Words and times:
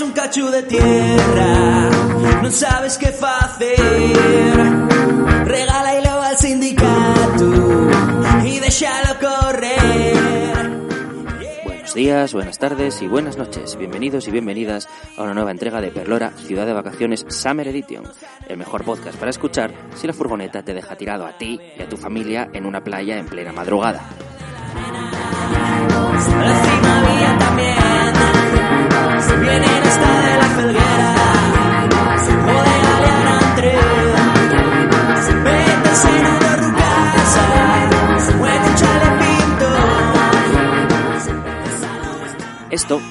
Un 0.00 0.12
cacho 0.12 0.50
de 0.50 0.62
tierra, 0.62 1.90
no 2.42 2.50
sabes 2.50 2.96
qué 2.96 3.08
hacer. 3.08 3.76
Regala 5.44 6.00
y 6.00 6.06
al 6.06 6.38
sindicato 6.38 7.90
y 8.42 8.58
déjalo 8.58 9.18
correr. 9.20 10.70
Buenos 11.64 11.94
días, 11.94 12.32
buenas 12.32 12.58
tardes 12.58 13.02
y 13.02 13.06
buenas 13.06 13.36
noches. 13.36 13.76
Bienvenidos 13.76 14.26
y 14.28 14.30
bienvenidas 14.30 14.88
a 15.18 15.24
una 15.24 15.34
nueva 15.34 15.50
entrega 15.50 15.82
de 15.82 15.90
Perlora 15.90 16.32
Ciudad 16.38 16.64
de 16.64 16.72
Vacaciones 16.72 17.26
Summer 17.28 17.68
Edition, 17.68 18.04
el 18.48 18.56
mejor 18.56 18.84
podcast 18.84 19.18
para 19.18 19.30
escuchar 19.30 19.72
si 19.94 20.06
la 20.06 20.14
furgoneta 20.14 20.62
te 20.62 20.72
deja 20.72 20.96
tirado 20.96 21.26
a 21.26 21.36
ti 21.36 21.60
y 21.78 21.82
a 21.82 21.88
tu 21.88 21.98
familia 21.98 22.48
en 22.54 22.64
una 22.64 22.82
playa 22.82 23.18
en 23.18 23.26
plena 23.26 23.52
madrugada. 23.52 24.08
La 26.38 26.64
cima 26.64 27.02
mía 27.02 27.36
también 27.38 27.81
viene 29.42 29.66
hasta 29.66 30.20
de 30.22 30.36
la 30.36 30.48
felguera. 30.56 31.14
Aliana 32.48 33.38
André, 33.50 33.76
métanse 35.42 36.08
en 36.08 36.26
una. 36.26 36.52
Esto, 42.70 43.02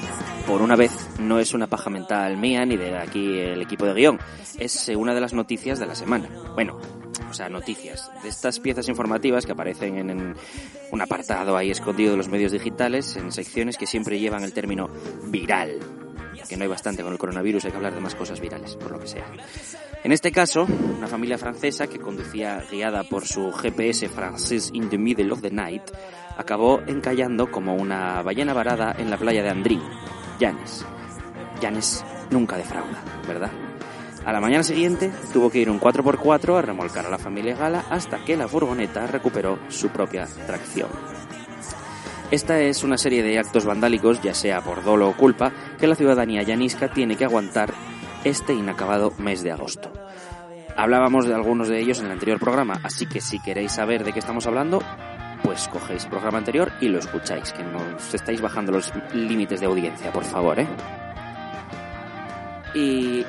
por 0.48 0.60
una 0.60 0.74
vez, 0.74 0.90
no 1.20 1.38
es 1.38 1.54
una 1.54 1.68
paja 1.68 1.88
mental 1.88 2.36
mía 2.36 2.66
ni 2.66 2.76
de 2.76 2.98
aquí 2.98 3.38
el 3.38 3.62
equipo 3.62 3.86
de 3.86 3.94
guion. 3.94 4.18
Es 4.58 4.88
eh, 4.88 4.96
una 4.96 5.14
de 5.14 5.20
las 5.20 5.32
noticias 5.32 5.78
de 5.78 5.86
la 5.86 5.94
semana. 5.94 6.28
Bueno, 6.54 6.78
o 7.30 7.32
sea, 7.32 7.48
noticias. 7.48 8.10
De 8.24 8.28
estas 8.28 8.58
piezas 8.58 8.88
informativas 8.88 9.46
que 9.46 9.52
aparecen 9.52 9.98
en, 9.98 10.10
en 10.10 10.34
un 10.90 11.00
apartado 11.00 11.56
ahí 11.56 11.70
escondido 11.70 12.10
de 12.10 12.16
los 12.16 12.28
medios 12.28 12.50
digitales, 12.50 13.16
en 13.16 13.30
secciones 13.30 13.78
que 13.78 13.86
siempre 13.86 14.18
llevan 14.18 14.42
el 14.42 14.52
término 14.52 14.88
viral. 15.26 15.78
Que 16.48 16.56
no 16.56 16.62
hay 16.64 16.68
bastante 16.68 17.02
con 17.02 17.12
el 17.12 17.18
coronavirus, 17.18 17.64
hay 17.64 17.70
que 17.70 17.76
hablar 17.76 17.94
de 17.94 18.00
más 18.00 18.14
cosas 18.14 18.40
virales, 18.40 18.76
por 18.76 18.90
lo 18.90 19.00
que 19.00 19.06
sea. 19.06 19.26
En 20.04 20.12
este 20.12 20.32
caso, 20.32 20.66
una 20.98 21.06
familia 21.06 21.38
francesa 21.38 21.86
que 21.86 21.98
conducía 21.98 22.62
guiada 22.70 23.04
por 23.04 23.26
su 23.26 23.52
GPS 23.52 24.08
francés 24.08 24.70
in 24.72 24.88
the 24.88 24.98
middle 24.98 25.32
of 25.32 25.40
the 25.40 25.50
night, 25.50 25.82
acabó 26.36 26.80
encallando 26.86 27.50
como 27.50 27.74
una 27.74 28.22
ballena 28.22 28.52
varada 28.52 28.94
en 28.98 29.10
la 29.10 29.16
playa 29.16 29.42
de 29.42 29.50
Andrín, 29.50 29.82
Llanes. 30.38 30.84
Llanes 31.60 32.04
nunca 32.30 32.56
defrauda, 32.56 33.02
¿verdad? 33.26 33.50
A 34.24 34.32
la 34.32 34.40
mañana 34.40 34.62
siguiente 34.62 35.12
tuvo 35.32 35.50
que 35.50 35.58
ir 35.58 35.68
un 35.68 35.80
4x4 35.80 36.58
a 36.58 36.62
remolcar 36.62 37.06
a 37.06 37.10
la 37.10 37.18
familia 37.18 37.56
Gala 37.56 37.84
hasta 37.90 38.24
que 38.24 38.36
la 38.36 38.46
furgoneta 38.46 39.06
recuperó 39.06 39.58
su 39.68 39.88
propia 39.88 40.28
tracción. 40.46 40.88
Esta 42.32 42.58
es 42.60 42.82
una 42.82 42.96
serie 42.96 43.22
de 43.22 43.38
actos 43.38 43.66
vandálicos, 43.66 44.22
ya 44.22 44.32
sea 44.32 44.62
por 44.62 44.82
dolo 44.82 45.06
o 45.06 45.14
culpa, 45.14 45.52
que 45.78 45.86
la 45.86 45.94
ciudadanía 45.94 46.42
llanisca 46.42 46.88
tiene 46.88 47.14
que 47.14 47.26
aguantar 47.26 47.74
este 48.24 48.54
inacabado 48.54 49.12
mes 49.18 49.42
de 49.42 49.52
agosto. 49.52 49.92
Hablábamos 50.74 51.26
de 51.26 51.34
algunos 51.34 51.68
de 51.68 51.78
ellos 51.78 52.00
en 52.00 52.06
el 52.06 52.12
anterior 52.12 52.40
programa, 52.40 52.80
así 52.84 53.04
que 53.04 53.20
si 53.20 53.38
queréis 53.38 53.72
saber 53.72 54.02
de 54.02 54.14
qué 54.14 54.18
estamos 54.20 54.46
hablando, 54.46 54.82
pues 55.44 55.68
cogéis 55.68 56.04
el 56.04 56.10
programa 56.10 56.38
anterior 56.38 56.72
y 56.80 56.88
lo 56.88 57.00
escucháis, 57.00 57.52
que 57.52 57.64
nos 57.64 58.14
estáis 58.14 58.40
bajando 58.40 58.72
los 58.72 58.90
límites 59.12 59.60
de 59.60 59.66
audiencia, 59.66 60.10
por 60.10 60.24
favor, 60.24 60.58
¿eh? 60.58 60.68
Y 62.74 63.26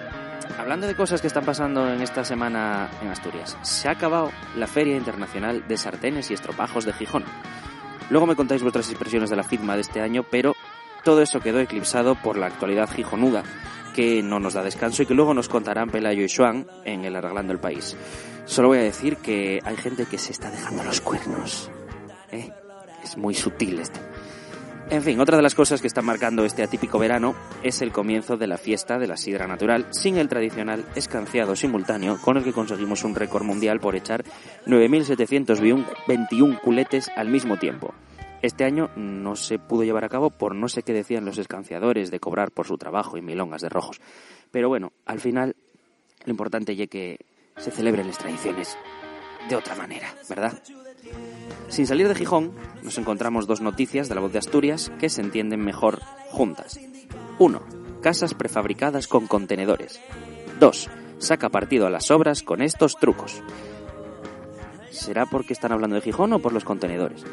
hablando 0.58 0.88
de 0.88 0.95
cosas 0.95 1.20
que 1.20 1.28
están 1.28 1.44
pasando 1.44 1.92
en 1.92 2.02
esta 2.02 2.23
semana 2.23 2.90
en 3.02 3.10
Asturias, 3.10 3.58
se 3.64 3.90
ha 3.90 3.92
acabado 3.92 4.32
la 4.56 4.66
Feria 4.66 4.95
Internacional 4.95 5.67
de 5.67 5.76
Sartenes 5.76 6.32
y 6.32 6.36
Estropajos 6.36 6.86
de 6.86 6.94
Gijón. 6.94 7.26
Luego 8.09 8.28
me 8.28 8.36
contáis 8.36 8.62
vuestras 8.62 8.90
impresiones 8.92 9.30
de 9.30 9.36
la 9.36 9.44
FITMA 9.44 9.76
de 9.76 9.82
este 9.82 10.02
año, 10.02 10.23
pero 10.30 10.56
todo 11.04 11.22
eso 11.22 11.40
quedó 11.40 11.59
eclipsado 11.59 12.16
por 12.16 12.38
la 12.38 12.48
actualidad 12.48 12.90
gijonuda, 12.90 13.44
que 13.94 14.23
no 14.23 14.40
nos 14.40 14.54
da 14.54 14.64
descanso 14.64 15.04
y 15.04 15.06
que 15.06 15.14
luego 15.14 15.34
nos 15.34 15.50
contarán 15.50 15.90
Pelayo 15.90 16.23
y 16.23 16.30
Xuan 16.30 16.68
en 16.86 17.05
el 17.05 17.16
Arreglando 17.16 17.54
el 17.54 17.60
País. 17.60 17.95
Solo 18.45 18.70
voy 18.70 18.80
a 18.80 18.83
decir 18.83 19.17
que 19.17 19.60
hay 19.64 19.77
gente 19.77 20.05
que 20.05 20.17
se 20.17 20.32
está 20.32 20.50
dejando 20.50 20.83
los 20.83 21.02
cuernos. 21.02 21.72
¿eh? 22.32 22.52
Es 23.04 23.17
muy 23.17 23.33
sutil 23.33 23.80
esto. 23.80 24.00
En 24.89 25.02
fin, 25.02 25.20
otra 25.20 25.38
de 25.38 25.44
las 25.44 25.55
cosas 25.55 25.82
que 25.82 25.88
está 25.88 26.02
marcando 26.02 26.45
este 26.45 26.61
atípico 26.61 26.99
verano 26.99 27.33
es 27.64 27.82
el 27.82 27.92
comienzo 27.92 28.38
de 28.38 28.48
la 28.48 28.58
fiesta 28.58 28.99
de 28.99 29.08
la 29.08 29.17
sidra 29.17 29.48
natural, 29.48 29.88
sin 29.92 30.17
el 30.17 30.27
tradicional 30.27 30.86
escanciado 30.95 31.55
simultáneo 31.55 32.20
con 32.21 32.38
el 32.38 32.44
que 32.44 32.54
conseguimos 32.54 33.04
un 33.04 33.16
récord 33.16 33.44
mundial 33.44 33.80
por 33.80 33.95
echar 33.95 34.23
9.721 34.67 36.61
culetes 36.61 37.10
al 37.16 37.30
mismo 37.30 37.58
tiempo. 37.58 37.94
Este 38.44 38.66
año 38.66 38.92
no 38.98 39.36
se 39.38 39.58
pudo 39.58 39.83
llevar 39.83 40.04
a 40.04 40.10
cabo 40.10 40.30
por 40.30 40.54
no 40.54 40.67
sé 40.67 40.83
qué 40.83 40.92
decían 40.92 41.26
los 41.26 41.38
escanciadores 41.38 42.11
de 42.11 42.20
cobrar 42.20 42.52
por 42.52 42.67
su 42.67 42.77
trabajo 42.77 43.17
y 43.17 43.21
milongas 43.21 43.61
de 43.61 43.70
rojos. 43.70 44.02
Pero 44.52 44.67
bueno, 44.67 44.92
al 45.05 45.21
final 45.21 45.55
lo 46.26 46.32
importante 46.32 46.73
es 46.73 46.89
que 46.89 47.20
se 47.55 47.71
celebren 47.71 48.08
las 48.08 48.17
tradiciones 48.17 48.77
de 49.50 49.55
otra 49.55 49.76
manera, 49.76 50.14
¿verdad? 50.30 50.61
Sin 51.70 51.88
salir 51.88 52.08
de 52.08 52.16
Gijón, 52.16 52.52
nos 52.84 52.98
encontramos 52.98 53.48
dos 53.48 53.62
noticias 53.62 54.10
de 54.10 54.16
la 54.16 54.22
voz 54.22 54.32
de 54.32 54.40
Asturias 54.40 54.92
que 55.00 55.10
se 55.10 55.22
entienden 55.22 55.64
mejor 55.64 56.00
juntas. 56.30 56.80
1. 57.40 57.62
Casas 58.02 58.34
prefabricadas 58.34 59.08
con 59.08 59.28
contenedores. 59.28 60.00
2. 60.60 60.90
Saca 61.18 61.50
partido 61.50 61.88
a 61.88 61.90
las 61.90 62.12
obras 62.12 62.44
con 62.44 62.62
estos 62.62 62.96
trucos. 62.98 63.42
¿Será 64.92 65.26
porque 65.26 65.54
están 65.54 65.72
hablando 65.72 65.96
de 65.96 66.02
Gijón 66.02 66.34
o 66.34 66.40
por 66.40 66.54
los 66.54 66.64
contenedores? 66.64 67.26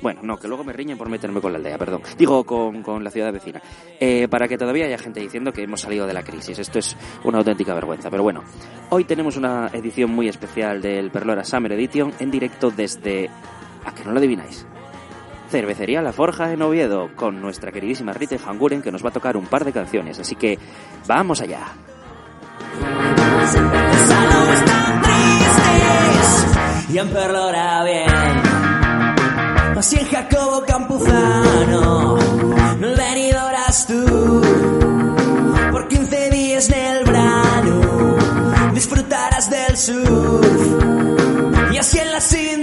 Bueno, 0.00 0.20
no, 0.22 0.36
que 0.36 0.46
luego 0.46 0.62
me 0.62 0.72
riñen 0.72 0.96
por 0.96 1.08
meterme 1.08 1.40
con 1.40 1.52
la 1.52 1.58
aldea, 1.58 1.76
perdón. 1.76 2.02
Digo, 2.16 2.44
con, 2.44 2.82
con 2.82 3.02
la 3.02 3.10
ciudad 3.10 3.32
vecina. 3.32 3.60
Eh, 3.98 4.28
para 4.28 4.46
que 4.46 4.56
todavía 4.56 4.86
haya 4.86 4.98
gente 4.98 5.20
diciendo 5.20 5.52
que 5.52 5.62
hemos 5.62 5.80
salido 5.80 6.06
de 6.06 6.12
la 6.12 6.22
crisis. 6.22 6.58
Esto 6.58 6.78
es 6.78 6.96
una 7.24 7.38
auténtica 7.38 7.74
vergüenza. 7.74 8.10
Pero 8.10 8.22
bueno, 8.22 8.44
hoy 8.90 9.04
tenemos 9.04 9.36
una 9.36 9.68
edición 9.72 10.10
muy 10.10 10.28
especial 10.28 10.80
del 10.80 11.10
Perlora 11.10 11.44
Summer 11.44 11.72
Edition 11.72 12.12
en 12.18 12.30
directo 12.30 12.70
desde... 12.70 13.28
¿A 13.84 13.94
que 13.94 14.04
no 14.04 14.12
lo 14.12 14.18
adivináis? 14.18 14.66
Cervecería 15.50 16.02
La 16.02 16.12
Forja 16.12 16.52
en 16.52 16.60
Oviedo, 16.62 17.10
con 17.16 17.40
nuestra 17.40 17.72
queridísima 17.72 18.12
Rita 18.12 18.36
Hanguren, 18.36 18.82
que 18.82 18.92
nos 18.92 19.04
va 19.04 19.08
a 19.08 19.12
tocar 19.12 19.36
un 19.36 19.46
par 19.46 19.64
de 19.64 19.72
canciones. 19.72 20.18
Así 20.18 20.36
que, 20.36 20.58
¡vamos 21.06 21.40
allá! 21.40 21.68
Y. 26.90 26.98
Así 29.78 29.96
en 29.96 30.08
Jacobo 30.08 30.64
Campuzano, 30.66 32.16
no 32.80 32.96
venido 32.96 33.48
eras 33.48 33.86
tú. 33.86 34.42
Por 35.70 35.86
15 35.86 36.30
días 36.30 36.68
en 36.68 36.96
el 36.96 37.04
verano, 37.04 38.16
disfrutarás 38.74 39.48
del 39.48 39.76
surf. 39.76 40.82
Y 41.70 41.76
así 41.76 41.96
en 42.00 42.10
la 42.10 42.20
sindical, 42.20 42.57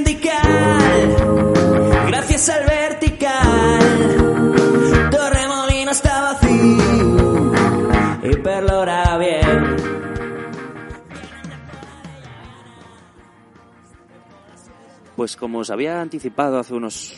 Pues 15.25 15.37
como 15.37 15.57
os 15.57 15.71
había 15.71 16.01
anticipado 16.01 16.59
hace 16.59 16.75
unos 16.75 17.15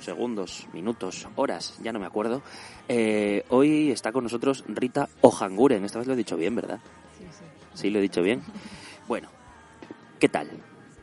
segundos, 0.00 0.66
minutos, 0.72 1.28
horas, 1.36 1.78
ya 1.80 1.92
no 1.92 2.00
me 2.00 2.06
acuerdo, 2.06 2.42
eh, 2.88 3.44
hoy 3.50 3.92
está 3.92 4.10
con 4.10 4.24
nosotros 4.24 4.64
Rita 4.66 5.08
Ojanguren. 5.20 5.84
Esta 5.84 6.00
vez 6.00 6.08
lo 6.08 6.14
he 6.14 6.16
dicho 6.16 6.36
bien, 6.36 6.56
¿verdad? 6.56 6.80
Sí, 7.16 7.24
sí. 7.30 7.44
Sí, 7.82 7.90
lo 7.90 8.00
he 8.00 8.02
dicho 8.02 8.20
bien. 8.20 8.42
Bueno, 9.06 9.28
¿qué 10.18 10.28
tal? 10.28 10.50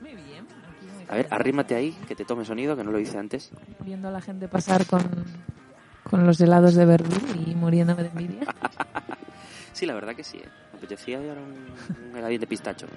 Muy 0.02 0.16
bien. 0.16 0.46
Aquí 0.76 0.86
muy 0.98 1.06
A 1.08 1.16
ver, 1.16 1.28
arrímate 1.32 1.76
ahí, 1.76 1.98
que 2.10 2.14
te 2.14 2.26
tome 2.26 2.44
sonido, 2.44 2.76
que 2.76 2.84
no 2.84 2.92
lo 2.92 3.00
hice 3.00 3.18
antes. 3.18 3.50
Viendo 3.86 4.10
a 4.10 4.12
la 4.12 4.20
gente 4.20 4.50
pasar 4.50 4.86
con, 4.86 5.04
con 6.04 6.28
los 6.28 6.42
helados 6.42 6.76
de 6.76 6.86
verdú 6.86 7.16
y 7.48 7.56
muriéndome 7.56 8.04
de 8.04 8.10
envidia. 8.10 8.42
Sí, 9.72 9.86
la 9.86 9.94
verdad 9.94 10.14
que 10.14 10.26
sí. 10.26 10.40
¿eh? 10.40 10.50
Me 10.74 10.80
apetecía 10.80 11.20
ahora 11.20 11.40
un, 11.40 12.10
un 12.10 12.18
heladín 12.18 12.42
de 12.42 12.48
pistacho, 12.48 12.88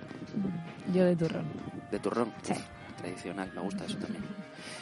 Yo 0.92 1.04
de 1.04 1.14
turrón. 1.14 1.44
de 1.92 1.98
turrón. 2.00 2.32
Sí. 2.42 2.54
Tradicional, 3.00 3.50
me 3.54 3.60
gusta 3.62 3.84
eso 3.84 3.96
también. 3.98 4.22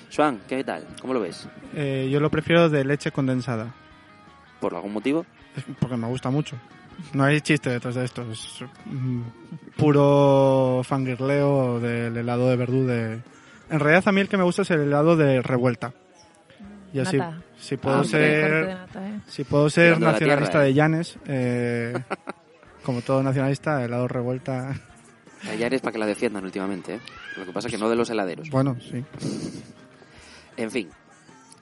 Swan, 0.09 0.41
¿qué 0.49 0.65
tal? 0.65 0.87
¿Cómo 1.01 1.15
lo 1.15 1.21
ves? 1.21 1.49
Eh, 1.75 2.09
yo 2.11 2.19
lo 2.21 2.31
prefiero 2.31 2.69
de 2.69 2.85
leche 2.85 3.11
condensada, 3.13 3.75
¿Por 4.61 4.75
algún 4.75 4.93
motivo? 4.93 5.25
es 5.57 5.65
porque 5.79 5.97
me 5.97 6.07
gusta 6.09 6.31
mucho. 6.31 6.57
No 7.13 7.23
hay 7.25 7.41
chiste 7.41 7.71
detrás 7.71 7.95
de 7.95 8.05
esto, 8.05 8.23
es 8.33 8.59
mm, 8.87 9.21
puro 9.77 10.83
fangirleo 10.85 11.79
del 11.79 12.17
helado 12.17 12.49
de 12.51 12.57
verdú 12.57 12.87
de... 12.87 13.21
En 13.71 13.79
realidad 13.81 14.03
a 14.07 14.13
mí 14.13 14.21
el 14.21 14.29
que 14.29 14.37
me 14.37 14.43
gusta 14.43 14.63
es 14.63 14.71
el 14.73 14.81
helado 14.81 15.17
de 15.17 15.41
revuelta. 15.43 15.93
Y 16.93 16.99
así, 17.01 17.19
Nata. 17.19 17.41
si 17.59 17.77
puedo 17.77 17.99
Ah, 17.99 18.03
de 18.03 18.09
ser, 18.09 18.67
nata, 18.69 19.09
¿eh? 19.09 19.21
si 19.29 19.45
puedo 19.45 19.71
ser 19.71 19.95
Tirando 19.97 20.07
a 20.07 20.09
la 20.09 20.13
nacionalista 20.15 20.51
tierra, 20.51 20.65
¿eh? 20.65 20.67
de 20.69 20.75
Llanes, 20.75 21.19
eh, 21.27 21.93
como 22.83 23.03
todo 23.03 23.23
nacionalista, 23.23 23.85
helado 23.85 24.09
revuelta, 24.09 24.75
eres 25.47 25.81
para 25.83 25.93
que 25.93 25.99
la 25.99 26.07
defiendan 26.07 26.45
últimamente, 26.45 26.95
¿eh? 26.95 27.01
Lo 27.39 27.47
que 27.47 27.53
pasa 27.53 27.69
es 27.69 27.75
que 27.75 27.79
no 27.79 27.89
de 27.89 27.97
los 27.97 28.11
heladeros. 28.11 28.51
bueno, 28.51 28.77
sí. 28.81 29.05
En 30.57 30.71
fin, 30.73 30.89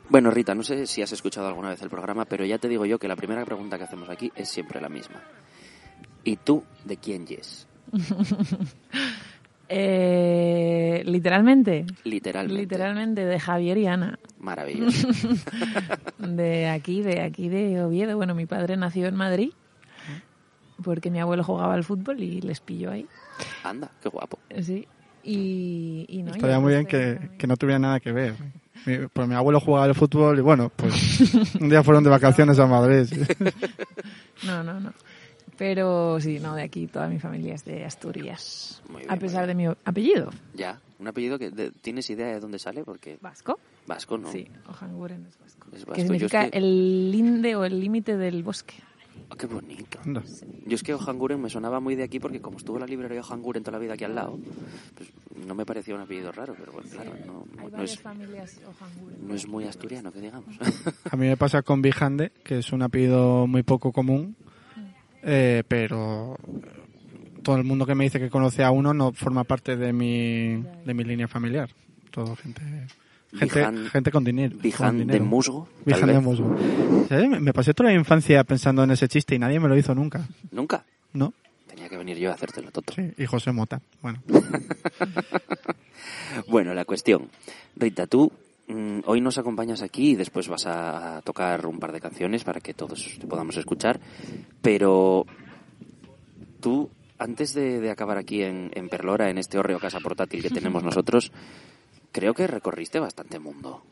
Bueno, 0.09 0.31
Rita, 0.31 0.55
no 0.55 0.63
sé 0.63 0.87
si 0.87 1.03
has 1.03 1.13
escuchado 1.13 1.49
alguna 1.49 1.69
vez 1.69 1.83
el 1.83 1.91
programa, 1.91 2.25
pero 2.25 2.47
ya 2.47 2.57
te 2.59 2.67
digo 2.69 2.87
yo 2.87 2.99
que 2.99 3.09
la 3.09 3.17
primera 3.17 3.45
pregunta 3.45 3.77
que 3.77 3.85
hacemos 3.85 4.09
aquí 4.09 4.33
es 4.35 4.49
siempre 4.49 4.81
la 4.81 4.89
misma. 4.89 5.21
¿Y 6.25 6.37
tú 6.37 6.65
de 6.85 6.97
quién 6.97 7.27
yes? 7.27 7.67
Eh, 9.69 11.03
literalmente. 11.05 11.87
Literalmente. 12.05 12.61
Literalmente, 12.63 13.25
de 13.25 13.41
Javier 13.41 13.79
y 13.79 13.87
Ana. 13.89 14.17
Maravilloso. 14.39 15.09
De 16.21 16.69
aquí, 16.69 17.03
de 17.03 17.21
aquí 17.21 17.49
de 17.49 17.83
Oviedo. 17.83 18.17
Bueno, 18.17 18.35
mi 18.37 18.47
padre 18.47 18.77
nació 18.77 19.09
en 19.09 19.17
Madrid 19.17 19.51
porque 20.85 21.11
mi 21.11 21.19
abuelo 21.21 21.43
jugaba 21.43 21.75
al 21.75 21.83
fútbol 21.85 22.21
y 22.23 22.41
les 22.43 22.61
pilló 22.61 22.93
ahí. 22.93 23.07
Anda, 23.65 23.91
qué 24.01 24.09
guapo. 24.09 24.39
Sí. 24.63 24.87
Y, 25.27 26.07
y 26.09 26.23
no, 26.23 26.31
Estaría 26.33 26.61
muy 26.61 26.73
bien 26.73 26.87
que, 26.87 27.31
que 27.37 27.47
no 27.47 27.57
tuviera 27.57 27.79
nada 27.79 27.99
que 28.01 28.13
ver. 28.13 28.35
Mi, 28.87 28.99
pues 29.13 29.27
mi 29.29 29.35
abuelo 29.35 29.59
jugaba 29.61 29.87
al 29.87 29.95
fútbol 29.97 30.39
y 30.39 30.43
bueno, 30.43 30.71
pues 30.75 31.21
un 31.61 31.69
día 31.69 31.83
fueron 31.83 32.05
de 32.05 32.11
vacaciones 32.11 32.59
a 32.59 32.67
Madrid. 32.67 33.07
No, 34.45 34.63
no, 34.63 34.79
no. 34.81 34.93
Pero 35.59 36.21
sí, 36.21 36.39
no, 36.39 36.55
de 36.55 36.63
aquí 36.63 36.87
toda 36.87 37.09
mi 37.09 37.19
familia 37.19 37.55
es 37.55 37.65
de 37.65 37.85
Asturias. 37.85 38.83
Muy 38.91 39.01
bien, 39.01 39.11
a 39.11 39.17
pesar 39.17 39.47
bien. 39.47 39.57
de 39.59 39.69
mi 39.69 39.75
apellido. 39.85 40.31
Ya, 40.55 40.79
un 40.99 41.09
apellido 41.09 41.39
que 41.39 41.51
de- 41.51 41.71
tienes 41.71 42.09
idea 42.11 42.27
de 42.27 42.41
dónde 42.41 42.59
sale 42.59 42.85
porque 42.85 43.17
¿Vasco? 43.23 43.59
vasco, 43.87 44.19
¿no? 44.19 44.31
Sí, 44.31 44.47
Ojanguren 44.69 45.25
es 45.27 45.39
vasco. 45.41 45.67
Es 45.73 45.81
vasco. 45.81 45.93
Que 45.95 46.03
significa 46.03 46.45
es 46.45 46.51
que- 46.51 46.59
el 46.59 47.11
linde 47.11 47.57
o 47.57 47.65
el 47.65 47.81
límite 47.81 48.19
del 48.19 48.43
bosque. 48.43 48.75
Ah, 49.31 49.37
qué 49.39 49.47
bonito. 49.47 49.99
Anda. 50.05 50.23
Yo 50.67 50.75
es 50.75 50.83
que 50.83 50.95
Ojanguren 50.95 51.41
me 51.41 51.51
sonaba 51.51 51.81
muy 51.81 51.95
de 51.97 52.05
aquí 52.05 52.21
porque 52.21 52.41
como 52.41 52.59
estuvo 52.59 52.79
la 52.79 52.87
librería 52.87 53.21
Ojanguren 53.21 53.63
toda 53.63 53.79
la 53.79 53.83
vida 53.83 53.95
aquí 53.95 54.05
al 54.05 54.15
lado, 54.15 54.39
pues 54.95 55.11
no 55.47 55.55
me 55.55 55.67
parecía 55.67 55.95
un 55.95 56.01
apellido 56.01 56.33
raro, 56.33 56.55
pero 56.59 56.73
bueno, 56.73 56.89
claro, 56.91 57.13
no, 57.27 57.45
Hay 57.63 57.71
no 57.71 57.83
es, 57.83 57.99
familias 57.99 58.61
no 59.21 59.35
es 59.35 59.49
muy 59.49 59.65
asturiano, 59.65 60.13
que 60.13 60.21
digamos. 60.21 60.57
A 61.11 61.17
mí 61.17 61.27
me 61.27 61.37
pasa 61.37 61.63
con 61.63 61.83
Bijande, 61.83 62.33
que 62.45 62.59
es 62.59 62.73
un 62.73 62.83
apellido 62.83 63.47
muy 63.47 63.63
poco 63.63 63.93
común, 63.93 64.37
eh, 65.23 65.63
pero 65.67 66.37
todo 67.43 67.57
el 67.57 67.65
mundo 67.65 67.87
que 67.87 67.95
me 67.95 68.05
dice 68.05 68.19
que 68.19 68.31
conoce 68.31 68.65
a 68.65 68.71
uno 68.71 68.93
no 68.93 69.13
forma 69.13 69.45
parte 69.45 69.77
de 69.77 69.93
mi, 69.93 70.63
de 70.85 70.95
mi 70.95 71.05
línea 71.05 71.29
familiar. 71.29 71.71
Todo 72.11 72.35
gente, 72.35 72.63
gente, 73.35 73.61
Bijan- 73.61 73.89
gente 73.91 74.11
con 74.11 74.25
dinero. 74.25 74.53
con 74.53 74.63
Bijan 74.63 75.07
de 75.07 75.21
musgo, 75.21 75.69
tal 75.85 75.95
Bijan 75.95 76.09
de 76.09 76.21
musgo. 76.21 76.57
¿Sabes? 77.09 77.41
Me- 77.41 77.53
pasé 77.53 77.75
toda 77.75 77.91
la 77.91 77.97
infancia 77.97 78.43
pensando 78.45 78.83
en 78.85 78.91
ese 78.91 79.09
chiste 79.09 79.35
y 79.35 79.39
nadie 79.39 79.61
me 79.61 79.69
lo 79.69 79.77
hizo 79.77 79.95
nunca. 79.95 80.27
Nunca. 80.51 80.85
¿No? 81.13 81.33
Tenía 81.67 81.89
que 81.89 81.97
venir 81.99 82.17
yo 82.19 82.31
a 82.31 82.35
hacértelo, 82.35 82.71
Toto. 82.71 82.93
Sí, 82.95 83.13
y 83.19 83.27
José 83.27 83.53
Mota. 83.53 83.81
Bueno, 84.03 84.23
Bueno, 86.49 86.75
la 86.75 86.85
cuestión. 86.85 87.29
Rita, 87.77 88.07
tú 88.07 88.33
mm, 88.69 89.01
hoy 89.07 89.21
nos 89.21 89.39
acompañas 89.39 89.83
aquí 89.83 90.11
y 90.11 90.15
después 90.17 90.49
vas 90.49 90.67
a, 90.67 91.21
tocar 91.25 91.67
un 91.67 91.79
par 91.79 91.93
de 91.93 92.01
canciones 92.01 92.45
para 92.45 92.61
que 92.61 92.75
todos 92.75 93.17
te 93.21 93.27
podamos 93.27 93.57
escuchar. 93.57 94.01
Pero 94.63 95.27
tú, 96.61 96.91
antes 97.19 97.55
de, 97.55 97.81
de 97.81 97.91
acabar 97.91 98.19
aquí 98.19 98.43
en, 98.43 98.71
en 98.75 98.89
Perlora, 98.89 99.31
en 99.31 99.39
este 99.39 99.59
hórreo 99.59 99.79
casa 99.79 100.01
portátil 100.01 100.43
que 100.43 100.51
tenemos 100.51 100.83
nosotros, 100.83 101.33
creo 102.17 102.33
que 102.33 102.47
recorriste 102.47 102.99
bastante 102.99 103.39
mundo. 103.39 103.83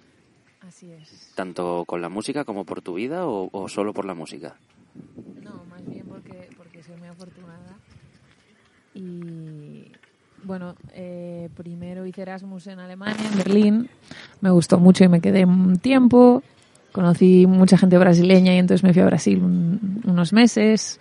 Así 0.67 0.91
es. 0.91 1.31
Tanto 1.35 1.85
con 1.87 2.01
la 2.01 2.09
música 2.09 2.45
como 2.47 2.65
por 2.65 2.81
tu 2.81 2.95
vida 2.95 3.27
o, 3.27 3.51
o 3.53 3.69
solo 3.69 3.93
por 3.93 4.07
la 4.07 4.15
música. 4.15 4.57
No, 5.43 5.63
más 5.67 5.87
bien 5.91 6.07
porque, 6.09 6.49
porque 6.57 6.83
soy 6.83 6.97
muy 6.97 7.09
afortunada. 7.09 7.77
Y 8.95 9.91
bueno, 10.43 10.75
eh, 10.95 11.51
primero 11.55 12.07
hice 12.07 12.23
Erasmus 12.23 12.67
en 12.69 12.79
Alemania, 12.79 13.27
en 13.31 13.37
Berlín. 13.37 13.89
Me 14.41 14.51
gustó 14.51 14.79
mucho 14.79 15.05
y 15.05 15.09
me 15.09 15.21
quedé 15.21 15.45
un 15.45 15.79
tiempo. 15.79 16.43
Conocí 16.93 17.47
mucha 17.47 17.77
gente 17.77 17.99
brasileña 17.99 18.55
y 18.55 18.59
entonces 18.59 18.85
me 18.85 18.95
fui 18.95 19.03
a 19.03 19.07
Brasil 19.07 19.43
un- 19.43 20.01
unos 20.07 20.33
meses 20.33 20.99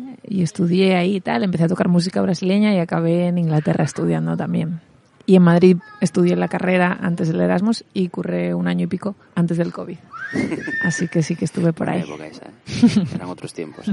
eh, 0.00 0.16
y 0.28 0.42
estudié 0.42 0.96
ahí 0.96 1.16
y 1.16 1.20
tal. 1.20 1.44
Empecé 1.44 1.64
a 1.64 1.68
tocar 1.68 1.88
música 1.88 2.20
brasileña 2.22 2.74
y 2.74 2.78
acabé 2.78 3.28
en 3.28 3.38
Inglaterra 3.38 3.84
estudiando 3.84 4.36
también. 4.36 4.80
Y 5.26 5.34
en 5.36 5.42
Madrid 5.42 5.76
estudié 6.00 6.36
la 6.36 6.48
carrera 6.48 6.96
antes 7.00 7.28
del 7.28 7.40
Erasmus 7.40 7.84
y 7.92 8.08
curré 8.08 8.54
un 8.54 8.68
año 8.68 8.84
y 8.84 8.86
pico 8.86 9.16
antes 9.34 9.58
del 9.58 9.72
COVID. 9.72 9.98
Así 10.82 11.08
que 11.08 11.22
sí 11.22 11.36
que 11.36 11.44
estuve 11.44 11.72
por 11.72 11.88
ahí. 11.88 12.00
La 12.00 12.06
época 12.06 12.26
esa, 12.26 12.46
¿eh? 12.46 13.06
Eran 13.14 13.28
otros 13.28 13.54
tiempos. 13.54 13.86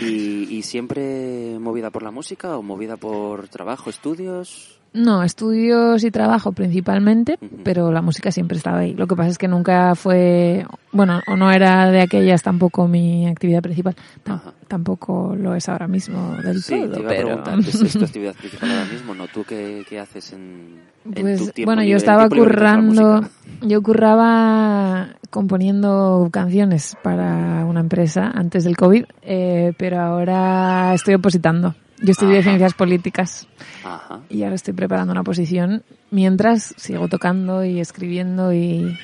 ¿Y, 0.00 0.56
¿Y 0.56 0.62
siempre 0.62 1.58
movida 1.60 1.90
por 1.90 2.02
la 2.02 2.10
música 2.10 2.56
o 2.56 2.62
movida 2.62 2.96
por 2.96 3.48
trabajo, 3.48 3.90
estudios? 3.90 4.76
No, 4.96 5.22
estudios 5.22 6.04
y 6.04 6.10
trabajo 6.10 6.52
principalmente, 6.52 7.38
pero 7.62 7.92
la 7.92 8.00
música 8.00 8.30
siempre 8.30 8.56
estaba 8.56 8.78
ahí. 8.78 8.94
Lo 8.94 9.06
que 9.06 9.14
pasa 9.14 9.28
es 9.28 9.36
que 9.36 9.46
nunca 9.46 9.94
fue, 9.94 10.64
bueno, 10.90 11.20
o 11.26 11.36
no 11.36 11.52
era 11.52 11.90
de 11.90 12.00
aquellas 12.00 12.42
tampoco 12.42 12.88
mi 12.88 13.26
actividad 13.26 13.60
principal. 13.60 13.94
Ajá. 14.24 14.54
tampoco 14.68 15.36
lo 15.36 15.54
es 15.54 15.68
ahora 15.68 15.86
mismo 15.86 16.36
del 16.42 16.62
Sí, 16.62 16.80
todo, 16.80 16.92
te 16.92 17.00
iba 17.00 17.10
a 17.10 17.14
pero 17.14 17.26
preguntar, 17.42 17.58
¿es, 17.58 17.92
tu 17.92 18.04
actividad 18.04 18.34
principal 18.34 18.70
ahora 18.70 18.84
mismo? 18.86 19.14
¿No? 19.14 19.28
¿Tú 19.28 19.44
qué, 19.44 19.84
qué 19.86 20.00
haces 20.00 20.32
en, 20.32 20.80
pues 21.14 21.52
bueno, 21.64 21.82
yo 21.82 21.96
estaba 21.96 22.28
currando, 22.28 23.22
yo 23.62 23.82
curraba 23.82 25.08
componiendo 25.30 26.28
canciones 26.32 26.96
para 27.02 27.64
una 27.64 27.80
empresa 27.80 28.30
antes 28.34 28.64
del 28.64 28.76
COVID, 28.76 29.04
eh, 29.22 29.72
pero 29.78 30.00
ahora 30.00 30.94
estoy 30.94 31.14
opositando. 31.14 31.74
Yo 32.02 32.12
estudié 32.12 32.42
ciencias 32.42 32.74
políticas 32.74 33.48
Ajá. 33.82 34.20
y 34.28 34.42
ahora 34.42 34.54
estoy 34.54 34.74
preparando 34.74 35.12
una 35.12 35.22
posición 35.22 35.82
mientras 36.10 36.74
sigo 36.76 37.08
tocando 37.08 37.64
y 37.64 37.80
escribiendo 37.80 38.52
y, 38.52 38.98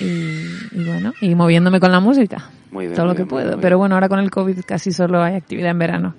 y, 0.00 0.44
y 0.72 0.84
bueno, 0.84 1.12
y 1.20 1.34
moviéndome 1.36 1.78
con 1.78 1.92
la 1.92 2.00
música. 2.00 2.50
Muy 2.72 2.86
bien, 2.86 2.96
todo 2.96 3.06
muy 3.06 3.12
lo 3.12 3.16
que 3.16 3.22
bien, 3.22 3.28
puedo. 3.28 3.60
Pero 3.60 3.78
bueno, 3.78 3.94
ahora 3.94 4.08
con 4.08 4.18
el 4.18 4.30
COVID 4.30 4.60
casi 4.66 4.90
solo 4.90 5.22
hay 5.22 5.36
actividad 5.36 5.70
en 5.70 5.78
verano. 5.78 6.14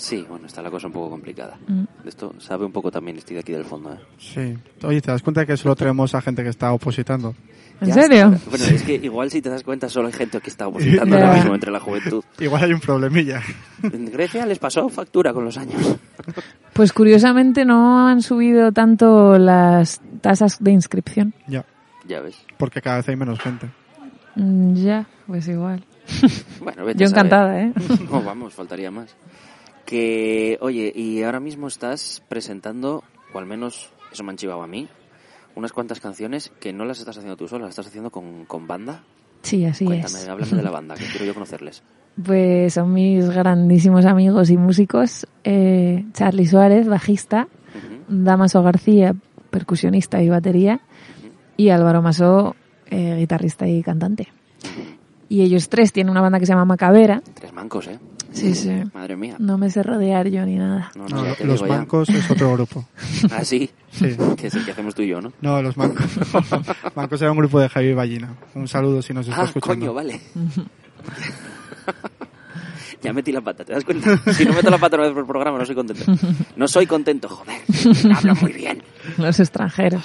Sí, 0.00 0.24
bueno, 0.26 0.46
está 0.46 0.62
la 0.62 0.70
cosa 0.70 0.86
un 0.86 0.94
poco 0.94 1.10
complicada. 1.10 1.58
Mm. 1.68 1.84
Esto 2.08 2.34
sabe 2.38 2.64
un 2.64 2.72
poco 2.72 2.90
también, 2.90 3.18
estoy 3.18 3.34
de 3.34 3.40
aquí 3.40 3.52
del 3.52 3.66
fondo. 3.66 3.92
¿eh? 3.92 3.98
sí. 4.16 4.56
Oye, 4.82 5.02
¿te 5.02 5.10
das 5.10 5.22
cuenta 5.22 5.44
que 5.44 5.58
solo 5.58 5.76
tenemos 5.76 6.14
a 6.14 6.22
gente 6.22 6.42
que 6.42 6.48
está 6.48 6.72
opositando? 6.72 7.34
¿En 7.82 7.88
Ya 7.88 7.94
serio? 7.94 8.34
Bueno, 8.48 8.64
es 8.64 8.82
que 8.82 8.94
igual 8.94 9.30
si 9.30 9.42
te 9.42 9.50
das 9.50 9.62
cuenta 9.62 9.90
solo 9.90 10.06
hay 10.08 10.14
gente 10.14 10.40
que 10.40 10.48
está 10.48 10.68
opositando 10.68 11.16
ahora 11.18 11.34
mismo 11.34 11.54
entre 11.54 11.70
la 11.70 11.80
juventud. 11.80 12.24
Igual 12.38 12.64
hay 12.64 12.72
un 12.72 12.80
problemilla. 12.80 13.42
En 13.82 14.10
Grecia 14.10 14.46
les 14.46 14.58
pasó 14.58 14.88
factura 14.88 15.34
con 15.34 15.44
los 15.44 15.56
años. 15.58 15.96
Pues 16.72 16.92
curiosamente 16.94 17.64
no 17.66 18.06
han 18.08 18.22
subido 18.22 18.72
tanto 18.72 19.36
las 19.38 20.00
tasas 20.22 20.62
de 20.62 20.70
inscripción. 20.70 21.34
ya, 21.46 21.66
Ya 22.06 22.20
ves. 22.20 22.38
porque 22.56 22.80
cada 22.80 22.98
vez 22.98 23.08
hay 23.10 23.16
menos 23.16 23.38
gente. 23.40 23.68
Mm, 24.36 24.74
Ya, 24.76 25.06
pues 25.26 25.46
igual. 25.48 25.84
Bueno, 26.60 26.84
vete 26.86 27.00
Yo 27.00 27.06
a 27.06 27.10
encantada, 27.10 27.60
¿eh? 27.60 27.72
No, 28.10 28.22
vamos, 28.22 28.54
faltaría 28.54 28.90
más. 28.90 29.14
Que, 29.90 30.56
oye, 30.60 30.92
y 30.94 31.20
ahora 31.24 31.40
mismo 31.40 31.66
estás 31.66 32.22
presentando, 32.28 33.02
o 33.34 33.38
al 33.40 33.46
menos 33.46 33.90
eso 34.12 34.22
me 34.22 34.30
han 34.30 34.36
chivado 34.36 34.62
a 34.62 34.68
mí, 34.68 34.86
unas 35.56 35.72
cuantas 35.72 35.98
canciones 35.98 36.52
que 36.60 36.72
no 36.72 36.84
las 36.84 37.00
estás 37.00 37.16
haciendo 37.18 37.36
tú 37.36 37.48
sola, 37.48 37.64
las 37.64 37.70
estás 37.70 37.88
haciendo 37.88 38.10
con, 38.10 38.44
con 38.44 38.68
banda. 38.68 39.02
Sí, 39.42 39.64
así 39.64 39.84
Cuéntame, 39.84 40.18
es. 40.20 40.28
háblame 40.28 40.52
de 40.56 40.62
la 40.62 40.70
banda, 40.70 40.94
que 40.94 41.04
quiero 41.10 41.24
yo 41.24 41.34
conocerles. 41.34 41.82
Pues 42.24 42.74
son 42.74 42.92
mis 42.92 43.28
grandísimos 43.30 44.04
amigos 44.06 44.50
y 44.50 44.56
músicos. 44.56 45.26
Eh, 45.42 46.04
Charlie 46.12 46.46
Suárez, 46.46 46.86
bajista. 46.86 47.48
Damaso 48.08 48.62
García, 48.62 49.14
percusionista 49.50 50.22
y 50.22 50.28
batería. 50.28 50.82
Y 51.56 51.70
Álvaro 51.70 52.00
Masó, 52.00 52.54
eh, 52.90 53.16
guitarrista 53.18 53.66
y 53.66 53.82
cantante. 53.82 54.28
Y 55.28 55.42
ellos 55.42 55.68
tres 55.68 55.92
tienen 55.92 56.10
una 56.12 56.20
banda 56.20 56.38
que 56.38 56.46
se 56.46 56.52
llama 56.52 56.64
Macabera. 56.64 57.22
Tres 57.34 57.52
mancos, 57.52 57.86
¿eh? 57.88 57.98
Sí, 58.32 58.54
sí. 58.54 58.70
Madre 58.94 59.16
mía. 59.16 59.36
No 59.38 59.58
me 59.58 59.70
sé 59.70 59.82
rodear 59.82 60.28
yo 60.28 60.44
ni 60.46 60.56
nada. 60.56 60.90
No, 60.94 61.06
no, 61.08 61.16
No, 61.16 61.24
ya 61.26 61.34
te 61.34 61.44
los 61.44 61.60
digo 61.60 61.66
ya. 61.72 61.78
bancos 61.78 62.08
es 62.10 62.30
otro 62.30 62.52
grupo. 62.54 62.86
Ah, 63.30 63.44
sí. 63.44 63.70
Sí. 63.90 64.16
Que 64.36 64.46
es 64.46 64.54
el 64.54 64.64
que 64.64 64.70
hacemos 64.70 64.94
tú 64.94 65.02
y 65.02 65.08
yo, 65.08 65.20
¿no? 65.20 65.32
No, 65.40 65.60
los 65.62 65.74
bancos. 65.76 66.06
bancos 66.94 67.20
era 67.22 67.32
un 67.32 67.38
grupo 67.38 67.58
de 67.60 67.68
Javi 67.68 67.92
Ballina. 67.92 68.34
Un 68.54 68.68
saludo 68.68 69.02
si 69.02 69.12
nos 69.12 69.26
está 69.28 69.42
Ah, 69.42 69.44
escuchando. 69.44 69.86
coño, 69.86 69.94
vale. 69.94 70.20
ya 73.02 73.12
metí 73.12 73.32
la 73.32 73.40
pata, 73.40 73.64
¿te 73.64 73.72
das 73.72 73.84
cuenta? 73.84 74.16
Si 74.32 74.44
no 74.44 74.52
meto 74.52 74.70
la 74.70 74.78
pata 74.78 74.96
una 74.96 75.06
vez 75.06 75.14
por 75.14 75.26
programa, 75.26 75.58
no 75.58 75.66
soy 75.66 75.74
contento. 75.74 76.04
No 76.56 76.68
soy 76.68 76.86
contento, 76.86 77.28
joder. 77.28 77.60
Hablo 78.14 78.34
muy 78.36 78.52
bien. 78.52 78.82
Los 79.18 79.40
extranjeros. 79.40 80.04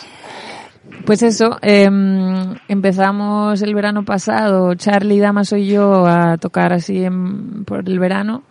Pues 1.05 1.21
eso, 1.23 1.57
em, 1.61 2.55
empezamos 2.67 3.61
el 3.61 3.75
verano 3.75 4.03
pasado, 4.05 4.73
Charlie, 4.75 5.19
Damaso 5.19 5.55
y 5.57 5.67
yo, 5.67 6.05
a 6.07 6.37
tocar 6.37 6.73
así 6.73 7.03
en- 7.03 7.63
por 7.65 7.87
el 7.87 7.99
verano. 7.99 8.43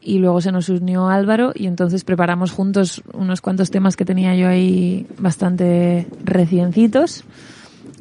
Y 0.00 0.18
luego 0.18 0.40
se 0.40 0.50
nos 0.52 0.68
unió 0.68 1.08
Álvaro 1.08 1.52
y 1.54 1.66
entonces 1.66 2.02
preparamos 2.04 2.50
juntos 2.50 3.02
unos 3.14 3.40
cuantos 3.40 3.70
temas 3.70 3.96
que 3.96 4.04
tenía 4.04 4.34
yo 4.34 4.48
ahí 4.48 5.06
bastante 5.18 6.06
reciencitos. 6.24 7.24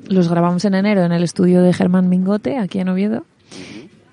Los 0.08 0.28
grabamos 0.30 0.66
en 0.66 0.74
enero 0.76 1.04
en 1.04 1.12
el 1.12 1.24
estudio 1.24 1.62
de 1.62 1.74
Germán 1.74 2.10
Mingote, 2.10 2.58
aquí 2.58 2.80
en 2.80 2.90
Oviedo. 2.90 3.26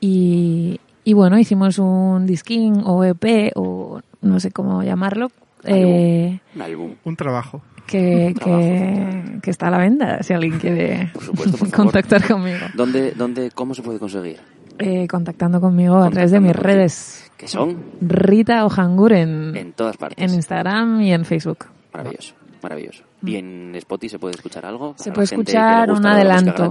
Y, 0.00 0.80
y 1.04 1.12
bueno, 1.14 1.38
hicimos 1.38 1.78
un 1.78 2.26
disquín 2.26 2.82
o 2.84 3.04
EP 3.04 3.52
o 3.54 4.00
no 4.22 4.38
sé 4.40 4.50
cómo 4.50 4.82
llamarlo. 4.82 5.30
Eh, 5.64 6.38
Un 6.54 6.62
álbum. 6.62 6.90
Un 7.04 7.16
trabajo. 7.16 7.62
Que, 7.88 8.34
que, 8.44 9.40
que 9.42 9.50
está 9.50 9.66
a 9.66 9.70
la 9.70 9.78
venta, 9.78 10.22
si 10.22 10.32
alguien 10.34 10.58
quiere 10.60 11.10
Por 11.12 11.24
supuesto, 11.24 11.58
por 11.58 11.68
favor. 11.68 11.84
contactar 11.86 12.26
conmigo. 12.28 12.58
¿Dónde, 12.74 13.12
dónde, 13.16 13.50
¿Cómo 13.52 13.74
se 13.74 13.82
puede 13.82 13.98
conseguir? 13.98 14.38
Eh, 14.78 15.08
contactando 15.08 15.60
conmigo 15.60 15.96
a 15.98 16.10
través 16.10 16.30
de 16.30 16.38
mis 16.38 16.54
redes. 16.54 17.28
¿Qué 17.36 17.48
son? 17.48 17.82
Rita 18.00 18.64
Ojangur 18.64 19.12
en, 19.12 19.56
En 19.56 19.72
todas 19.72 19.96
partes. 19.96 20.18
en 20.22 20.34
Instagram 20.36 21.00
y 21.02 21.12
en 21.12 21.24
Facebook. 21.24 21.66
Maravilloso, 21.92 22.34
maravilloso. 22.62 23.02
¿Y 23.24 23.34
en 23.36 23.74
Spotify 23.74 24.10
se 24.10 24.18
puede 24.20 24.34
escuchar 24.36 24.64
algo? 24.66 24.94
Se 24.96 25.10
puede 25.10 25.24
escuchar 25.24 25.90
un 25.90 26.06
adelanto. 26.06 26.70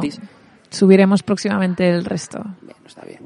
Subiremos 0.69 1.23
próximamente 1.23 1.89
el 1.89 2.05
resto. 2.05 2.41
Bien, 2.61 2.75
está 2.85 3.01
bien. 3.05 3.19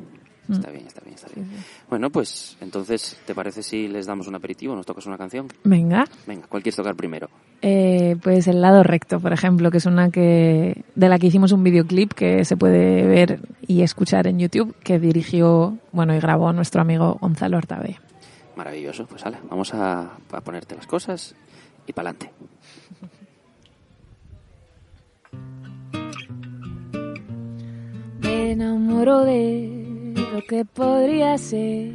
Mm. 0.48 0.54
Está 0.54 0.70
bien, 0.72 0.88
está 0.88 1.02
bien, 1.02 1.16
está 1.16 1.28
bien. 1.36 1.48
Bueno, 1.92 2.10
pues 2.10 2.56
entonces, 2.62 3.20
¿te 3.26 3.36
parece 3.36 3.62
si 3.62 3.90
les 3.90 4.06
damos 4.06 4.26
un 4.30 4.36
aperitivo? 4.36 4.74
¿Nos 4.74 4.86
tocas 4.86 5.08
una 5.08 5.18
canción? 5.18 5.50
Venga. 5.66 6.06
Venga, 6.26 6.48
¿cuál 6.48 6.64
quieres 6.64 6.78
tocar 6.78 6.96
primero? 6.96 7.30
Eh, 7.62 8.16
pues 8.24 8.48
el 8.48 8.62
lado 8.62 8.82
recto, 8.82 9.20
por 9.20 9.34
ejemplo, 9.34 9.70
que 9.70 9.80
es 9.80 9.86
una 9.86 10.10
que 10.10 10.86
de 10.96 11.10
la 11.10 11.20
que 11.20 11.28
hicimos 11.28 11.52
un 11.52 11.66
videoclip 11.66 12.14
que 12.14 12.46
se 12.46 12.56
puede 12.56 13.06
ver 13.06 13.42
y 13.68 13.82
escuchar 13.82 14.28
en 14.28 14.40
YouTube, 14.40 14.74
que 14.86 15.00
dirigió, 15.00 15.80
bueno, 15.92 16.16
y 16.16 16.20
grabó 16.22 16.54
nuestro 16.54 16.80
amigo 16.80 17.18
Gonzalo 17.20 17.58
Ortabe. 17.58 18.00
Maravilloso. 18.56 19.06
Pues 19.06 19.26
vale, 19.26 19.40
vamos 19.50 19.74
a, 19.74 20.12
a 20.32 20.42
ponerte 20.42 20.78
las 20.78 20.88
cosas 20.88 21.36
y 21.86 21.92
para 21.92 22.12
adelante. 22.12 22.32
Me 28.22 28.52
enamoro 28.52 29.26
de 29.26 29.81
lo 30.32 30.42
que 30.44 30.64
podría 30.66 31.38
ser. 31.38 31.92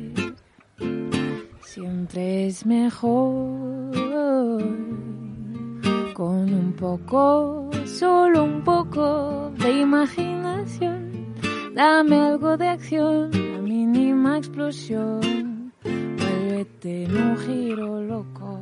Siempre 1.60 2.46
es 2.46 2.66
mejor 2.66 3.92
con 6.14 6.54
un 6.54 6.72
poco, 6.72 7.70
solo 7.84 8.44
un 8.44 8.62
poco 8.62 9.50
de 9.58 9.80
imaginación. 9.80 11.34
Dame 11.74 12.16
algo 12.16 12.56
de 12.56 12.68
acción, 12.68 13.30
la 13.32 13.60
mínima 13.60 14.38
explosión. 14.38 15.72
Vuélvete 15.82 17.04
en 17.04 17.16
un 17.16 17.36
giro 17.36 18.00
loco. 18.02 18.60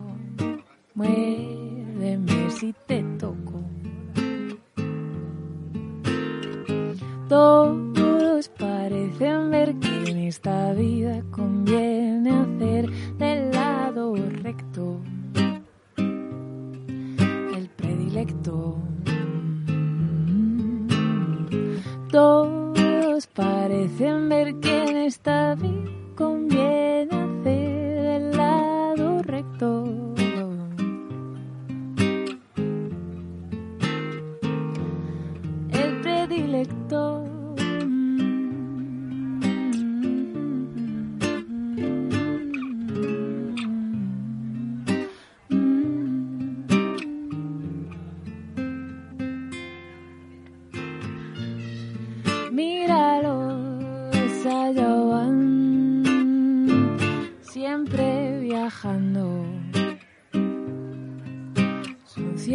Muéveme 0.94 2.50
si 2.50 2.74
te 2.86 3.04
toco. 3.18 3.62
Todos 7.28 8.48
parecen 9.18 9.50
ver 9.50 9.74
que 9.76 10.10
en 10.10 10.18
esta 10.18 10.72
vida 10.72 11.22
conviene 11.30 12.30
hacer 12.30 12.90
del 13.16 13.52
lado 13.52 14.16
recto 14.42 14.98
el 15.96 17.68
predilecto. 17.76 18.76
Todos 22.10 23.26
parecen 23.28 24.28
ver 24.28 24.56
que 24.56 24.84
en 24.84 24.96
esta 24.96 25.54
vida 25.54 25.90
conviene 26.16 27.33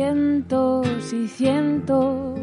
cientos 0.09 1.13
y 1.13 1.27
cientos 1.27 2.39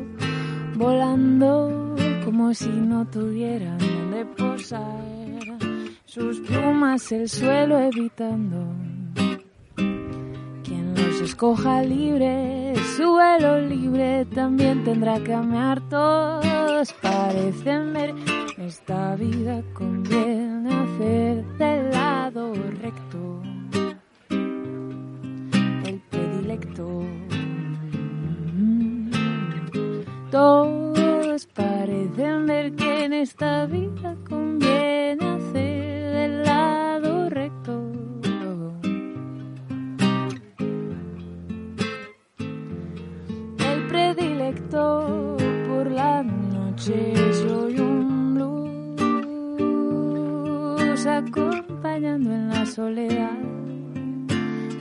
volando 0.77 1.97
como 2.25 2.55
si 2.55 2.69
no 2.69 3.05
tuvieran 3.07 3.79
donde 3.79 4.25
posar. 4.25 5.03
Sus 6.05 6.39
plumas 6.41 7.11
el 7.11 7.29
suelo 7.29 7.79
evitando. 7.81 8.59
Quien 10.63 10.95
los 10.95 11.21
escoja 11.21 11.83
libre, 11.83 12.75
su 12.97 13.11
vuelo 13.11 13.61
libre 13.61 14.25
también 14.27 14.85
tendrá 14.85 15.19
que 15.19 15.35
amear. 15.35 15.81
Todos 15.89 16.93
parecen 17.03 17.93
ver 17.93 18.15
esta 18.59 19.17
vida 19.17 19.61
conviene 19.75 20.73
hacer 20.73 21.45
del 21.59 21.91
lado 21.91 22.53
recto 22.81 23.43
el 25.87 26.01
predilecto. 26.11 27.26
Todos 30.31 31.47
parecen 31.47 32.47
ver 32.47 32.75
que 32.75 33.05
en 33.05 33.13
esta 33.13 33.67
vida 33.67 34.17
conviene 34.29 35.25
hacer 35.25 36.13
del 36.13 36.43
lado 36.43 37.31
recto. 37.31 37.93
El 43.59 43.87
predilecto 43.87 45.37
por 45.69 45.91
la 45.93 46.25
noche 46.25 47.15
soy 47.33 47.79
un 47.79 48.35
blues 50.75 51.07
acompañando 51.07 52.33
en 52.33 52.49
la 52.49 52.67
soledad 52.67 53.39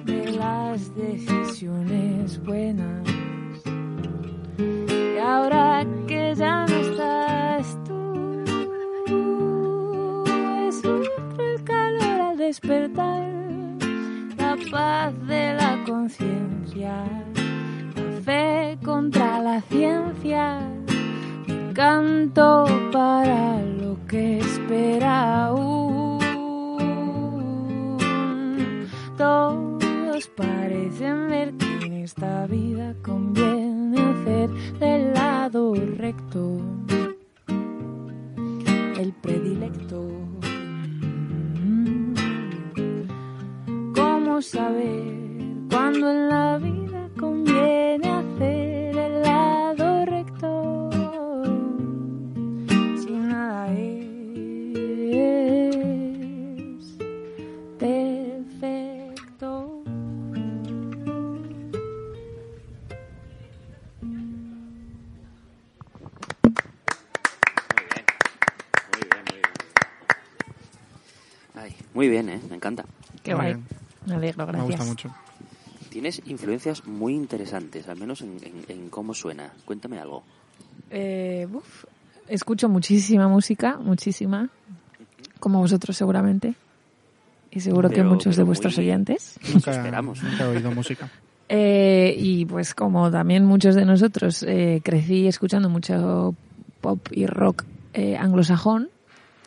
de 0.06 0.32
las 0.32 0.96
decisiones 0.96 2.44
buenas. 2.44 2.95
Tienes 76.06 76.22
influencias 76.28 76.86
muy 76.86 77.16
interesantes, 77.16 77.90
al 77.90 77.98
menos 77.98 78.22
en, 78.22 78.38
en- 78.44 78.64
en 78.68 78.90
cómo 78.90 79.16
suena. 79.16 79.52
Cuéntame 79.66 79.98
algo. 79.98 80.22
Eh, 80.92 81.48
uf, 81.52 81.86
escucho 82.28 82.70
muchísima 82.70 83.28
música, 83.28 83.80
muchísima, 83.80 84.50
como 85.40 85.58
vosotros 85.62 85.98
seguramente, 85.98 86.54
y 87.50 87.60
seguro 87.60 87.90
que 87.90 88.04
muchos 88.04 88.36
de 88.36 88.44
vuestros 88.44 88.78
oyentes. 88.78 89.40
Nunca, 89.52 89.72
esperamos. 89.72 90.22
nunca 90.22 90.44
he 90.44 90.48
oído 90.58 90.72
música. 90.72 91.10
Eh, 91.50 92.16
y 92.18 92.46
pues 92.46 92.74
como 92.74 93.10
también 93.12 93.46
muchos 93.46 93.76
de 93.76 93.86
nosotros 93.86 94.42
eh, 94.44 94.82
crecí 94.84 95.28
escuchando 95.28 95.70
mucho 95.70 96.34
pop 96.82 97.00
y 97.12 97.26
rock 97.28 97.64
eh, 97.94 98.16
anglosajón, 98.18 98.90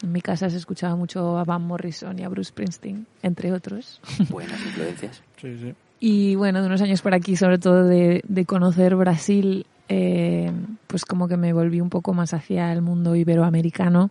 en 0.05 0.13
mi 0.13 0.21
casa 0.21 0.49
se 0.49 0.57
escuchaba 0.59 0.95
mucho 0.95 1.39
a 1.39 1.43
Van 1.45 1.63
Morrison 1.63 2.17
y 2.19 2.23
a 2.23 2.29
Bruce 2.29 2.51
Springsteen, 2.51 3.07
entre 3.23 3.53
otros. 3.53 4.01
Buenas 4.31 4.61
influencias. 4.65 5.23
Sí, 5.41 5.57
sí. 5.61 5.75
Y 6.01 6.37
bueno, 6.37 6.61
de 6.61 6.67
unos 6.67 6.81
años 6.81 7.03
por 7.03 7.15
aquí, 7.15 7.37
sobre 7.37 7.59
todo 7.59 7.85
de, 7.85 8.23
de 8.27 8.45
conocer 8.45 8.95
Brasil, 8.95 9.67
eh, 9.89 10.53
pues 10.87 11.05
como 11.05 11.29
que 11.29 11.37
me 11.37 11.53
volví 11.53 11.81
un 11.81 11.91
poco 11.91 12.15
más 12.15 12.35
hacia 12.35 12.73
el 12.73 12.83
mundo 12.83 13.17
iberoamericano. 13.17 14.11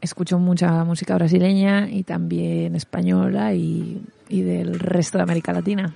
Escucho 0.00 0.38
mucha 0.38 0.84
música 0.84 1.14
brasileña 1.14 1.88
y 1.88 2.02
también 2.02 2.74
española 2.74 3.54
y, 3.54 4.02
y 4.28 4.42
del 4.42 4.78
resto 4.78 5.18
de 5.18 5.22
América 5.22 5.52
Latina. 5.52 5.94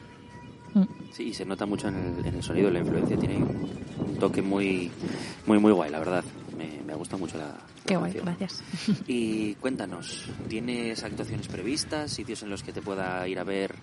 Mm. 0.74 0.82
Sí, 1.12 1.34
se 1.34 1.44
nota 1.44 1.66
mucho 1.66 1.88
en 1.88 1.96
el, 1.96 2.26
en 2.26 2.34
el 2.36 2.42
sonido, 2.42 2.70
la 2.70 2.78
influencia 2.78 3.16
tiene 3.16 3.36
un, 3.36 4.16
toque 4.18 4.40
muy, 4.40 4.90
muy, 5.46 5.58
muy 5.58 5.72
guay, 5.72 5.90
la 5.90 5.98
verdad. 5.98 6.24
Me, 6.56 6.82
me 6.86 6.94
gusta 6.94 7.16
mucho 7.16 7.38
la. 7.38 7.54
Qué 7.84 7.96
guay, 7.96 8.12
gracias. 8.12 8.62
Y 9.06 9.54
cuéntanos, 9.54 10.28
¿tienes 10.48 11.02
actuaciones 11.02 11.48
previstas, 11.48 12.12
sitios 12.12 12.42
en 12.42 12.50
los 12.50 12.62
que 12.62 12.72
te 12.72 12.82
pueda 12.82 13.26
ir 13.26 13.38
a 13.38 13.44
ver 13.44 13.74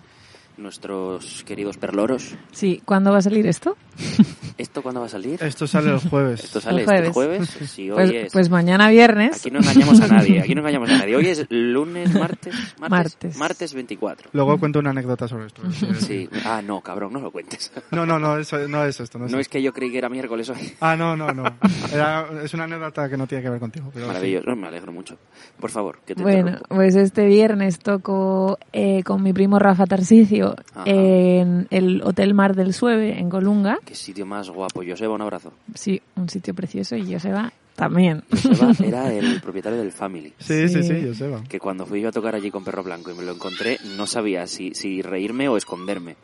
nuestros 0.58 1.42
queridos 1.44 1.76
perloros? 1.76 2.34
Sí, 2.52 2.80
¿cuándo 2.84 3.12
va 3.12 3.18
a 3.18 3.22
salir 3.22 3.46
esto? 3.46 3.76
¿Esto 4.58 4.82
cuándo 4.82 5.00
va 5.00 5.06
a 5.06 5.10
salir? 5.10 5.42
Esto 5.42 5.66
sale 5.66 5.90
el 5.92 5.98
jueves. 5.98 6.44
Esto 6.44 6.60
sale 6.60 6.82
El 6.82 6.88
este 6.90 7.10
jueves. 7.12 7.50
jueves. 7.50 7.70
Sí, 7.76 7.90
hoy 7.90 7.96
Pues, 7.96 8.10
es. 8.26 8.32
pues 8.32 8.48
mañana 8.50 8.88
viernes. 8.88 9.38
Aquí 9.40 9.50
no 9.50 9.58
engañamos 9.60 10.00
a 10.00 10.06
nadie, 10.08 10.40
aquí 10.40 10.54
no 10.54 10.60
engañamos 10.62 10.88
a 10.90 10.98
nadie. 10.98 11.16
Hoy 11.16 11.26
es 11.28 11.46
lunes, 11.50 12.14
martes, 12.14 12.54
martes, 12.78 12.90
Martes. 12.90 13.36
martes 13.36 13.74
24. 13.74 14.30
Luego 14.32 14.58
cuento 14.58 14.78
una 14.78 14.90
anécdota 14.90 15.28
sobre 15.28 15.46
esto. 15.46 15.62
Sí. 16.00 16.28
Ah, 16.44 16.62
no, 16.64 16.80
cabrón, 16.80 17.12
no 17.12 17.20
lo 17.20 17.30
cuentes. 17.30 17.70
No, 17.90 18.06
no, 18.06 18.18
no, 18.18 18.38
eso, 18.38 18.56
no 18.68 18.84
es 18.84 18.98
esto. 19.00 19.18
No 19.18 19.26
es, 19.26 19.32
No 19.32 19.38
es 19.38 19.42
esto. 19.42 19.52
que 19.52 19.62
yo 19.62 19.72
creí 19.74 19.90
que 19.90 19.98
era 19.98 20.08
miércoles 20.08 20.48
hoy. 20.48 20.72
Ah, 20.80 20.96
no, 20.96 21.16
no, 21.16 21.32
no. 21.32 21.44
Era- 21.92 22.26
es 22.42 22.54
una 22.54 22.64
anécdota 22.64 23.08
que 23.10 23.16
no 23.16 23.26
tiene 23.26 23.42
que 23.44 23.50
ver 23.50 23.60
contigo. 23.60 23.90
Pero 23.92 24.06
sí. 24.06 24.12
Maravilloso, 24.12 24.56
me 24.56 24.66
alegro 24.68 24.92
mucho. 24.92 25.18
Por 25.60 25.70
favor, 25.70 25.98
que 26.06 26.14
te 26.14 26.22
Bueno, 26.22 26.38
interrumpo. 26.50 26.74
pues 26.76 26.94
este 26.96 27.26
viernes 27.26 27.78
toco 27.78 28.58
eh, 28.72 29.02
con 29.02 29.22
mi 29.22 29.32
primo 29.32 29.58
Rafa 29.58 29.84
Tarsicio 29.86 30.45
Ajá. 30.74 30.82
en 30.86 31.66
el 31.70 32.02
Hotel 32.04 32.34
Mar 32.34 32.54
del 32.54 32.72
Sueve, 32.72 33.18
en 33.18 33.28
Colunga. 33.30 33.78
Qué 33.84 33.94
sitio 33.94 34.26
más 34.26 34.48
guapo. 34.50 34.82
Joseba, 34.86 35.14
un 35.14 35.22
abrazo. 35.22 35.52
Sí, 35.74 36.00
un 36.16 36.28
sitio 36.28 36.54
precioso 36.54 36.94
y 36.96 37.12
Joseba 37.12 37.52
también. 37.74 38.22
Joseba 38.30 38.72
era 38.84 39.12
el 39.12 39.40
propietario 39.40 39.78
del 39.78 39.92
Family. 39.92 40.32
Sí, 40.38 40.68
sí, 40.68 40.82
Sí. 40.82 41.14
sí, 41.14 41.24
va. 41.24 41.42
Que 41.44 41.58
cuando 41.58 41.84
fui 41.86 42.00
yo 42.00 42.08
a 42.08 42.12
tocar 42.12 42.34
allí 42.34 42.50
con 42.50 42.64
Perro 42.64 42.82
Blanco 42.82 43.10
y 43.10 43.14
me 43.14 43.22
lo 43.24 43.32
encontré, 43.32 43.78
no 43.96 44.06
sabía 44.06 44.46
si, 44.46 44.74
si 44.74 45.02
reírme 45.02 45.48
o 45.48 45.56
esconderme. 45.56 46.16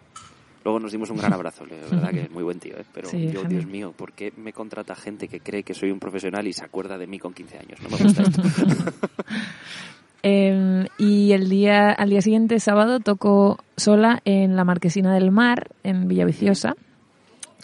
Luego 0.65 0.79
nos 0.79 0.93
dimos 0.93 1.11
un 1.11 1.17
gran 1.17 1.33
abrazo, 1.33 1.67
la 1.67 1.75
verdad 1.75 2.11
que 2.11 2.21
es 2.21 2.31
muy 2.31 2.45
buen 2.45 2.61
tío, 2.61 2.77
¿eh? 2.77 2.85
Pero 2.95 3.09
Sí, 3.09 3.33
yo. 3.33 3.43
Dios 3.43 3.67
mío, 3.67 3.93
¿por 3.97 4.13
qué 4.13 4.33
me 4.37 4.53
contrata 4.53 4.95
gente 4.95 5.27
que 5.27 5.41
cree 5.41 5.65
que 5.65 5.75
soy 5.75 5.91
un 5.91 5.99
profesional 5.99 6.47
y 6.47 6.53
se 6.53 6.65
acuerda 6.65 6.97
de 6.99 7.09
mí 7.09 7.19
con 7.19 7.35
15 7.35 7.59
años? 7.59 7.81
No 7.83 7.89
me 7.89 7.97
gusta 8.05 8.23
esto. 8.23 8.43
Eh, 10.23 10.87
y 10.99 11.33
el 11.33 11.49
día, 11.49 11.91
al 11.91 12.11
día 12.11 12.23
siguiente, 12.23 12.61
sábado, 12.61 13.01
toco 13.01 13.59
sola 13.77 14.21
en 14.25 14.55
la 14.57 14.65
Marquesina 14.65 15.15
del 15.15 15.31
Mar, 15.31 15.69
en 15.83 16.07
Villaviciosa. 16.09 16.77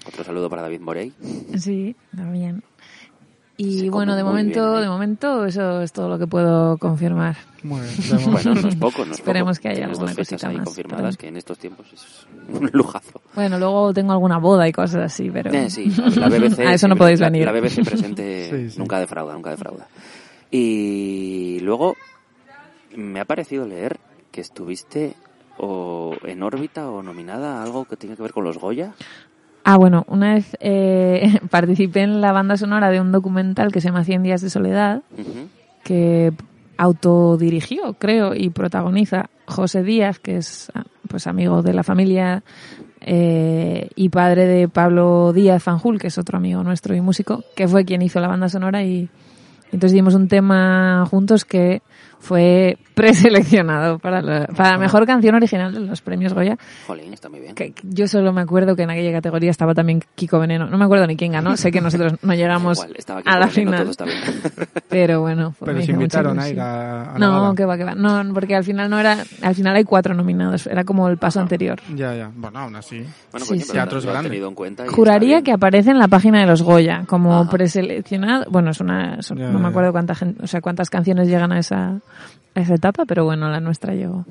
Otro 0.07 0.25
saludo 0.25 0.49
para 0.51 0.63
David 0.63 0.81
Morey. 0.81 1.13
Sí, 1.57 1.95
también. 2.17 2.63
Y 3.61 3.81
Se 3.81 3.91
bueno, 3.91 4.15
de 4.15 4.23
momento, 4.23 4.61
bien 4.63 4.77
ahí. 4.77 4.83
de 4.85 4.89
momento, 4.89 5.45
eso 5.45 5.83
es 5.83 5.93
todo 5.93 6.09
lo 6.09 6.17
que 6.19 6.27
puedo 6.29 6.79
confirmar. 6.79 7.37
Momento. 7.65 8.17
Bueno, 8.31 8.55
no 8.55 8.69
es 8.69 8.77
poco, 8.77 9.05
no 9.05 9.13
es 9.13 9.19
Esperemos 9.19 9.59
poco. 9.59 9.63
que 9.63 9.69
haya 9.71 9.77
Tienes 9.79 9.99
alguna 9.99 10.11
dos 10.13 10.17
fechas 10.17 10.31
cosita 10.31 10.49
ahí 10.49 10.57
más, 10.59 10.65
confirmadas 10.65 11.17
pero- 11.17 11.21
que 11.21 11.27
en 11.29 11.37
estos 11.39 11.59
tiempos 11.59 11.87
es 11.93 12.27
un 12.57 12.71
lujazo. 12.73 13.21
Bueno, 13.35 13.59
luego 13.59 13.93
tengo 13.93 14.13
alguna 14.13 14.39
boda 14.39 14.69
y 14.69 14.73
cosas 14.73 15.03
así, 15.13 15.29
pero... 15.29 15.53
Eh, 15.53 15.69
sí, 15.69 15.91
la 16.17 16.29
BBC. 16.29 16.61
A 16.67 16.75
eso 16.75 16.87
no 16.87 16.95
podéis 16.95 17.19
la- 17.19 17.31
venir. 17.31 17.47
La 17.47 17.53
BBC 17.53 17.85
presente 17.85 18.49
Sí, 18.49 18.71
sí. 18.71 18.79
nunca 18.79 19.01
defrauda, 19.01 19.35
nunca 19.35 19.51
defrauda. 19.51 19.89
Y 20.53 21.59
luego 21.63 21.97
me 22.99 23.21
ha 23.21 23.25
parecido 23.25 23.67
leer 23.67 23.99
que 24.33 24.41
estuviste 24.41 25.15
o 25.57 26.17
en 26.25 26.43
órbita 26.43 26.91
o 26.91 27.03
nominada 27.03 27.59
a 27.59 27.63
algo 27.63 27.85
que 27.85 27.97
tiene 27.97 28.17
que 28.17 28.23
ver 28.23 28.33
con 28.33 28.45
los 28.45 28.59
Goya. 28.59 28.95
Ah, 29.65 29.77
bueno, 29.77 30.05
una 30.09 30.35
vez 30.35 30.57
eh, 30.61 31.41
participé 31.51 32.01
en 32.03 32.21
la 32.21 32.33
banda 32.33 32.57
sonora 32.57 32.91
de 32.91 33.01
un 33.01 33.13
documental 33.13 33.73
que 33.73 33.81
se 33.81 33.89
llama 33.89 34.05
100 34.05 34.23
días 34.23 34.41
de 34.41 34.51
soledad, 34.51 35.03
Ujú. 35.13 35.49
que 35.85 36.33
autodirigió, 36.77 37.95
creo, 37.95 38.35
y 38.35 38.51
protagoniza 38.51 39.31
José 39.47 39.83
Díaz, 39.83 40.19
que 40.19 40.37
es 40.37 40.71
ah, 40.75 40.85
pues 41.09 41.27
amigo 41.27 41.63
de 41.63 41.75
la 41.75 41.83
familia 41.83 42.43
eh, 43.01 43.91
y 43.95 44.09
padre 44.09 44.47
de 44.47 44.69
Pablo 44.69 45.33
Díaz 45.33 45.63
Fanjul, 45.63 45.99
que 45.99 46.09
es 46.09 46.19
otro 46.19 46.39
amigo 46.39 46.63
nuestro 46.63 46.95
y 46.95 47.01
músico, 47.01 47.45
que 47.57 47.69
fue 47.69 47.85
quien 47.85 48.03
hizo 48.03 48.21
la 48.21 48.29
banda 48.29 48.49
sonora 48.49 48.83
y 48.83 49.09
entonces 49.67 49.93
dimos 49.93 50.15
un 50.15 50.29
tema 50.29 51.05
juntos 51.11 51.45
que 51.45 51.83
fue 52.21 52.79
preseleccionado 52.95 53.99
para 53.99 54.21
la, 54.23 54.47
para 54.47 54.73
la 54.73 54.79
mejor 54.79 55.07
canción 55.07 55.35
original 55.35 55.73
de 55.73 55.81
los 55.81 56.01
premios 56.01 56.35
Goya. 56.35 56.57
Jolín, 56.87 57.13
está 57.13 57.29
muy 57.29 57.41
bien. 57.41 57.55
Que- 57.55 57.73
yo 57.83 58.09
solo 58.09 58.33
me 58.33 58.41
acuerdo 58.41 58.75
que 58.77 58.83
en 58.83 58.91
aquella 58.91 59.13
categoría 59.13 59.51
estaba 59.51 59.75
también 59.75 60.03
Kiko 60.15 60.39
Veneno. 60.39 60.67
No 60.67 60.79
me 60.79 60.85
acuerdo 60.85 61.07
ni 61.07 61.17
quién 61.17 61.33
ganó. 61.33 61.57
Sé 61.57 61.71
que 61.71 61.81
nosotros 61.81 62.15
no 62.23 62.35
llegamos 62.35 62.79
Igual, 62.79 62.95
estaba 62.97 63.21
aquí 63.21 63.29
a 63.29 63.39
la 63.39 63.47
Veneno, 63.47 63.53
final. 63.71 63.81
todo 63.83 63.91
está 63.91 64.05
bien. 64.05 64.19
Pero 64.89 65.21
bueno, 65.21 65.53
fue- 65.53 65.67
Pero 65.69 65.83
se 65.83 65.93
invitaron 65.93 66.39
a 66.39 66.49
ir 66.49 66.61
a, 66.61 67.15
a 67.15 67.19
la 67.19 67.27
No, 67.27 67.55
que 67.55 67.65
va, 67.65 67.77
que 67.77 67.85
va. 67.85 67.95
No, 67.95 68.35
porque 68.35 68.55
al 68.57 68.65
final 68.65 68.91
no 68.91 68.99
era. 68.99 69.19
Al 69.43 69.55
final 69.55 69.77
hay 69.77 69.85
cuatro 69.85 70.15
nominados. 70.15 70.67
Era 70.67 70.85
como 70.85 71.09
el 71.09 71.19
paso 71.19 71.39
Ajá. 71.39 71.45
anterior. 71.45 71.79
Ya, 71.95 72.15
ya. 72.15 72.31
Bueno, 72.35 72.59
aún 72.59 72.77
así. 72.77 73.05
Bueno, 73.31 73.47
Sí, 73.47 73.51
coño, 73.51 73.61
sí. 73.61 73.67
pero 73.69 73.73
Teatro 73.75 73.99
es 73.99 74.05
lo 74.05 74.11
han 74.11 74.15
grande. 74.15 74.31
tenido 74.31 74.49
en 74.49 74.55
cuenta. 74.55 74.85
y 74.87 74.89
Juraría 74.89 75.43
que 75.43 75.53
aparece 75.53 75.91
en 75.91 75.99
la 75.99 76.09
página 76.09 76.41
de 76.41 76.47
los 76.47 76.63
Goya 76.63 77.05
como 77.07 77.35
Ajá. 77.41 77.51
preseleccionado. 77.51 78.47
Bueno, 78.51 78.71
es 78.71 78.81
una, 78.81 79.23
son- 79.23 79.39
Ya, 79.39 79.51
no 79.51 79.59
me 79.59 79.69
acuerdo 79.69 79.93
cuánta 79.93 80.15
gente, 80.15 80.43
o 80.43 80.47
sea, 80.47 80.61
cuántas 80.61 80.91
canciones 80.91 81.29
llegan 81.29 81.53
a 81.53 81.59
esa, 81.59 82.01
a 82.55 82.61
esa 82.61 82.75
etapa, 82.75 83.05
pero 83.07 83.25
bueno, 83.25 83.49
la 83.51 83.61
nuestra 83.61 83.95
llegó. 83.95 84.25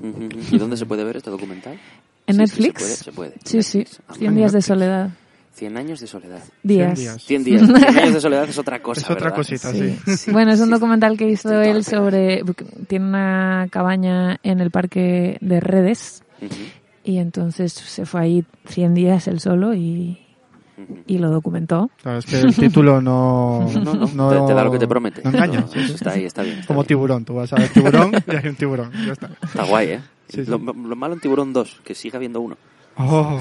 ¿Y 0.52 0.58
dónde 0.58 0.78
se 0.78 0.86
puede 0.86 1.04
ver 1.04 1.18
este 1.18 1.30
documental? 1.30 1.80
¿En 2.28 2.36
Sí, 2.36 2.42
Netflix? 2.42 2.84
Sí, 2.84 2.96
se 3.06 3.12
puede. 3.12 3.30
se 3.32 3.34
puede. 3.34 3.34
Sí, 3.46 3.64
sí. 3.64 3.78
Netflix. 3.80 4.02
Ah, 4.08 4.14
100 4.14 4.20
bueno. 4.26 4.38
días 4.40 4.52
de 4.54 4.62
soledad. 4.62 5.10
100 5.54 5.78
años 5.78 6.00
de 6.02 6.08
soledad. 6.08 6.44
Días. 6.62 7.00
días. 7.00 7.24
100 7.24 7.44
días. 7.44 7.62
100 7.66 7.98
años 7.98 8.14
de 8.14 8.22
soledad 8.22 8.48
es 8.50 8.58
otra 8.60 8.80
cosa, 8.82 9.02
Es 9.02 9.06
otra 9.10 9.24
¿verdad? 9.32 9.36
cosita, 9.38 9.72
Sí. 9.72 9.98
sí. 10.18 10.32
Bueno, 10.32 10.52
es 10.52 10.60
un 10.60 10.68
Sí. 10.68 10.72
documental 10.74 11.18
que 11.18 11.30
hizo 11.30 11.50
Estoy 11.50 11.76
él 11.76 11.84
sobre... 11.84 12.44
Tiene 12.88 13.06
una 13.08 13.68
cabaña 13.72 14.38
en 14.44 14.60
el 14.60 14.70
parque 14.70 15.38
de 15.42 15.60
Redes 15.60 16.22
Ujú, 16.42 16.54
y 17.04 17.18
entonces 17.18 17.74
se 17.74 18.06
fue 18.06 18.22
ahí 18.22 18.46
100 18.68 18.94
días 18.94 19.28
él 19.28 19.40
solo 19.40 19.74
y. 19.74 20.20
y 21.08 21.18
lo 21.18 21.30
documentó. 21.32 21.90
Sabes 22.04 22.26
que 22.26 22.40
el 22.40 22.56
título 22.56 23.02
no... 23.02 23.68
No, 23.84 23.94
no, 24.14 24.30
te, 24.30 24.48
te 24.48 24.54
da 24.54 24.64
lo 24.64 24.72
que 24.72 24.80
te 24.80 24.88
promete. 24.88 25.22
No 25.24 25.30
engaña. 25.32 25.62
No, 25.62 25.82
está 25.82 26.12
ahí, 26.12 26.26
está 26.26 26.44
bien. 26.44 26.56
está 26.60 26.68
Como 26.68 26.82
bien. 26.82 26.88
tiburón. 26.88 27.26
Tú 27.26 27.36
vas 27.36 27.52
a 27.54 27.56
ver 27.58 27.70
tiburón 27.70 28.12
y 28.28 28.36
hay 28.36 28.48
un 28.48 28.56
tiburón. 28.56 28.92
Ya 29.06 29.14
está. 29.14 29.30
Está 29.44 29.64
guay, 29.64 29.88
¿eh? 29.90 30.02
Sí, 30.30 30.44
sí. 30.46 30.52
Lo, 30.52 30.58
lo 30.58 30.96
malo 30.96 31.14
en 31.14 31.22
Tiburón 31.22 31.54
2, 31.54 31.82
que 31.86 31.96
siga 31.96 32.18
habiendo 32.18 32.42
uno. 32.42 32.58
Oh, 32.98 33.40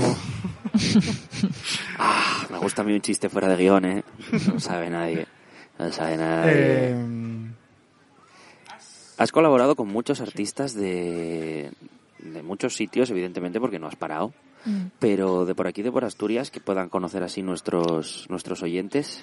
Ah, 1.99 2.46
me 2.51 2.59
gusta 2.59 2.83
a 2.83 2.85
mí 2.85 2.92
un 2.92 3.01
chiste 3.01 3.29
fuera 3.29 3.49
de 3.49 3.57
guion, 3.57 3.85
¿eh? 3.85 4.05
No 4.53 4.61
sabe 4.61 4.90
nadie. 4.90 5.27
No 5.79 5.90
sabe 5.92 6.16
nadie. 6.16 6.53
eh, 6.55 7.07
Has 9.18 9.33
colaborado 9.33 9.77
con 9.77 9.88
muchos 9.88 10.20
artistas 10.20 10.75
de, 10.75 11.70
de 12.18 12.42
muchos 12.42 12.77
sitios, 12.77 13.11
evidentemente, 13.11 13.59
porque 13.61 13.79
no 13.79 13.87
has 13.87 13.96
parado. 13.96 14.33
Pero 14.99 15.45
de 15.45 15.55
por 15.55 15.67
aquí, 15.67 15.83
de 15.83 15.93
por 15.93 16.05
Asturias, 16.05 16.51
que 16.51 16.61
puedan 16.61 16.89
conocer 16.89 17.23
así 17.23 17.43
nuestros, 17.43 18.27
nuestros 18.29 18.63
oyentes. 18.63 19.23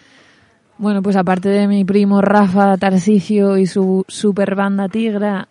Bueno, 0.77 1.01
pues 1.01 1.15
aparte 1.15 1.49
de 1.49 1.67
mi 1.67 1.85
primo 1.85 2.21
Rafa 2.21 2.77
Tarsicio 2.77 3.57
y 3.57 3.65
su 3.67 4.05
super 4.07 4.55
banda 4.55 4.87
Tigra 4.89 5.47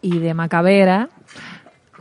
y 0.00 0.18
de 0.18 0.32
Macabera, 0.34 1.08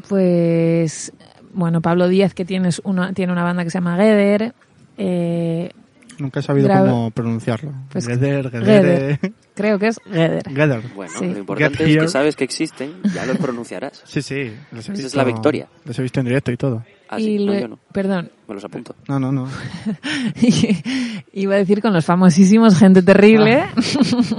pues 0.08 1.14
bueno, 1.54 1.82
Pablo 1.82 2.08
Díaz 2.08 2.34
que 2.34 2.46
tienes 2.46 2.82
una, 2.84 3.14
tiene 3.14 3.32
una 3.34 3.44
banda 3.44 3.64
que 3.64 3.70
se 3.70 3.78
llama 3.80 3.98
Geder, 3.98 4.54
eh, 4.98 5.72
nunca 6.18 6.40
he 6.40 6.44
sabido 6.44 6.68
Grave- 6.68 6.90
cómo 6.90 7.12
pronunciarlo. 7.12 7.74
Pues, 7.92 8.08
Geder, 8.08 8.50
Gedere. 8.50 9.20
creo 9.54 9.78
que 9.80 9.88
es 9.88 10.00
Geder. 10.06 10.44
Geder. 10.48 10.82
Bueno, 10.96 11.14
Sí. 11.20 11.26
lo 11.28 11.40
importante 11.40 11.78
Get 11.80 11.88
es 11.88 11.92
here. 11.94 12.02
que 12.06 12.08
sabes 12.08 12.36
que 12.36 12.44
existen, 12.46 12.94
ya 13.14 13.26
los 13.26 13.38
pronunciarás. 13.38 14.02
Sí, 14.06 14.22
sí. 14.22 14.54
los 14.72 14.88
he 14.88 14.94
Esa 14.94 15.08
es 15.08 15.16
la 15.16 15.24
victoria. 15.26 15.68
Los 15.86 16.00
he 16.00 16.02
visto 16.04 16.20
en 16.22 16.26
directo 16.28 16.52
y 16.52 16.58
todo. 16.58 16.84
Así, 17.12 17.36
y 17.36 17.46
no, 17.46 17.54
yo 17.60 17.68
no. 17.68 17.80
Perdón, 17.92 18.32
Me 18.48 18.56
los 18.56 18.64
apunto. 18.64 18.96
No, 19.08 19.20
no, 19.20 19.32
no. 19.32 19.48
iba 21.34 21.56
a 21.56 21.58
decir 21.58 21.82
con 21.82 21.94
los 21.94 22.06
famosísimos 22.06 22.78
Gente 22.78 23.02
Terrible. 23.04 23.66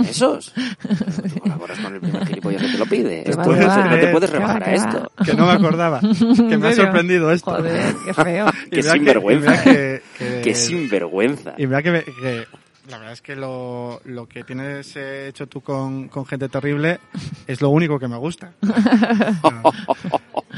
¿Esos? 0.08 0.52
Tú 0.54 1.40
colaboras 1.40 1.78
con 1.78 1.94
el 1.94 2.00
primer 2.00 2.26
gilipollas 2.26 2.62
que 2.62 2.68
te 2.68 2.78
lo 2.78 2.87
pide. 2.87 3.28
Esto 3.30 3.42
no 3.44 3.58
va. 3.66 4.00
te 4.00 4.08
puedes 4.08 4.30
va, 4.30 4.35
rebajar 4.35 4.62
a 4.68 4.74
esto. 4.74 5.12
Que 5.24 5.35
no 5.35 5.46
me 5.46 5.52
acordaba. 5.52 6.00
Que 6.48 6.58
me 6.58 6.68
ha 6.68 6.72
sorprendido 6.72 7.30
esto. 7.30 7.50
Joder, 7.52 7.94
qué 8.06 8.14
feo. 8.14 8.46
Qué 8.70 8.76
que- 8.76 8.82
sinvergüenza. 8.82 9.62
que- 9.64 10.54
sinvergüenza. 10.54 11.54
Y 11.58 11.66
mira 11.66 11.82
que, 11.82 11.90
me- 11.90 12.04
que 12.04 12.46
la 12.88 12.99
verdad 12.99 13.12
es 13.12 13.23
que 13.23 13.37
lo, 13.37 14.01
lo 14.05 14.27
que 14.27 14.42
tienes 14.45 14.97
hecho 14.97 15.47
tú 15.47 15.61
con, 15.61 16.09
con 16.09 16.27
gente 16.27 16.49
terrible 16.49 16.99
es 17.47 17.61
lo 17.61 17.68
único 17.71 17.99
que 17.99 18.09
me 18.09 18.16
gusta. 18.16 18.53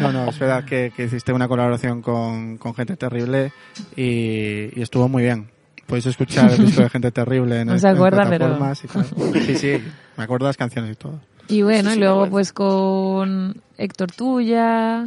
No, 0.01 0.11
no, 0.11 0.29
es 0.29 0.39
verdad 0.41 0.65
que, 0.65 0.93
que 0.97 1.05
hiciste 1.05 1.33
una 1.33 1.47
colaboración 1.47 2.03
con, 2.03 2.59
con 2.59 2.75
gente 2.75 2.97
terrible 2.97 3.53
y, 3.95 4.77
y 4.77 4.83
estuvo 4.83 5.09
muy 5.09 5.23
bien. 5.23 5.49
Podéis 5.87 6.07
escuchar 6.07 6.51
el 6.51 6.67
disco 6.67 6.83
de 6.83 6.91
gente 6.91 7.13
terrible 7.13 7.61
en, 7.61 7.67
No 7.69 7.79
se 7.79 7.89
en 7.89 7.95
acuerda, 7.95 8.29
pero- 8.29 8.47
y 8.57 8.89
tal. 8.89 9.45
Sí, 9.47 9.57
sí, 9.57 9.85
me 10.17 10.25
acuerdo 10.25 10.47
las 10.47 10.57
canciones 10.57 10.91
y 10.93 10.97
todo. 10.97 11.21
Y 11.47 11.63
bueno, 11.63 11.91
Sí, 11.91 11.97
y 11.97 12.01
luego 12.01 12.29
pues 12.29 12.53
con 12.53 13.63
Héctor 13.79 14.11
Tuya. 14.11 15.07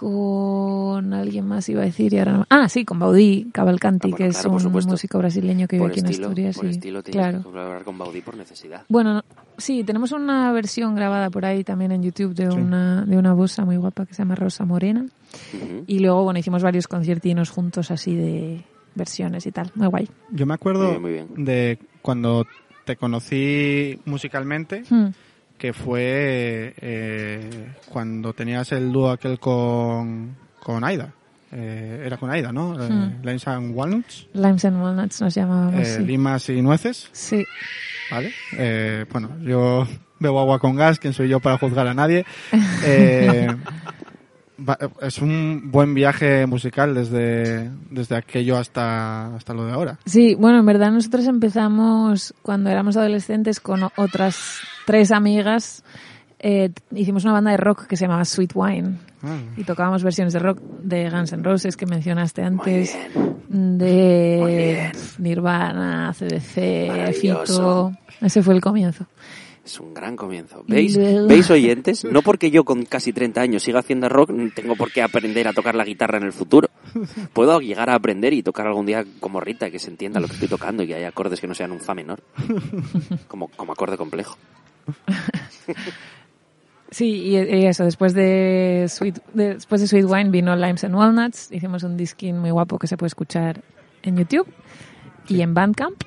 Con 0.00 1.12
alguien 1.14 1.46
más 1.46 1.68
iba 1.68 1.82
a 1.82 1.84
decir 1.84 2.12
y 2.12 2.18
ahora 2.18 2.32
no- 2.38 2.46
Ah, 2.50 2.68
sí, 2.68 2.84
con 2.84 2.98
Baudí 2.98 3.48
Cavalcanti, 3.52 4.08
Ah, 4.08 4.10
bueno, 4.10 4.16
que 4.16 4.26
es 4.28 4.36
claro, 4.36 4.52
un 4.52 4.60
supuesto. 4.60 4.90
músico 4.92 5.18
brasileño 5.18 5.66
que 5.68 5.76
vive 5.76 5.88
aquí 5.88 6.00
en 6.00 6.06
estilo, 6.06 6.26
Asturias. 6.28 6.56
por 6.56 6.66
y- 6.66 6.70
estilo 6.70 7.02
claro. 7.02 7.38
que 7.38 7.44
colaborar 7.44 7.84
con 7.84 7.98
Baudí 7.98 8.20
por 8.20 8.36
necesidad. 8.36 8.82
Bueno, 8.88 9.14
no- 9.14 9.24
sí, 9.58 9.84
tenemos 9.84 10.12
una 10.12 10.52
versión 10.52 10.94
grabada 10.94 11.30
por 11.30 11.44
ahí 11.44 11.64
también 11.64 11.92
en 11.92 12.02
YouTube 12.02 12.34
de 12.34 12.50
Sí. 12.50 12.56
una 12.56 13.04
de 13.04 13.16
una 13.16 13.32
bossa 13.34 13.64
muy 13.64 13.76
guapa 13.76 14.06
que 14.06 14.14
se 14.14 14.22
llama 14.22 14.34
Rosa 14.34 14.64
Morena. 14.64 15.06
Ujú. 15.54 15.84
Y 15.86 15.98
luego, 15.98 16.24
bueno, 16.24 16.38
hicimos 16.38 16.62
varios 16.62 16.88
conciertinos 16.88 17.50
juntos 17.50 17.90
así 17.90 18.14
de 18.14 18.64
versiones 18.94 19.46
y 19.46 19.52
tal. 19.52 19.70
Muy 19.74 19.88
guay. 19.88 20.08
Yo 20.30 20.46
me 20.46 20.54
acuerdo 20.54 21.00
Muy 21.00 21.12
bien, 21.12 21.28
muy 21.34 21.44
de 21.44 21.78
cuando 22.02 22.46
te 22.84 22.96
conocí 22.96 23.98
musicalmente, 24.04 24.84
Hmm. 24.88 25.08
Que 25.58 25.72
fue 25.72 26.74
eh, 26.80 27.72
cuando 27.88 28.32
tenías 28.32 28.72
el 28.72 28.92
dúo 28.92 29.10
aquel 29.10 29.38
con, 29.38 30.36
con 30.62 30.84
Aida. 30.84 31.12
Eh, 31.52 32.02
era 32.04 32.16
con 32.16 32.30
Aida, 32.30 32.52
¿no? 32.52 32.74
Eh, 32.82 32.88
Hmm. 32.88 33.22
Limes 33.24 33.46
and 33.48 33.74
Walnuts. 33.74 34.26
Limes 34.34 34.64
and 34.64 34.82
Walnuts 34.82 35.20
nos 35.22 35.34
llamábamos. 35.34 35.80
eh, 35.80 35.96
sí. 35.98 36.02
Limas 36.04 36.48
y 36.50 36.60
nueces, 36.60 37.08
Sí. 37.12 37.44
¿vale? 38.10 38.32
Bueno, 39.12 39.30
yo 39.42 39.86
bebo 40.20 40.40
agua 40.40 40.58
con 40.58 40.76
gas, 40.76 40.98
¿quién 40.98 41.12
soy 41.14 41.28
yo 41.28 41.40
para 41.40 41.56
juzgar 41.58 41.86
a 41.86 41.94
nadie? 41.94 42.24
Eh, 42.84 43.48
va- 44.68 44.78
es 45.02 45.18
un 45.18 45.70
buen 45.70 45.94
viaje 45.94 46.46
musical 46.46 46.94
desde, 46.94 47.70
desde 47.90 48.16
aquello 48.16 48.56
hasta, 48.58 49.34
hasta 49.36 49.54
lo 49.54 49.66
de 49.66 49.72
ahora. 49.72 49.98
Sí, 50.06 50.34
bueno, 50.34 50.58
en 50.58 50.66
verdad 50.66 50.90
nosotros 50.90 51.26
empezamos 51.26 52.34
cuando 52.42 52.70
éramos 52.70 52.96
adolescentes 52.96 53.60
con 53.60 53.88
otras 53.96 54.60
tres 54.86 55.12
amigas. 55.12 55.84
eh, 56.38 56.70
hicimos 56.94 57.24
una 57.24 57.32
banda 57.34 57.50
de 57.50 57.56
rock 57.58 57.86
que 57.86 57.96
se 57.96 58.04
llamaba 58.04 58.24
Sweet 58.24 58.52
Wine 58.54 58.98
Ah, 59.22 59.38
y 59.56 59.64
tocábamos 59.64 60.04
versiones 60.04 60.32
de 60.34 60.38
rock 60.38 60.60
de 60.60 61.08
Guns 61.10 61.32
N' 61.32 61.42
Roses 61.42 61.76
que 61.76 61.86
mencionaste 61.86 62.42
antes, 62.42 62.96
de 63.48 64.92
Nirvana, 65.18 66.12
CDC. 66.16 67.12
Fito. 67.14 67.92
Ese 68.20 68.42
fue 68.42 68.54
el 68.54 68.60
comienzo. 68.60 69.06
Es 69.64 69.80
un 69.80 69.94
gran 69.94 70.14
comienzo. 70.14 70.62
¿Veis? 70.68 70.96
¿Veis 70.96 71.50
oyentes? 71.50 72.04
No 72.04 72.22
porque 72.22 72.52
yo 72.52 72.64
con 72.64 72.84
casi 72.84 73.12
30 73.12 73.40
años 73.40 73.62
siga 73.64 73.80
haciendo 73.80 74.08
rock, 74.08 74.30
mm, 74.30 74.50
tengo 74.54 74.76
por 74.76 74.92
qué 74.92 75.02
aprender 75.02 75.48
a 75.48 75.52
tocar 75.52 75.74
la 75.74 75.84
guitarra 75.84 76.18
en 76.18 76.24
el 76.24 76.32
futuro. 76.32 76.68
Puedo 77.32 77.60
llegar 77.60 77.90
a 77.90 77.94
aprender 77.94 78.32
y 78.32 78.42
tocar 78.44 78.66
algún 78.68 78.86
día 78.86 79.04
como 79.18 79.40
Rita, 79.40 79.70
que 79.70 79.80
se 79.80 79.90
entienda 79.90 80.20
lo 80.20 80.28
que 80.28 80.34
estoy 80.34 80.48
tocando 80.48 80.82
y 80.84 80.86
que 80.86 80.94
haya 80.94 81.08
acordes 81.08 81.40
que 81.40 81.48
no 81.48 81.54
sean 81.54 81.72
un 81.72 81.80
fa 81.80 81.94
menor. 81.94 82.22
Como, 83.28 83.48
como 83.48 83.72
acorde 83.72 83.96
complejo. 83.96 84.36
Sí, 86.90 87.06
y, 87.06 87.36
y 87.36 87.66
eso, 87.66 87.84
después 87.84 88.14
de, 88.14 88.86
Sweet, 88.88 89.18
de- 89.34 89.54
después 89.54 89.80
de 89.80 89.88
Sweet 89.88 90.04
Wine 90.06 90.30
vino 90.30 90.54
Limes 90.54 90.84
and 90.84 90.94
Walnuts, 90.94 91.50
hicimos 91.50 91.82
un 91.82 91.96
disquín 91.96 92.38
muy 92.38 92.50
guapo 92.50 92.78
que 92.78 92.86
se 92.86 92.96
puede 92.96 93.08
escuchar 93.08 93.60
en 94.02 94.16
YouTube 94.16 94.46
y 95.28 95.40
en 95.40 95.52
Bandcamp. 95.52 96.00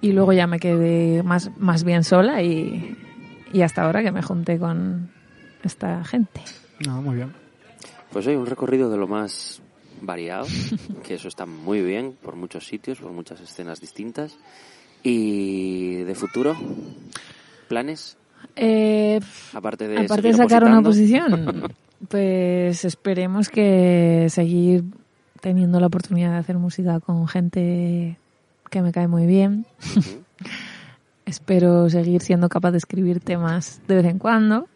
Y 0.00 0.12
luego 0.12 0.32
ya 0.32 0.46
me 0.46 0.58
quedé 0.58 1.22
más, 1.22 1.50
más 1.58 1.84
bien 1.84 2.02
sola 2.04 2.42
y, 2.42 2.96
y 3.52 3.62
hasta 3.62 3.82
ahora 3.84 4.02
que 4.02 4.10
me 4.12 4.22
junté 4.22 4.58
con 4.58 5.10
esta 5.62 6.02
gente. 6.04 6.40
no, 6.86 7.02
muy 7.02 7.16
bien. 7.16 7.32
Pues 8.10 8.26
hoy 8.26 8.36
un 8.36 8.46
recorrido 8.46 8.88
de 8.90 8.96
lo 8.96 9.06
más 9.06 9.60
variado, 10.00 10.46
que 11.06 11.14
eso 11.14 11.28
está 11.28 11.44
muy 11.44 11.82
bien, 11.82 12.16
por 12.22 12.36
muchos 12.36 12.66
sitios, 12.66 12.98
por 13.00 13.12
muchas 13.12 13.40
escenas 13.40 13.80
distintas. 13.80 14.38
Y 15.02 15.96
de 15.96 16.14
futuro, 16.14 16.56
planes, 17.66 18.16
Eh, 18.54 19.20
aparte 19.52 19.88
de 19.88 19.98
aparte 19.98 20.28
de 20.28 20.34
seguir 20.34 20.48
sacar 20.48 20.64
una 20.64 20.80
oposición, 20.80 21.74
pues 22.08 22.84
esperemos 22.84 23.48
que 23.48 24.26
seguir 24.30 24.84
teniendo 25.40 25.80
la 25.80 25.86
oportunidad 25.86 26.32
de 26.32 26.38
hacer 26.38 26.58
música 26.58 27.00
con 27.00 27.28
gente 27.28 28.18
que 28.70 28.82
me 28.82 28.92
cae 28.92 29.08
muy 29.08 29.26
bien. 29.26 29.66
Espero 31.26 31.90
seguir 31.90 32.20
siendo 32.20 32.48
capaz 32.48 32.70
de 32.70 32.78
escribir 32.78 33.20
temas 33.20 33.80
de 33.88 33.96
vez 33.96 34.04
en 34.06 34.18
cuando 34.18 34.68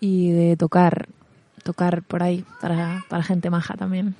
y 0.00 0.32
de 0.32 0.56
tocar, 0.56 1.08
tocar 1.62 2.02
por 2.02 2.22
ahí 2.22 2.44
para, 2.60 3.04
para 3.08 3.22
gente 3.22 3.50
maja 3.50 3.74
también. 3.74 4.16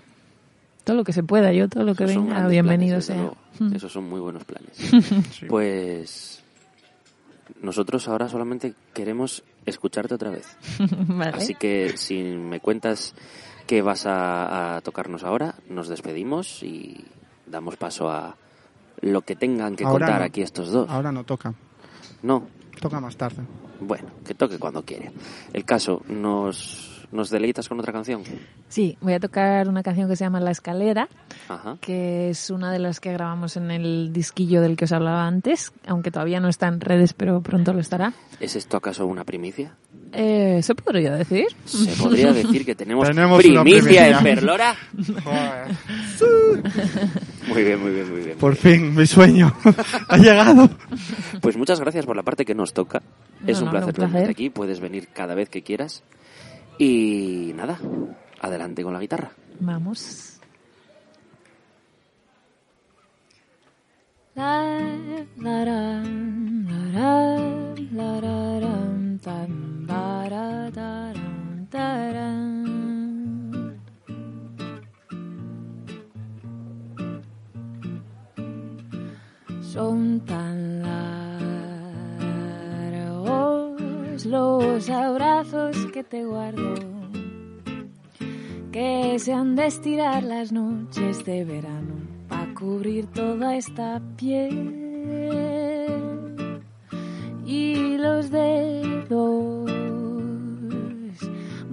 Todo 0.85 0.97
lo 0.97 1.05
que 1.05 1.13
se 1.13 1.23
pueda, 1.23 1.53
yo 1.53 1.69
todo 1.69 1.83
lo 1.85 1.95
que 1.95 2.05
Esos 2.05 2.25
venga, 2.25 2.47
bienvenido 2.47 2.99
planes, 2.99 3.07
sea. 3.07 3.67
Mm. 3.67 3.75
Esos 3.75 3.93
son 3.93 4.09
muy 4.09 4.21
buenos 4.21 4.45
planes. 4.45 4.71
Sí. 5.33 5.47
Pues 5.47 6.43
nosotros 7.63 8.09
ahora 8.09 8.29
solamente 8.29 8.75
queremos 8.95 9.43
escucharte 9.67 10.15
otra 10.15 10.31
vez. 10.31 10.57
Vale. 11.09 11.37
Así 11.37 11.55
que 11.55 11.97
si 11.97 12.23
me 12.23 12.61
cuentas 12.61 13.15
qué 13.67 13.83
vas 13.83 14.07
a, 14.07 14.77
a 14.77 14.81
tocarnos 14.81 15.23
ahora, 15.25 15.55
nos 15.69 15.89
despedimos 15.89 16.63
y 16.63 17.05
damos 17.47 17.77
paso 17.77 18.11
a 18.11 18.37
lo 19.01 19.23
que 19.23 19.37
tengan 19.37 19.77
que 19.77 19.85
Ahora 19.85 20.07
contar 20.07 20.21
no. 20.21 20.27
aquí 20.27 20.43
estos 20.43 20.71
dos. 20.71 20.89
Ahora 20.91 21.11
no 21.13 21.25
toca, 21.25 21.55
No, 22.23 22.47
toca 22.81 23.01
más 23.01 23.17
tarde. 23.17 23.43
bueno, 23.81 24.09
que 24.27 24.35
toque 24.35 24.59
cuando 24.59 24.85
quiera. 24.85 25.11
El 25.53 25.65
caso, 25.65 26.03
¿nos, 26.09 27.00
nos 27.13 27.31
deleitas 27.31 27.69
con 27.69 27.79
otra 27.81 27.93
canción? 27.93 28.23
Sí, 28.69 28.97
voy 29.01 29.15
a 29.15 29.21
tocar 29.21 29.69
una 29.69 29.83
canción 29.83 30.09
que 30.09 30.17
se 30.17 30.25
llama 30.25 30.41
La 30.41 30.51
Escalera, 30.53 31.09
Ajá. 31.49 31.77
que 31.81 32.31
es 32.31 32.51
una 32.51 32.73
de 32.73 32.79
las 32.79 33.01
que 33.01 33.13
grabamos 33.13 33.57
en 33.57 33.71
el 33.71 34.13
disquillo 34.13 34.61
del 34.61 34.77
que 34.77 34.85
os 34.85 34.93
hablaba 34.93 35.27
antes, 35.27 35.73
aunque 35.87 36.11
todavía 36.11 36.41
no 36.41 36.49
está 36.49 36.69
en 36.69 36.81
redes, 36.81 37.13
pero 37.13 37.41
pronto 37.41 37.73
lo 37.73 37.81
estará. 37.81 38.13
¿Es 38.39 38.57
esto 38.57 38.77
acaso 38.77 39.07
una 39.07 39.25
primicia? 39.25 39.75
Eh, 40.13 40.61
¿Se 40.63 40.75
podría 40.75 41.13
decir? 41.15 41.47
¿Se 41.65 41.91
podría 42.03 42.33
decir 42.33 42.65
que 42.65 42.75
tenemos, 42.75 43.07
Tenemos 43.09 43.39
primicia, 43.39 43.63
primicia. 43.63 44.09
en 44.19 44.25
Perlora? 44.25 44.75
Muy 47.49 47.65
bien, 47.65 47.81
muy 47.81 47.91
bien, 47.93 48.11
muy 48.11 48.21
bien. 48.23 48.39
Por 48.39 48.57
fin, 48.57 48.95
mi 48.95 49.07
sueño 49.07 49.53
ha 50.09 50.17
llegado. 50.17 50.69
Pues 51.41 51.57
muchas 51.57 51.81
gracias 51.81 52.07
por 52.07 52.17
la 52.17 52.23
parte 52.23 52.45
que 52.45 52.55
nos 52.55 52.73
toca. 52.73 53.03
Es 53.47 53.59
No, 53.61 53.61
un 53.61 53.65
no, 53.67 53.71
placer 53.73 53.89
un 53.89 53.95
placer. 53.95 54.13
tenerte 54.13 54.31
aquí. 54.31 54.51
Puedes 54.51 54.81
venir 54.81 55.09
cada 55.13 55.35
vez 55.35 55.49
que 55.49 55.63
quieras. 55.63 56.03
Y 56.83 57.53
nada, 57.55 57.79
adelante 58.41 58.83
con 58.83 58.95
la 58.95 59.01
guitarra. 59.01 59.33
Vamos. 59.61 60.41
La, 64.35 64.97
la, 65.37 65.65
ra, 65.67 66.03
la, 66.03 66.91
ra, 66.95 67.37
la, 67.93 68.21
ra, 68.23 68.61
ram, 68.61 69.19
tan, 69.19 69.87
los 84.27 84.89
abrazos 84.91 85.77
que 85.93 86.03
te 86.05 86.25
guardo 86.25 86.75
que 88.73 89.19
se 89.19 89.33
han 89.33 89.57
de 89.57 89.67
estirar 89.67 90.23
las 90.23 90.53
noches 90.53 91.25
de 91.25 91.45
verano 91.45 91.95
para 92.29 92.55
cubrir 92.55 93.07
toda 93.07 93.57
esta 93.57 94.01
piel. 94.17 94.77
Y 97.45 97.97
los 97.97 98.31
dedos 98.31 99.71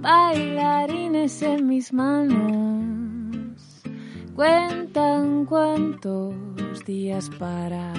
bailarines 0.00 1.40
en 1.42 1.68
mis 1.68 1.92
manos 1.92 3.60
cuentan 4.34 5.44
cuántos 5.44 6.34
días 6.84 7.30
para 7.38 7.92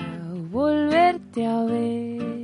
volverte 0.52 1.46
a 1.46 1.64
ver 1.64 2.39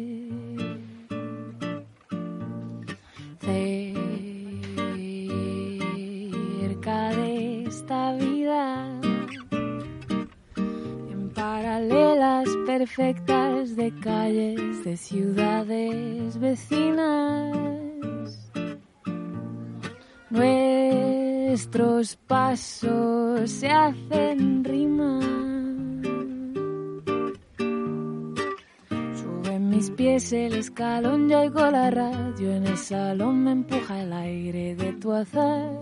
escalón, 30.76 31.30
ya 31.30 31.40
oigo 31.40 31.72
la 31.72 31.90
radio 31.90 32.52
en 32.52 32.68
el 32.68 32.78
salón, 32.78 33.46
me 33.46 33.52
empuja 33.52 34.02
el 34.02 34.12
aire 34.12 34.76
de 34.76 34.92
tu 34.92 35.14
azar, 35.14 35.80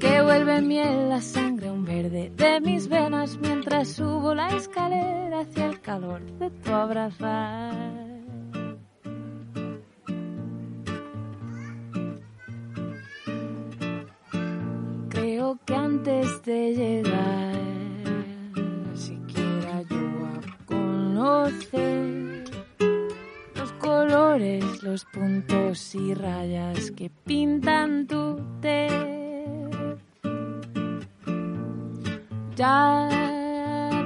que 0.00 0.22
vuelve 0.22 0.62
miel 0.62 1.10
la 1.10 1.20
sangre, 1.20 1.70
un 1.70 1.84
verde 1.84 2.32
de 2.34 2.60
mis 2.62 2.88
venas, 2.88 3.36
mientras 3.36 3.88
subo 3.88 4.34
la 4.34 4.48
escalera 4.56 5.40
hacia 5.40 5.66
el 5.66 5.80
calor 5.82 6.22
de 6.38 6.48
tu 6.48 6.72
abrazar. 6.72 7.74
antes 15.68 16.42
de 16.42 16.74
llegar, 16.74 17.54
siquiera 18.94 19.82
yo 19.90 20.06
a 20.26 20.64
conocer 20.66 22.35
colores, 23.96 24.82
los 24.82 25.06
puntos 25.06 25.94
y 25.94 26.12
rayas 26.12 26.90
que 26.90 27.10
pintan 27.24 28.06
tu 28.06 28.38
tez. 28.60 28.92
Ya 32.56 33.08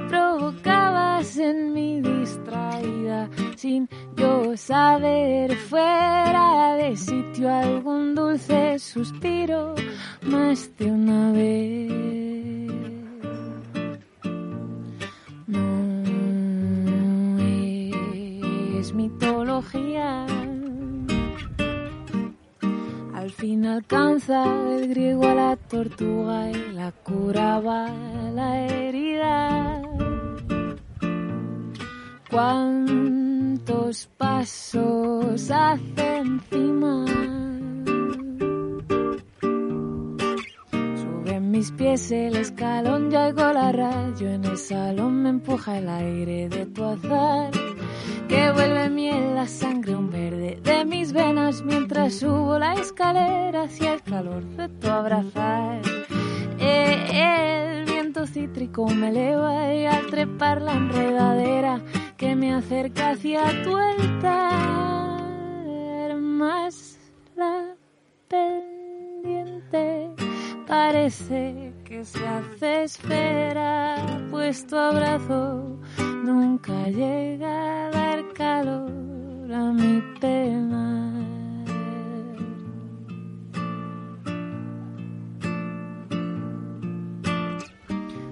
provocabas 0.07 1.37
en 1.37 1.73
mi 1.73 1.99
distraída, 1.99 3.29
sin 3.57 3.89
yo 4.15 4.55
saber, 4.55 5.53
fuera 5.57 6.75
de 6.75 6.95
sitio 6.95 7.53
algún 7.53 8.15
dulce 8.15 8.79
suspiro 8.79 9.75
más 10.21 10.71
de 10.77 10.85
una 10.85 11.31
vez. 11.33 11.91
No 15.47 15.80
mitología. 18.93 20.25
Al 23.13 23.29
fin 23.31 23.65
alcanza 23.65 24.43
el 24.75 24.87
griego 24.89 25.27
a 25.27 25.35
la 25.35 25.55
tortuga 25.55 26.49
y 26.49 26.73
la 26.73 26.91
curaba 26.91 27.87
la 28.33 28.67
herida. 28.67 29.81
¿Cuántos 32.29 34.07
pasos 34.17 35.51
hace 35.51 36.17
encima? 36.17 37.05
Suben 41.01 41.51
mis 41.51 41.71
pies 41.73 42.11
el 42.11 42.37
escalón, 42.37 43.13
oigo 43.15 43.53
la 43.53 43.71
radio 43.71 44.29
en 44.29 44.45
el 44.45 44.57
salón, 44.57 45.23
me 45.23 45.29
empuja 45.29 45.77
el 45.77 45.89
aire 45.89 46.49
de 46.49 46.65
tu 46.67 46.83
azar 46.83 47.70
que 48.31 48.51
vuelve 48.53 48.89
miel 48.89 49.35
la 49.35 49.45
sangre 49.45 49.93
un 49.93 50.09
verde 50.09 50.57
de 50.63 50.85
mis 50.85 51.11
venas 51.11 51.63
mientras 51.63 52.13
subo 52.13 52.57
la 52.57 52.75
escalera 52.75 53.63
hacia 53.63 53.95
el 53.95 54.01
calor 54.03 54.45
de 54.55 54.69
tu 54.69 54.87
abrazar. 54.87 55.81
Eh, 56.57 57.75
el 57.75 57.83
viento 57.83 58.25
cítrico 58.25 58.87
me 58.87 59.09
eleva 59.09 59.73
y 59.73 59.85
al 59.85 60.07
trepar 60.07 60.61
la 60.61 60.71
enredadera 60.75 61.81
que 62.15 62.33
me 62.37 62.53
acerca 62.53 63.09
hacia 63.09 63.63
tu 63.63 63.75
altar, 63.75 64.15
más 66.15 66.97
la 67.35 67.75
pendiente 68.29 70.09
parece 70.67 71.70
que 71.91 72.05
se 72.05 72.25
hace 72.25 72.83
espera, 72.83 73.97
pues 74.31 74.65
tu 74.65 74.77
abrazo 74.77 75.77
nunca 76.23 76.87
llega 76.87 77.87
a 77.87 77.91
dar 77.91 78.23
calor 78.33 79.53
a 79.53 79.73
mi 79.73 80.01
pena. 80.21 81.11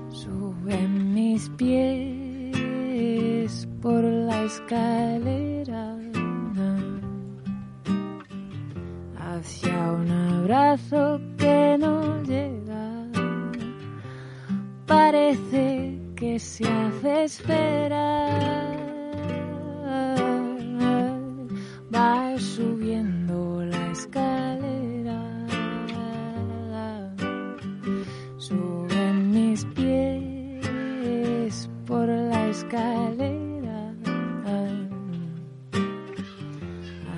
Suben 0.09 1.13
mis 1.13 1.49
pies 1.49 3.67
por 3.81 4.01
la 4.01 4.43
escalera 4.43 5.97
hacia 9.17 9.91
un 9.91 10.11
abrazo 10.11 11.19
que 11.37 11.77
no 11.77 12.23
llega. 12.23 12.58
Parece 14.89 16.01
que 16.15 16.39
se 16.39 16.67
hace 16.67 17.23
esperar. 17.25 18.75
Va 21.93 22.35
subiendo 22.39 23.63
la 23.65 23.91
escalera. 23.91 25.21
Suben 28.37 29.31
mis 29.31 29.63
pies 29.75 31.69
por 31.85 32.07
la 32.07 32.47
escalera 32.47 33.93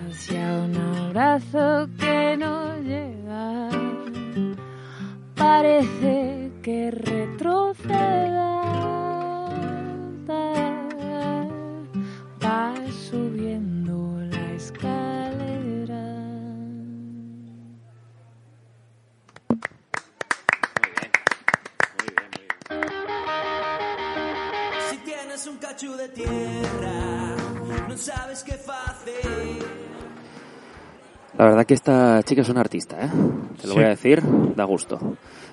hacia 0.10 0.44
un 0.66 0.76
abrazo 0.76 1.88
que 1.98 2.36
no 2.38 2.76
llega. 2.82 3.70
Parece 5.36 6.41
que 6.62 6.92
retroceda. 6.92 8.62
Va 12.44 12.76
subiendo 13.10 14.22
la 14.30 14.54
escalera. 14.54 16.06
Si 24.90 24.98
tienes 24.98 25.48
un 25.48 25.58
cacho 25.58 25.98
de 25.98 26.10
tierra, 26.10 27.36
no 27.88 27.98
sabes 27.98 28.44
qué 28.44 28.54
hacer. 28.54 29.91
La 31.42 31.48
verdad 31.48 31.66
que 31.66 31.74
esta 31.74 32.22
chica 32.22 32.42
es 32.44 32.50
una 32.50 32.60
artista, 32.62 33.04
¿eh? 33.04 33.10
Te 33.60 33.66
lo 33.66 33.74
Sí. 33.74 33.80
voy 33.80 33.86
a 33.86 33.90
decir, 33.90 34.22
da 34.56 34.64
gusto. 34.64 35.00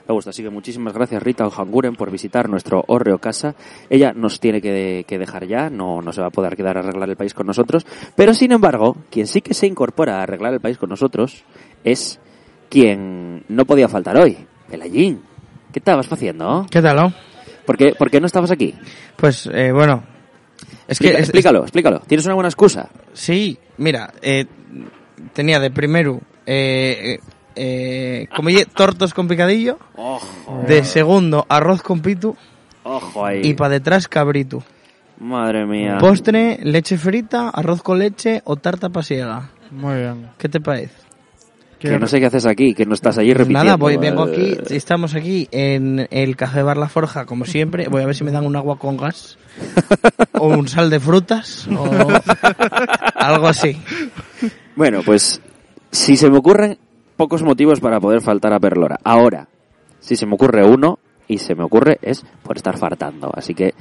Da 0.07 0.13
gusto. 0.13 0.29
Así 0.29 0.43
que 0.43 0.51
muchísimas 0.51 0.93
gracias 0.93 1.23
Rita 1.23 1.47
Ojanguren 1.47 1.95
por 1.95 2.11
visitar 2.11 2.47
nuestro 2.51 2.85
Orreo 2.89 3.17
Casa. 3.21 3.55
Ella 3.89 4.13
nos 4.15 4.39
tiene 4.39 4.61
que, 4.61 5.07
que 5.09 5.19
dejar 5.19 5.47
ya, 5.47 5.71
no, 5.71 6.03
no 6.03 6.13
se 6.13 6.21
va 6.21 6.27
a 6.27 6.31
poder 6.31 6.57
quedar 6.59 6.77
a 6.77 6.81
arreglar 6.81 7.09
el 7.09 7.17
país 7.17 7.33
con 7.33 7.47
nosotros. 7.47 7.87
Pero 8.15 8.35
sin 8.35 8.53
embargo, 8.53 8.99
quien 9.11 9.27
sí 9.27 9.41
que 9.41 9.55
se 9.55 9.67
incorpora 9.67 10.19
a 10.19 10.25
arreglar 10.25 10.53
el 10.53 10.61
país 10.61 10.77
con 10.77 10.91
nosotros 10.91 11.43
es 11.85 12.21
quien 12.69 13.45
no 13.49 13.65
podía 13.65 13.89
faltar 13.89 14.19
hoy, 14.19 14.37
el 14.71 14.83
Allín. 14.83 15.23
¿Qué 15.73 15.79
estabas 15.79 16.13
haciendo? 16.13 16.67
¿Qué 16.71 16.83
tal? 16.83 17.15
¿Por 17.65 17.79
qué, 17.79 17.95
por 17.99 18.11
qué 18.11 18.21
no 18.21 18.27
estabas 18.27 18.51
aquí? 18.51 18.75
Pues, 19.17 19.49
eh, 19.51 19.73
bueno. 19.73 20.03
Es 20.87 20.99
que. 20.99 21.09
Es- 21.13 21.21
explícalo, 21.21 21.63
explícalo. 21.63 22.01
¿Tienes 22.01 22.27
una 22.27 22.35
buena 22.35 22.49
excusa? 22.49 22.91
Sí, 23.15 23.59
mira, 23.79 24.13
eh, 24.21 24.45
tenía 25.33 25.61
de 25.61 25.71
primero. 25.71 26.21
Eh, 26.47 27.19
eh, 27.57 28.27
como 28.35 28.51
ye- 28.51 28.67
tortos 28.67 29.13
con 29.15 29.29
picadillo. 29.29 29.79
Ojo, 29.97 30.65
De 30.67 30.85
segundo, 30.85 31.45
arroz 31.49 31.83
con 31.83 32.01
pitu. 32.01 32.37
ojo 32.85 33.27
ahí. 33.27 33.41
Y 33.45 33.55
para 33.55 33.71
detrás, 33.75 34.09
cabrito. 34.09 34.63
Madre 35.21 35.67
mía. 35.67 35.99
Postre, 35.99 36.59
leche 36.63 36.97
frita, 36.97 37.49
arroz 37.51 37.83
con 37.83 37.99
leche 37.99 38.41
o 38.45 38.57
tarta 38.57 38.89
pasiega. 38.91 39.51
Muy 39.73 39.97
bien. 39.97 40.31
¿Qué 40.39 40.49
te 40.49 40.61
parece? 40.61 40.95
Que 41.81 41.97
no 41.99 42.09
sé 42.09 42.19
qué 42.19 42.27
haces 42.27 42.45
aquí, 42.47 42.75
que 42.75 42.85
no 42.87 42.95
estás 42.95 43.19
allí 43.19 43.29
Pues 43.29 43.39
repitiendo. 43.39 43.65
nada, 43.65 43.77
voy, 43.77 43.97
vengo 43.99 44.27
Eh, 44.29 44.33
aquí, 44.59 44.75
estamos 44.75 45.15
aquí 45.15 45.47
en 45.53 46.09
el 46.11 46.35
Café 46.37 46.63
Bar 46.63 46.77
La 46.77 46.89
Forja, 46.89 47.25
como 47.25 47.45
siempre. 47.45 47.87
Voy 47.89 48.03
a 48.03 48.07
ver 48.07 48.17
si 48.17 48.25
me 48.25 48.33
dan 48.33 48.47
un 48.47 48.57
agua 48.57 48.79
con 48.79 48.97
gas. 48.97 49.39
o 50.33 50.49
un 50.49 50.67
sal 50.69 50.91
de 50.91 50.99
frutas. 50.99 51.69
O 51.69 51.85
algo 53.15 53.47
así. 53.49 53.81
Bueno, 54.79 55.01
pues 55.05 55.41
si 55.91 56.17
se 56.17 56.31
me 56.31 56.39
ocurren 56.39 56.79
pocos 57.17 57.43
motivos 57.43 57.81
para 57.81 57.99
poder 58.01 58.21
faltar 58.21 58.53
a 58.53 58.61
Perlora. 58.61 58.99
Ahora, 59.03 59.49
si 59.99 60.15
se 60.15 60.25
me 60.25 60.35
ocurre 60.35 60.65
uno, 60.65 61.01
y 61.27 61.39
se 61.39 61.55
me 61.57 61.65
ocurre, 61.65 61.99
es 62.01 62.25
por 62.45 62.57
estar 62.57 62.79
fartando. 62.79 63.31
Así 63.35 63.55
que, 63.55 63.75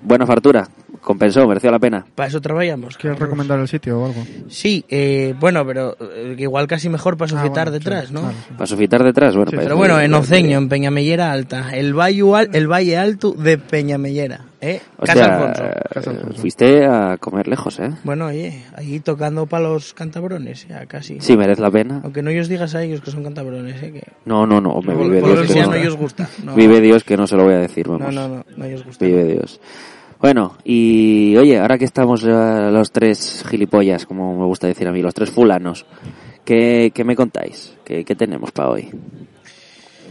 buena 0.00 0.24
fartura, 0.26 0.68
compensó, 1.02 1.46
mereció 1.46 1.70
la 1.72 1.78
pena. 1.80 2.06
Para 2.14 2.28
eso 2.28 2.40
trabajamos. 2.40 2.96
¿Quieres 2.96 3.18
recomendar 3.18 3.58
el 3.58 3.66
sitio 3.68 3.98
o 4.00 4.06
algo? 4.06 4.22
Sí, 4.48 4.84
eh, 4.88 5.34
bueno, 5.40 5.66
pero 5.66 5.96
eh, 6.00 6.36
igual 6.38 6.66
casi 6.68 6.88
mejor 6.88 7.16
para 7.16 7.26
Ah, 7.32 7.42
sujetar 7.42 7.64
bueno, 7.68 7.78
detrás, 7.78 8.06
sí, 8.08 8.14
¿no? 8.14 8.30
sí. 8.30 8.36
Para 8.54 8.66
sofitar 8.66 9.02
detrás, 9.04 9.34
bueno. 9.34 9.50
Sí, 9.50 9.56
parece- 9.56 9.66
Pero 9.68 9.76
bueno, 9.76 10.00
en 10.00 10.14
Oceño, 10.14 10.56
en 10.56 10.68
Peñamellera 10.68 11.32
Alta, 11.32 11.76
el 11.76 11.92
valle, 11.98 12.22
al- 12.34 12.50
el 12.54 12.68
valle 12.70 12.96
alto 12.96 13.32
de 13.32 13.58
Peñamellera, 13.58 14.44
¿eh? 14.60 14.80
Casa 15.04 15.36
Alfonso. 15.36 15.62
Casa 15.92 16.10
eh, 16.10 16.14
Alfonso. 16.16 16.40
fuiste 16.40 16.84
a 16.86 17.16
comer 17.18 17.48
lejos, 17.48 17.78
¿eh? 17.80 17.90
Bueno, 18.04 18.26
oye, 18.26 18.64
ahí 18.74 19.00
tocando 19.00 19.46
para 19.46 19.68
los 19.68 19.94
cantabrones, 19.94 20.66
ya 20.68 20.86
casi. 20.86 21.20
Sí, 21.20 21.36
merece 21.36 21.62
la 21.62 21.70
pena. 21.70 22.00
Aunque 22.04 22.22
no 22.22 22.30
os 22.30 22.48
digas 22.48 22.74
a 22.74 22.82
ellos 22.82 23.00
que 23.00 23.10
son 23.10 23.22
cantabrones, 23.24 23.82
¿eh? 23.82 23.92
Que 23.92 24.02
No, 24.24 24.46
no, 24.46 24.60
no, 24.60 24.80
me 24.82 24.94
vive 24.94 25.20
Dios. 25.22 25.52
que 25.52 25.60
no. 25.62 25.74
no 25.74 25.88
os 25.88 25.96
gusta. 25.96 26.28
No, 26.44 26.54
Vive 26.54 26.80
Dios 26.80 27.04
que 27.04 27.16
no 27.16 27.26
se 27.26 27.36
lo 27.36 27.44
voy 27.44 27.54
a 27.54 27.58
decir, 27.58 27.86
no, 27.88 27.98
vamos. 27.98 28.14
no, 28.14 28.28
no, 28.28 28.44
no 28.56 28.74
os 28.74 28.84
gusta. 28.84 29.04
Vive 29.04 29.24
Dios. 29.24 29.60
Bueno, 30.20 30.56
y 30.64 31.36
oye, 31.36 31.58
ahora 31.60 31.78
que 31.78 31.84
estamos 31.84 32.22
ya 32.22 32.70
los 32.72 32.90
tres 32.90 33.44
gilipollas, 33.48 34.04
como 34.06 34.36
me 34.36 34.44
gusta 34.46 34.66
decir 34.66 34.88
a 34.88 34.92
mí, 34.92 35.00
los 35.00 35.14
tres 35.14 35.30
fulanos, 35.30 35.86
¿qué, 36.44 36.90
qué 36.92 37.04
me 37.04 37.14
contáis? 37.14 37.76
¿Qué, 37.84 38.04
qué 38.04 38.16
tenemos 38.16 38.50
para 38.50 38.70
hoy? 38.70 38.90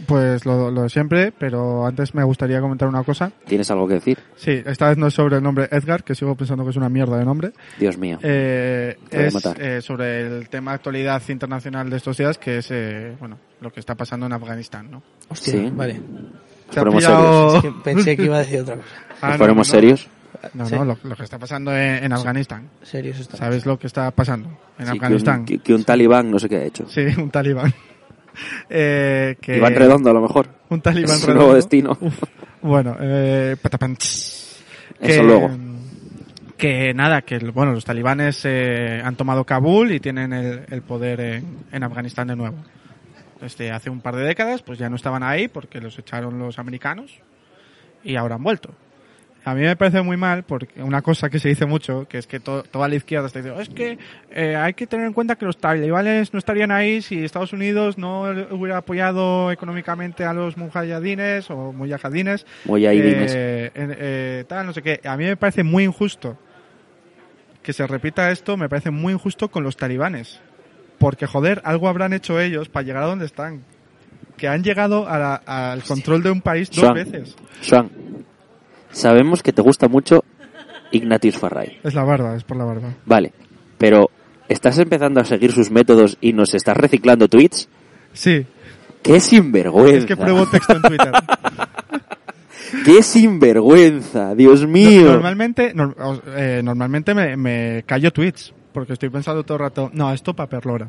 Pues 0.08 0.46
lo, 0.46 0.70
lo 0.70 0.82
de 0.84 0.88
siempre, 0.88 1.32
pero 1.38 1.86
antes 1.86 2.14
me 2.14 2.24
gustaría 2.24 2.62
comentar 2.62 2.88
una 2.88 3.02
cosa. 3.04 3.30
¿Tienes 3.46 3.70
algo 3.70 3.86
que 3.86 3.94
decir? 3.94 4.18
Sí, 4.36 4.62
esta 4.64 4.88
vez 4.88 4.96
no 4.96 5.08
es 5.08 5.12
sobre 5.14 5.36
el 5.36 5.42
nombre 5.42 5.68
Edgar, 5.70 6.02
que 6.02 6.14
sigo 6.14 6.34
pensando 6.34 6.64
que 6.64 6.70
es 6.70 6.76
una 6.76 6.88
mierda 6.88 7.18
de 7.18 7.26
nombre. 7.26 7.52
Dios 7.78 7.98
mío. 7.98 8.18
Eh, 8.22 8.96
es 9.10 9.34
eh, 9.58 9.82
sobre 9.82 10.22
el 10.38 10.48
tema 10.48 10.70
de 10.70 10.74
actualidad 10.76 11.22
internacional 11.28 11.90
de 11.90 11.96
estos 11.98 12.16
días, 12.16 12.38
que 12.38 12.56
es 12.58 12.68
eh, 12.70 13.14
bueno 13.20 13.38
lo 13.60 13.70
que 13.70 13.80
está 13.80 13.94
pasando 13.96 14.24
en 14.24 14.32
Afganistán, 14.32 14.90
¿no? 14.90 15.02
Hostia, 15.28 15.52
Sí. 15.52 15.70
vale. 15.74 16.00
¿Te 16.70 16.80
ha 16.80 16.84
Ponemos 16.84 17.04
pillado- 17.04 17.56
Es 17.58 17.62
que 17.62 17.72
pensé 17.84 18.16
que 18.16 18.24
iba 18.24 18.36
a 18.36 18.40
decir 18.40 18.60
otra 18.60 18.76
cosa. 18.76 18.88
Ah, 19.20 19.36
¿Nos 19.36 19.48
no, 19.48 19.54
no, 19.56 19.64
serios? 19.64 20.08
No, 20.54 20.64
Sí. 20.66 20.74
no, 20.74 20.84
lo, 20.86 20.96
lo 21.02 21.16
que 21.16 21.24
está 21.24 21.38
pasando 21.38 21.76
en, 21.76 22.04
en 22.04 22.12
Afganistán. 22.12 22.70
Serios. 22.82 23.28
¿Sabes 23.34 23.66
lo 23.66 23.78
que 23.78 23.88
está 23.88 24.10
pasando 24.12 24.48
en 24.78 24.86
Sí, 24.86 24.92
que, 24.92 24.96
Afganistán? 24.98 25.40
un, 25.40 25.44
que- 25.44 25.58
que 25.58 25.74
un 25.74 25.84
talibán 25.84 26.30
no 26.30 26.38
sé 26.38 26.48
qué 26.48 26.56
ha 26.56 26.62
hecho. 26.64 26.88
Sí, 26.88 27.00
un 27.18 27.28
talibán. 27.30 27.74
Eh, 28.70 29.36
que 29.40 29.56
Iván 29.56 29.74
Redondo, 29.74 30.10
a 30.10 30.12
lo 30.12 30.20
mejor. 30.20 30.48
Un 30.68 30.80
talibán 30.80 31.14
Es 31.16 31.22
redondo. 31.22 31.40
nuevo 31.40 31.54
destino. 31.54 31.96
Uf. 32.00 32.22
Bueno, 32.62 32.96
eh, 33.00 33.56
tss. 33.98 34.62
Eso 35.00 35.22
luego. 35.22 35.50
Que 36.56 36.92
nada, 36.92 37.22
que 37.22 37.38
bueno, 37.38 37.72
los 37.72 37.84
talibanes 37.84 38.40
eh, 38.44 39.00
han 39.02 39.16
tomado 39.16 39.44
Kabul 39.44 39.92
y 39.92 40.00
tienen 40.00 40.32
el, 40.32 40.64
el 40.68 40.82
poder 40.82 41.20
en, 41.20 41.58
en 41.70 41.82
Afganistán 41.84 42.28
de 42.28 42.36
nuevo. 42.36 42.56
Desde 43.40 43.70
hace 43.70 43.90
un 43.90 44.00
par 44.00 44.16
de 44.16 44.24
décadas, 44.24 44.62
pues 44.62 44.78
ya 44.78 44.88
no 44.90 44.96
estaban 44.96 45.22
ahí 45.22 45.46
porque 45.46 45.80
los 45.80 45.96
echaron 45.98 46.38
los 46.38 46.58
americanos 46.58 47.20
y 48.02 48.16
ahora 48.16 48.34
han 48.34 48.42
vuelto. 48.42 48.74
A 49.44 49.54
mí 49.54 49.62
me 49.62 49.76
parece 49.76 50.02
muy 50.02 50.16
mal 50.18 50.42
porque 50.42 50.82
una 50.82 51.00
cosa 51.00 51.30
que 51.30 51.38
se 51.38 51.48
dice 51.48 51.64
mucho, 51.64 52.06
que 52.06 52.18
es 52.18 52.26
que 52.26 52.38
to- 52.38 52.64
toda 52.64 52.86
la 52.86 52.96
izquierda 52.96 53.28
está 53.28 53.38
diciendo, 53.38 53.60
es 53.62 53.70
que 53.70 53.96
eh, 54.30 54.56
hay 54.56 54.74
que 54.74 54.86
tener 54.86 55.06
en 55.06 55.14
cuenta 55.14 55.36
que 55.36 55.46
los 55.46 55.56
talibanes 55.56 56.32
no 56.34 56.38
estarían 56.38 56.70
ahí 56.70 57.00
si 57.00 57.24
Estados 57.24 57.54
Unidos 57.54 57.96
no 57.96 58.22
hubiera 58.50 58.78
apoyado 58.78 59.50
económicamente 59.50 60.24
a 60.24 60.34
los 60.34 60.56
mujahidines 60.58 61.50
o 61.50 61.72
mujahidines. 61.72 62.44
Mujahidines. 62.66 63.32
Eh, 63.34 63.70
eh, 63.74 64.44
tal, 64.48 64.66
no 64.66 64.72
sé 64.74 64.82
qué. 64.82 65.00
A 65.04 65.16
mí 65.16 65.24
me 65.24 65.36
parece 65.36 65.62
muy 65.62 65.84
injusto 65.84 66.36
que 67.62 67.72
se 67.72 67.86
repita 67.86 68.30
esto, 68.30 68.56
me 68.56 68.68
parece 68.68 68.90
muy 68.90 69.12
injusto 69.14 69.48
con 69.50 69.62
los 69.62 69.76
talibanes. 69.76 70.40
Porque, 70.98 71.26
joder, 71.26 71.60
algo 71.64 71.88
habrán 71.88 72.12
hecho 72.12 72.40
ellos 72.40 72.68
para 72.68 72.84
llegar 72.84 73.04
a 73.04 73.06
donde 73.06 73.24
están. 73.26 73.62
Que 74.36 74.48
han 74.48 74.62
llegado 74.62 75.08
a 75.08 75.18
la- 75.18 75.34
al 75.46 75.82
control 75.84 76.22
de 76.22 76.30
un 76.30 76.40
país 76.42 76.70
dos 76.70 76.84
veces. 76.92 77.36
Swan, 77.60 77.90
sabemos 78.90 79.42
que 79.42 79.52
te 79.52 79.62
gusta 79.62 79.88
mucho 79.88 80.24
Ignatius 80.92 81.36
Farray. 81.38 81.78
Es 81.84 81.94
la 81.94 82.04
barba, 82.04 82.34
es 82.36 82.44
por 82.44 82.56
la 82.56 82.64
barba. 82.64 82.94
Vale, 83.06 83.32
pero 83.76 84.10
¿estás 84.48 84.78
empezando 84.78 85.20
a 85.20 85.24
seguir 85.24 85.52
sus 85.52 85.70
métodos 85.70 86.16
y 86.20 86.32
nos 86.32 86.54
estás 86.54 86.76
reciclando 86.76 87.28
tweets? 87.28 87.68
Sí, 88.12 88.46
¡Qué 89.02 89.20
sinvergüenza! 89.20 89.98
es 89.98 90.06
que 90.06 90.16
pruebo 90.16 90.46
texto 90.46 90.74
en 90.76 90.82
Twitter. 90.82 91.12
¡Qué 92.84 93.02
sinvergüenza! 93.02 94.34
¡Dios 94.34 94.66
mío! 94.66 95.12
Normalmente, 95.12 95.72
eh, 96.36 96.60
normalmente 96.62 97.14
me, 97.14 97.36
me 97.36 97.82
callo 97.86 98.12
tweets, 98.12 98.52
porque 98.72 98.92
estoy 98.94 99.08
pensando 99.08 99.42
todo 99.44 99.54
el 99.56 99.60
rato, 99.60 99.90
no, 99.94 100.12
esto 100.12 100.34
para 100.34 100.48
Perlora. 100.48 100.88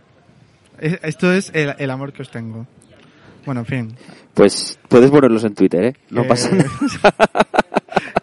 Es- 0.80 1.00
Esto 1.04 1.32
es 1.32 1.52
el, 1.54 1.74
el 1.78 1.90
amor 1.92 2.12
que 2.12 2.22
os 2.24 2.32
tengo. 2.32 2.66
Bueno, 3.46 3.62
en 3.62 3.66
fin. 3.66 3.96
Pues 4.34 4.78
puedes 4.88 5.10
ponerlos 5.12 5.44
en 5.44 5.54
Twitter, 5.56 5.84
¿eh? 5.84 5.94
No 6.10 6.24
que- 6.24 6.28
pasa 6.30 6.50
nada. 6.54 6.70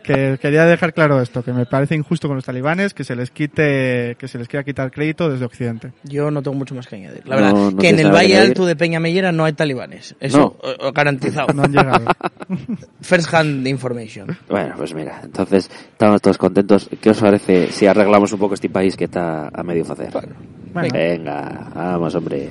que 0.07 0.38
quería 0.40 0.64
dejar 0.64 0.95
claro 0.95 1.21
esto, 1.21 1.42
que 1.42 1.53
me 1.53 1.66
parece 1.66 1.95
injusto 1.95 2.29
con 2.29 2.37
los 2.37 2.45
talibanes 2.45 2.95
que 2.95 3.05
se 3.05 3.16
les 3.16 3.31
quite, 3.31 4.16
que 4.19 4.29
se 4.29 4.38
les 4.38 4.49
quiera 4.49 4.64
quitar 4.64 4.90
crédito 4.90 5.29
desde 5.29 5.45
Occidente. 5.45 5.92
Yo 6.05 6.31
no 6.31 6.42
tengo 6.42 6.57
mucho 6.57 6.75
más 6.75 6.87
que 6.87 6.97
añadir. 6.97 7.23
La 7.27 7.37
No, 7.37 7.42
verdad, 7.42 7.71
no 7.73 7.77
que 7.79 7.88
en 7.88 7.99
el 7.99 8.11
Valle. 8.12 8.38
Alto 8.38 8.64
de 8.64 8.77
Peñamellera 8.77 9.33
no 9.33 9.45
hay 9.45 9.53
talibanes. 9.53 10.14
Eso 10.21 10.57
No. 10.81 10.92
garantizado. 10.92 11.53
No 11.53 11.64
han 11.64 11.73
llegado. 11.73 12.05
First 13.01 13.33
hand 13.35 13.66
information. 13.66 14.37
Bueno, 14.49 14.75
pues 14.77 14.95
mira, 14.95 15.21
entonces 15.23 15.71
estamos 15.92 16.23
todos 16.23 16.38
contentos. 16.38 16.88
¿Qué 17.01 17.11
os 17.11 17.19
parece 17.21 17.73
si 17.73 17.87
arreglamos 17.87 18.33
un 18.33 18.38
poco 18.38 18.55
este 18.55 18.69
país 18.71 18.97
que 18.97 19.05
está 19.05 19.49
a 19.53 19.62
medio 19.62 19.83
hacer? 19.90 20.11
Bueno, 20.73 20.88
Venga, 20.92 21.71
vamos, 21.75 22.14
hombre. 22.14 22.51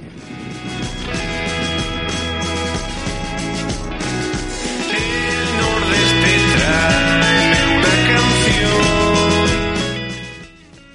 El 4.96 5.58
nordeste 5.60 6.34
trae 6.58 7.15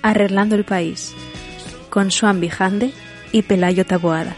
Arreglando 0.03 0.55
el 0.55 0.65
país, 0.65 1.15
con 1.91 2.11
Swan 2.11 2.41
Bijande 2.41 2.93
y 3.33 3.43
Pelayo 3.43 3.85
Taboada. 3.85 4.37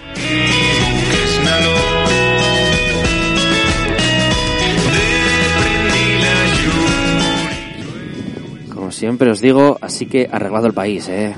Como 8.75 8.90
siempre 8.90 9.31
os 9.31 9.40
digo, 9.40 9.79
así 9.81 10.07
que 10.07 10.29
arreglado 10.31 10.66
el 10.66 10.75
país, 10.75 11.09
¿eh? 11.09 11.35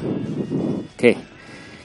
¿Qué? 0.96 1.16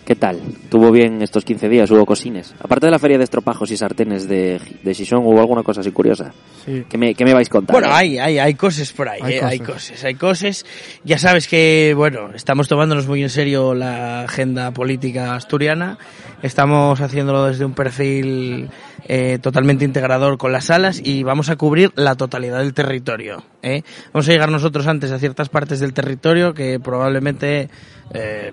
¿Qué 0.10 0.16
tal? 0.16 0.40
¿Tuvo 0.72 0.92
bien 0.92 1.22
estos 1.22 1.46
15 1.46 1.70
días? 1.70 1.92
¿Hubo 1.92 2.04
cosines? 2.04 2.56
Aparte 2.60 2.88
de 2.88 2.92
la 2.92 2.98
feria 2.98 3.20
de 3.20 3.26
estropajos 3.26 3.70
y 3.70 3.78
sartenes 3.78 4.28
de, 4.28 4.60
de 4.82 4.94
Xixón, 4.96 5.20
¿hubo 5.24 5.40
alguna 5.40 5.62
cosa 5.62 5.82
así 5.82 5.92
curiosa? 5.92 6.34
sí. 6.66 6.84
¿Qué 6.90 6.98
me, 6.98 7.14
qué 7.14 7.24
me 7.26 7.36
vais 7.36 7.48
a 7.48 7.52
contar? 7.52 7.76
Bueno, 7.76 7.90
eh? 7.90 7.94
hay, 7.94 8.18
hay, 8.18 8.40
hay 8.40 8.56
cosas 8.56 8.92
por 8.92 9.08
ahí, 9.08 9.20
Hay 9.22 9.34
eh, 9.36 9.42
hay 9.44 9.60
cosas. 9.60 9.92
cosas, 9.92 10.04
hay 10.06 10.16
cosas. 10.16 10.66
Ya 11.04 11.20
sabes 11.20 11.48
que, 11.48 11.94
bueno, 11.96 12.32
estamos 12.34 12.68
tomándonos 12.68 13.06
muy 13.06 13.22
en 13.22 13.30
serio 13.30 13.76
la 13.76 14.24
agenda 14.24 14.72
política 14.72 15.36
asturiana. 15.36 16.00
Estamos 16.42 17.00
haciéndolo 17.02 17.46
desde 17.46 17.66
un 17.66 17.76
perfil 17.76 18.72
eh, 19.08 19.38
totalmente 19.40 19.86
integrador 19.86 20.40
con 20.40 20.52
las 20.52 20.66
salas 20.66 21.00
y 21.04 21.22
vamos 21.22 21.52
a 21.52 21.56
cubrir 21.56 21.92
la 21.96 22.16
totalidad 22.16 22.58
del 22.58 22.74
territorio. 22.74 23.44
¿eh? 23.62 23.84
Vamos 24.12 24.28
a 24.28 24.32
llegar 24.32 24.50
nosotros 24.50 24.88
antes 24.88 25.12
a 25.12 25.20
ciertas 25.20 25.50
partes 25.50 25.80
del 25.80 25.94
territorio 25.94 26.56
que 26.56 26.80
probablemente... 26.80 27.70
eh, 28.16 28.52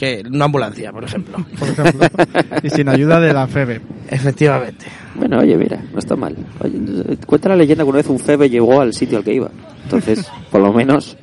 que 0.00 0.22
una 0.26 0.46
ambulancia, 0.46 0.90
por 0.92 1.04
ejemplo. 1.04 1.36
Por 1.58 1.68
ejemplo. 1.68 2.08
y 2.62 2.70
sin 2.70 2.88
ayuda 2.88 3.20
de 3.20 3.34
la 3.34 3.46
FEBE. 3.46 3.82
Efectivamente. 4.08 4.86
Bueno, 5.14 5.38
oye, 5.40 5.56
mira, 5.58 5.82
no 5.92 5.98
está 5.98 6.16
mal. 6.16 6.34
Oye, 6.64 7.18
cuenta 7.26 7.50
la 7.50 7.56
leyenda 7.56 7.84
que 7.84 7.90
una 7.90 7.98
vez 7.98 8.06
un 8.08 8.18
Febe 8.18 8.48
llegó 8.48 8.80
al 8.80 8.94
sitio 8.94 9.18
al 9.18 9.24
que 9.24 9.34
iba. 9.34 9.50
Entonces, 9.84 10.26
por 10.50 10.62
lo 10.62 10.72
menos, 10.72 11.18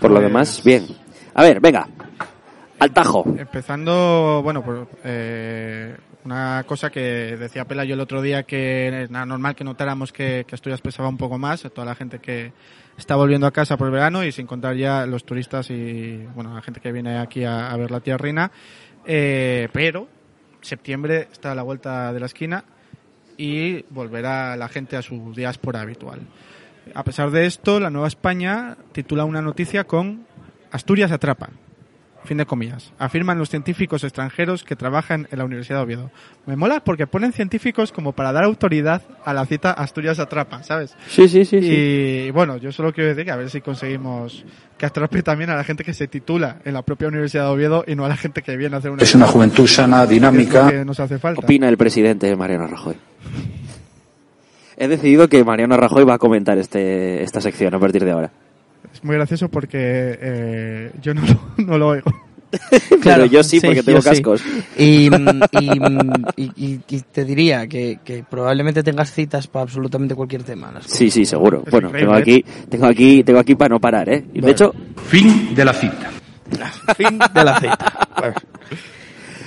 por 0.00 0.10
lo 0.10 0.16
Pues- 0.16 0.26
demás, 0.28 0.62
bien. 0.64 0.86
A 1.34 1.42
ver, 1.42 1.60
venga, 1.60 1.86
al 2.78 2.90
tajo. 2.92 3.26
Empezando, 3.38 4.40
bueno, 4.42 4.64
por, 4.64 4.88
eh, 5.04 5.94
una 6.26 6.64
cosa 6.66 6.90
que 6.90 7.36
decía 7.36 7.64
Pela 7.64 7.84
yo 7.84 7.94
el 7.94 8.00
otro 8.00 8.20
día 8.20 8.42
que 8.42 9.06
nada 9.10 9.24
normal 9.24 9.54
que 9.54 9.62
notáramos 9.62 10.12
que, 10.12 10.44
Asturias 10.50 10.80
pesaba 10.80 11.08
un 11.08 11.16
poco 11.16 11.38
más, 11.38 11.62
toda 11.62 11.84
la 11.84 11.94
gente 11.94 12.18
que 12.18 12.52
está 12.98 13.14
volviendo 13.14 13.46
a 13.46 13.52
casa 13.52 13.76
por 13.76 13.86
el 13.86 13.92
verano 13.92 14.24
y 14.24 14.32
sin 14.32 14.46
contar 14.46 14.74
ya 14.74 15.06
los 15.06 15.24
turistas 15.24 15.70
y, 15.70 16.26
bueno, 16.34 16.52
la 16.54 16.62
gente 16.62 16.80
que 16.80 16.90
viene 16.90 17.18
aquí 17.18 17.44
a, 17.44 17.70
a 17.70 17.76
ver 17.76 17.90
la 17.90 18.00
tierrina. 18.00 18.50
Eh, 19.06 19.68
pero 19.72 20.08
septiembre 20.62 21.28
está 21.30 21.52
a 21.52 21.54
la 21.54 21.62
vuelta 21.62 22.12
de 22.12 22.18
la 22.18 22.26
esquina 22.26 22.64
y 23.36 23.82
volverá 23.90 24.56
la 24.56 24.68
gente 24.68 24.96
a 24.96 25.02
su 25.02 25.32
diáspora 25.32 25.82
habitual. 25.82 26.20
A 26.94 27.04
pesar 27.04 27.30
de 27.30 27.46
esto, 27.46 27.78
la 27.78 27.90
Nueva 27.90 28.08
España 28.08 28.76
titula 28.92 29.24
una 29.24 29.42
noticia 29.42 29.84
con 29.84 30.26
Asturias 30.72 31.12
atrapa. 31.12 31.50
Fin 32.26 32.38
de 32.38 32.46
comillas. 32.46 32.92
Afirman 32.98 33.38
los 33.38 33.50
científicos 33.50 34.02
extranjeros 34.02 34.64
que 34.64 34.74
trabajan 34.74 35.28
en 35.30 35.38
la 35.38 35.44
Universidad 35.44 35.78
de 35.78 35.84
Oviedo. 35.84 36.10
Me 36.44 36.56
mola 36.56 36.80
porque 36.80 37.06
ponen 37.06 37.32
científicos 37.32 37.92
como 37.92 38.12
para 38.12 38.32
dar 38.32 38.42
autoridad 38.42 39.02
a 39.24 39.32
la 39.32 39.46
cita 39.46 39.70
Asturias 39.70 40.18
atrapa, 40.18 40.64
¿sabes? 40.64 40.96
Sí, 41.08 41.28
sí, 41.28 41.44
sí, 41.44 41.60
sí. 41.62 41.68
Y 41.68 42.30
bueno, 42.32 42.56
yo 42.56 42.72
solo 42.72 42.92
quiero 42.92 43.10
decir 43.10 43.24
que 43.24 43.30
a 43.30 43.36
ver 43.36 43.48
si 43.48 43.60
conseguimos 43.60 44.44
que 44.76 44.86
atrape 44.86 45.22
también 45.22 45.50
a 45.50 45.54
la 45.54 45.62
gente 45.62 45.84
que 45.84 45.94
se 45.94 46.08
titula 46.08 46.56
en 46.64 46.74
la 46.74 46.82
propia 46.82 47.06
Universidad 47.08 47.44
de 47.44 47.50
Oviedo 47.50 47.84
y 47.86 47.94
no 47.94 48.04
a 48.04 48.08
la 48.08 48.16
gente 48.16 48.42
que 48.42 48.56
viene 48.56 48.74
a 48.74 48.78
hacer 48.80 48.90
una... 48.90 49.02
Es 49.02 49.14
una 49.14 49.28
juventud 49.28 49.66
sana, 49.68 50.04
dinámica. 50.04 50.68
que 50.68 50.84
nos 50.84 50.98
hace 50.98 51.18
falta. 51.18 51.40
Opina 51.40 51.68
el 51.68 51.76
presidente 51.76 52.34
Mariano 52.34 52.66
Rajoy. 52.66 52.96
He 54.76 54.88
decidido 54.88 55.28
que 55.28 55.42
Mariano 55.44 55.76
Rajoy 55.76 56.04
va 56.04 56.14
a 56.14 56.18
comentar 56.18 56.58
este, 56.58 57.22
esta 57.22 57.40
sección 57.40 57.74
a 57.74 57.78
partir 57.78 58.04
de 58.04 58.10
ahora. 58.10 58.30
Es 58.96 59.04
muy 59.04 59.14
gracioso 59.16 59.50
porque 59.50 59.78
eh, 59.78 60.90
yo 61.02 61.12
no 61.12 61.20
lo, 61.20 61.40
no 61.66 61.76
lo 61.78 61.88
oigo. 61.88 62.10
Pero 63.02 63.26
yo 63.26 63.42
sí, 63.42 63.60
porque 63.60 63.82
tengo 63.82 63.98
yo 63.98 64.02
sí. 64.02 64.08
cascos. 64.08 64.42
Y, 64.78 65.10
mm, 65.10 65.40
y, 65.60 65.80
mm, 65.80 66.24
y- 66.36 66.52
y- 66.56 66.80
y 66.88 67.00
te 67.00 67.24
diría 67.26 67.66
que, 67.66 67.98
que 68.02 68.24
probablemente 68.28 68.82
tengas 68.82 69.12
citas 69.12 69.46
para 69.48 69.64
absolutamente 69.64 70.14
cualquier 70.14 70.44
tema. 70.44 70.70
las 70.72 70.86
Sí, 70.86 71.10
sí, 71.10 71.26
seguro. 71.26 71.62
Es 71.66 71.70
bueno, 71.72 71.90
tengo 71.90 72.14
aquí, 72.14 72.42
tengo 72.70 72.86
aquí, 72.86 73.22
tengo 73.24 73.40
aquí 73.40 73.54
para 73.54 73.70
no 73.74 73.80
parar, 73.80 74.08
¿eh? 74.08 74.24
Y 74.32 74.40
de 74.40 74.50
hecho, 74.52 74.72
Fin 75.08 75.54
de 75.54 75.64
la 75.64 75.74
cita. 75.74 76.10
Fin 76.96 77.18
de 77.34 77.44
la 77.44 77.60
cita. 77.60 78.08
Bueno. 78.18 78.34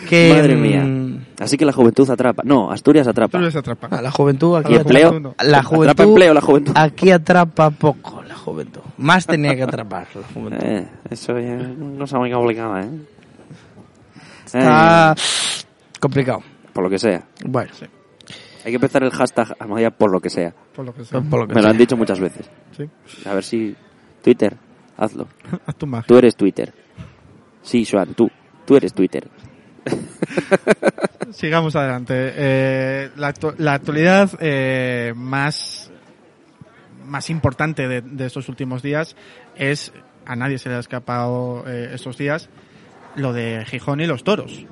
Que, 0.07 0.31
madre 0.35 0.55
mm, 0.55 0.61
mía. 0.61 1.19
Así 1.39 1.57
que 1.57 1.65
la 1.65 1.71
juventud 1.71 2.09
atrapa. 2.09 2.43
No, 2.45 2.69
Asturias 2.71 3.07
atrapa. 3.07 3.37
Asturias 3.37 3.55
atrapa. 3.55 3.87
a 3.95 4.01
la 4.01 4.11
juventud 4.11 4.57
aquí 4.57 4.71
¿Y 4.73 4.75
la 4.75 4.81
empleo? 4.81 5.09
juventud 5.09 5.31
La 5.39 5.43
¿Atrapa 5.59 5.63
juventud, 5.75 6.03
empleo 6.03 6.33
la 6.33 6.41
juventud? 6.41 6.73
Aquí 6.75 7.11
atrapa 7.11 7.69
poco 7.69 8.21
la 8.23 8.35
juventud. 8.35 8.81
Más 8.97 9.25
tenía 9.25 9.55
que 9.55 9.63
atrapar 9.63 10.07
la 10.15 10.27
juventud. 10.33 10.65
Eh, 10.67 10.87
eso 11.09 11.39
ya 11.39 11.55
no 11.55 12.03
es 12.03 12.13
muy 12.13 12.31
complicado, 12.31 12.77
¿eh? 12.79 12.89
Está 14.45 15.15
complicado. 15.99 16.39
Eh, 16.39 16.69
por 16.73 16.83
lo 16.83 16.89
que 16.89 16.99
sea. 16.99 17.23
Bueno. 17.45 17.71
Hay 18.65 18.71
que 18.71 18.75
empezar 18.75 19.03
el 19.03 19.11
hashtag 19.11 19.55
Almohadilla 19.59 19.91
por 19.91 20.11
lo 20.11 20.19
que 20.19 20.29
sea. 20.29 20.53
Por 20.75 20.85
lo 20.85 20.93
que 20.93 21.05
sea. 21.05 21.21
Por 21.21 21.39
lo 21.41 21.47
que 21.47 21.55
Me 21.55 21.61
lo 21.61 21.69
han 21.69 21.77
dicho 21.77 21.95
muchas 21.95 22.19
veces. 22.19 22.49
Sí. 22.75 22.83
A 23.25 23.33
ver 23.33 23.43
si... 23.43 23.75
Twitter, 24.21 24.57
hazlo. 24.97 25.27
Haz 25.65 25.75
tu 25.75 25.87
magia. 25.87 26.05
Tú 26.07 26.17
eres 26.17 26.35
Twitter. 26.35 26.73
Sí, 27.61 27.85
Joan, 27.89 28.13
tú. 28.15 28.29
Tú 28.65 28.75
eres 28.75 28.93
Twitter. 28.93 29.29
Sigamos 31.31 31.75
adelante. 31.75 32.13
Eh, 32.17 33.09
la, 33.17 33.33
actu- 33.33 33.55
la 33.57 33.73
actualidad 33.73 34.31
eh, 34.39 35.13
más, 35.15 35.91
más 37.05 37.29
importante 37.29 37.87
de, 37.87 38.01
de 38.01 38.25
estos 38.25 38.49
últimos 38.49 38.81
días 38.81 39.15
es, 39.55 39.91
a 40.25 40.35
nadie 40.35 40.57
se 40.57 40.69
le 40.69 40.75
ha 40.75 40.79
escapado 40.79 41.63
eh, 41.67 41.91
estos 41.93 42.17
días, 42.17 42.49
lo 43.15 43.33
de 43.33 43.63
Gijón 43.65 44.01
y 44.01 44.07
los 44.07 44.23
toros. 44.23 44.65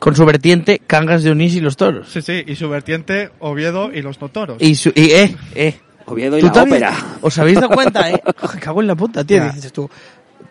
Con 0.00 0.16
su 0.16 0.24
vertiente, 0.26 0.80
Cangas 0.80 1.22
de 1.22 1.30
Onís 1.30 1.54
y 1.54 1.60
los 1.60 1.76
toros. 1.76 2.08
Sí, 2.10 2.22
sí, 2.22 2.42
y 2.46 2.56
su 2.56 2.68
vertiente 2.68 3.30
Oviedo 3.38 3.92
y 3.92 4.02
los 4.02 4.20
no 4.20 4.28
toros. 4.28 4.56
Y, 4.60 4.74
su, 4.74 4.90
y 4.94 5.10
eh, 5.12 5.36
eh. 5.54 5.80
Oviedo 6.06 6.36
y 6.36 6.40
¿Tú 6.40 6.50
la 6.52 6.62
ópera. 6.64 6.92
¿Os 7.20 7.38
habéis 7.38 7.60
dado 7.60 7.70
cuenta, 7.72 8.10
eh? 8.10 8.20
Me 8.54 8.60
cago 8.60 8.80
en 8.80 8.88
la 8.88 8.96
puta, 8.96 9.22
tío. 9.24 9.36
Ya. 9.38 9.50
Dices 9.50 9.72
tú, 9.72 9.88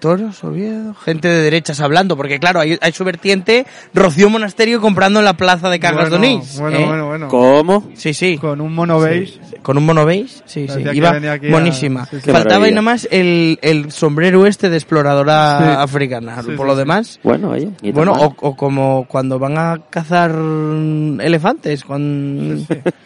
toros, 0.01 0.43
Oviedo, 0.43 0.93
gente 0.95 1.29
de 1.29 1.41
derechas 1.43 1.79
hablando, 1.79 2.17
porque 2.17 2.39
claro, 2.39 2.59
hay, 2.59 2.77
hay 2.81 2.91
su 2.91 3.05
vertiente 3.05 3.65
Rocío 3.93 4.29
Monasterio 4.29 4.81
comprando 4.81 5.19
en 5.19 5.25
la 5.25 5.37
plaza 5.37 5.69
de 5.69 5.79
Cangas 5.79 6.09
bueno, 6.09 6.25
de 6.25 6.33
Onís. 6.33 6.59
bueno, 6.59 6.77
¿eh? 6.77 6.85
bueno, 6.85 7.07
bueno. 7.07 7.27
¿Cómo? 7.29 7.87
Sí, 7.93 8.13
sí. 8.13 8.37
Con 8.37 8.59
un 8.59 8.73
mono 8.75 8.99
beige. 8.99 9.39
Con 9.61 9.77
un 9.77 9.85
mono 9.85 10.03
beige, 10.05 10.41
sí, 10.45 10.67
sí. 10.67 10.81
Iba 10.93 11.09
a- 11.11 11.37
buenísima. 11.49 12.05
sí, 12.07 12.17
sí. 12.17 12.23
Qué 12.25 12.31
Faltaba 12.33 12.65
ahí 12.65 12.73
maravilla. 12.73 12.75
nomás 12.75 13.07
el, 13.11 13.59
el 13.61 13.91
sombrero 13.91 14.45
este 14.45 14.69
de 14.69 14.75
exploradora 14.77 15.59
Sí. 15.59 15.65
africana. 15.83 16.41
Sí, 16.41 16.51
Por 16.57 16.57
sí, 16.57 16.63
lo 16.65 16.73
sí. 16.73 16.79
demás, 16.79 17.19
Bueno, 17.23 17.51
oye. 17.51 17.69
bueno, 17.93 18.11
o, 18.13 18.35
o 18.41 18.55
como 18.57 19.05
cuando 19.07 19.39
van 19.39 19.57
a 19.57 19.79
cazar 19.89 20.31
elefantes 20.31 21.83
con, 21.83 22.65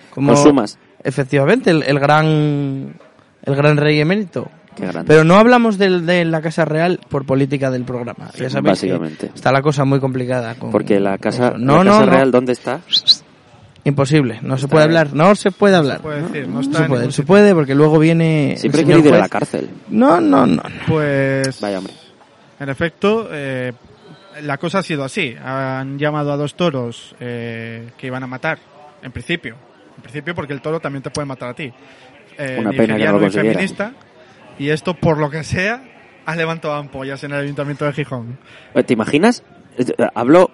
como- 0.10 0.34
Con 0.34 0.44
sumas. 0.44 0.78
Efectivamente, 1.04 1.70
el, 1.72 1.84
el 1.84 2.00
gran 2.00 2.96
el 3.44 3.56
gran 3.56 3.78
rey 3.78 4.00
emérito. 4.00 4.50
Qué 4.76 4.86
grande. 4.88 5.08
Pero 5.08 5.24
no 5.24 5.36
hablamos 5.36 5.78
del- 5.78 6.06
de 6.06 6.26
la 6.26 6.42
Casa 6.42 6.66
Real 6.66 7.00
por 7.10 7.26
política 7.26 7.72
del 7.72 7.84
programa. 7.86 8.30
Ya 8.36 8.50
sabéis 8.50 8.54
que 8.56 8.62
básicamente. 8.62 9.32
está 9.34 9.52
la 9.52 9.62
cosa 9.62 9.86
muy 9.86 10.00
complicada. 10.00 10.56
con- 10.56 10.72
Porque 10.72 11.00
la 11.00 11.18
casa, 11.18 11.52
con. 11.54 11.66
No, 11.66 11.78
la 11.78 11.84
no, 11.86 11.92
casa 11.92 12.06
no. 12.06 12.12
real, 12.12 12.32
¿dónde 12.32 12.52
está? 12.54 12.82
Imposible. 13.84 14.40
No 14.42 14.58
se 14.58 14.68
puede 14.68 14.88
bien. 14.88 14.98
hablar. 14.98 15.16
No 15.16 15.36
se 15.36 15.52
puede 15.52 15.76
hablar. 15.76 16.02
puede 16.02 16.24
decir, 16.24 16.48
no 16.48 16.56
No 16.56 16.62
está 16.62 16.80
se 16.80 16.86
puede. 16.90 17.12
Se 17.12 17.54
porque 17.54 17.76
luego 17.76 18.00
viene. 18.00 18.56
Siempre 18.58 18.84
querido 18.84 19.10
ir 19.10 19.14
a 19.14 19.20
la 19.20 19.30
cárcel. 19.30 19.70
No, 19.90 20.20
no, 20.20 20.46
no. 20.48 20.56
no. 20.64 20.64
Pues, 20.88 21.62
Vaya, 21.62 21.78
hombre. 21.78 21.94
en 22.60 22.70
efecto, 22.70 23.30
eh, 23.32 23.74
la 24.42 24.58
cosa 24.58 24.80
ha 24.80 24.84
sido 24.84 25.04
así. 25.04 25.36
Han 25.44 26.00
llamado 26.00 26.32
a 26.34 26.38
dos 26.38 26.56
toros 26.56 27.16
eh, 27.20 27.90
que 27.98 28.08
iban 28.08 28.24
a 28.24 28.28
matar, 28.28 28.58
en 29.04 29.12
principio. 29.12 29.56
En 29.98 30.02
principio 30.02 30.34
porque 30.34 30.54
el 30.54 30.62
toro 30.62 30.80
también 30.80 31.04
te 31.04 31.12
puede 31.12 31.26
matar 31.28 31.50
a 31.50 31.54
ti. 31.54 31.72
Eh, 32.38 32.58
Una 32.60 32.72
pena 32.72 32.98
que 32.98 33.06
no 33.06 33.20
lo 33.20 33.30
feminista. 33.32 33.94
Y 34.58 34.70
esto, 34.70 34.94
por 34.94 35.18
lo 35.18 35.30
que 35.30 35.44
sea, 35.44 35.84
ha 36.26 36.36
levantado 36.36 36.74
ampollas 36.76 37.24
en 37.24 37.32
el 37.34 37.40
Ayuntamiento 37.42 37.86
de 37.86 37.94
Gijón. 37.94 38.38
Eh, 38.74 38.84
¿Te 38.84 38.94
imaginas? 38.94 39.44
Eh, 39.78 39.86
Hablo 40.14 40.52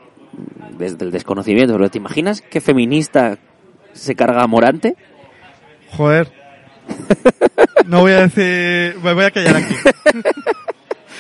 desde 0.78 1.06
el 1.06 1.12
desconocimiento, 1.12 1.74
pero 1.74 1.90
¿te 1.90 1.98
imaginas 1.98 2.42
que 2.42 2.62
feminista 2.62 3.38
se 3.94 4.16
carga 4.16 4.42
a 4.42 4.48
Morante? 4.48 4.96
Joder. 5.92 6.32
No 7.86 8.02
voy 8.02 8.12
a 8.12 8.28
decir... 8.28 8.96
Me 9.04 9.14
voy 9.14 9.26
a 9.26 9.32
callar 9.32 9.56
aquí. 9.56 9.76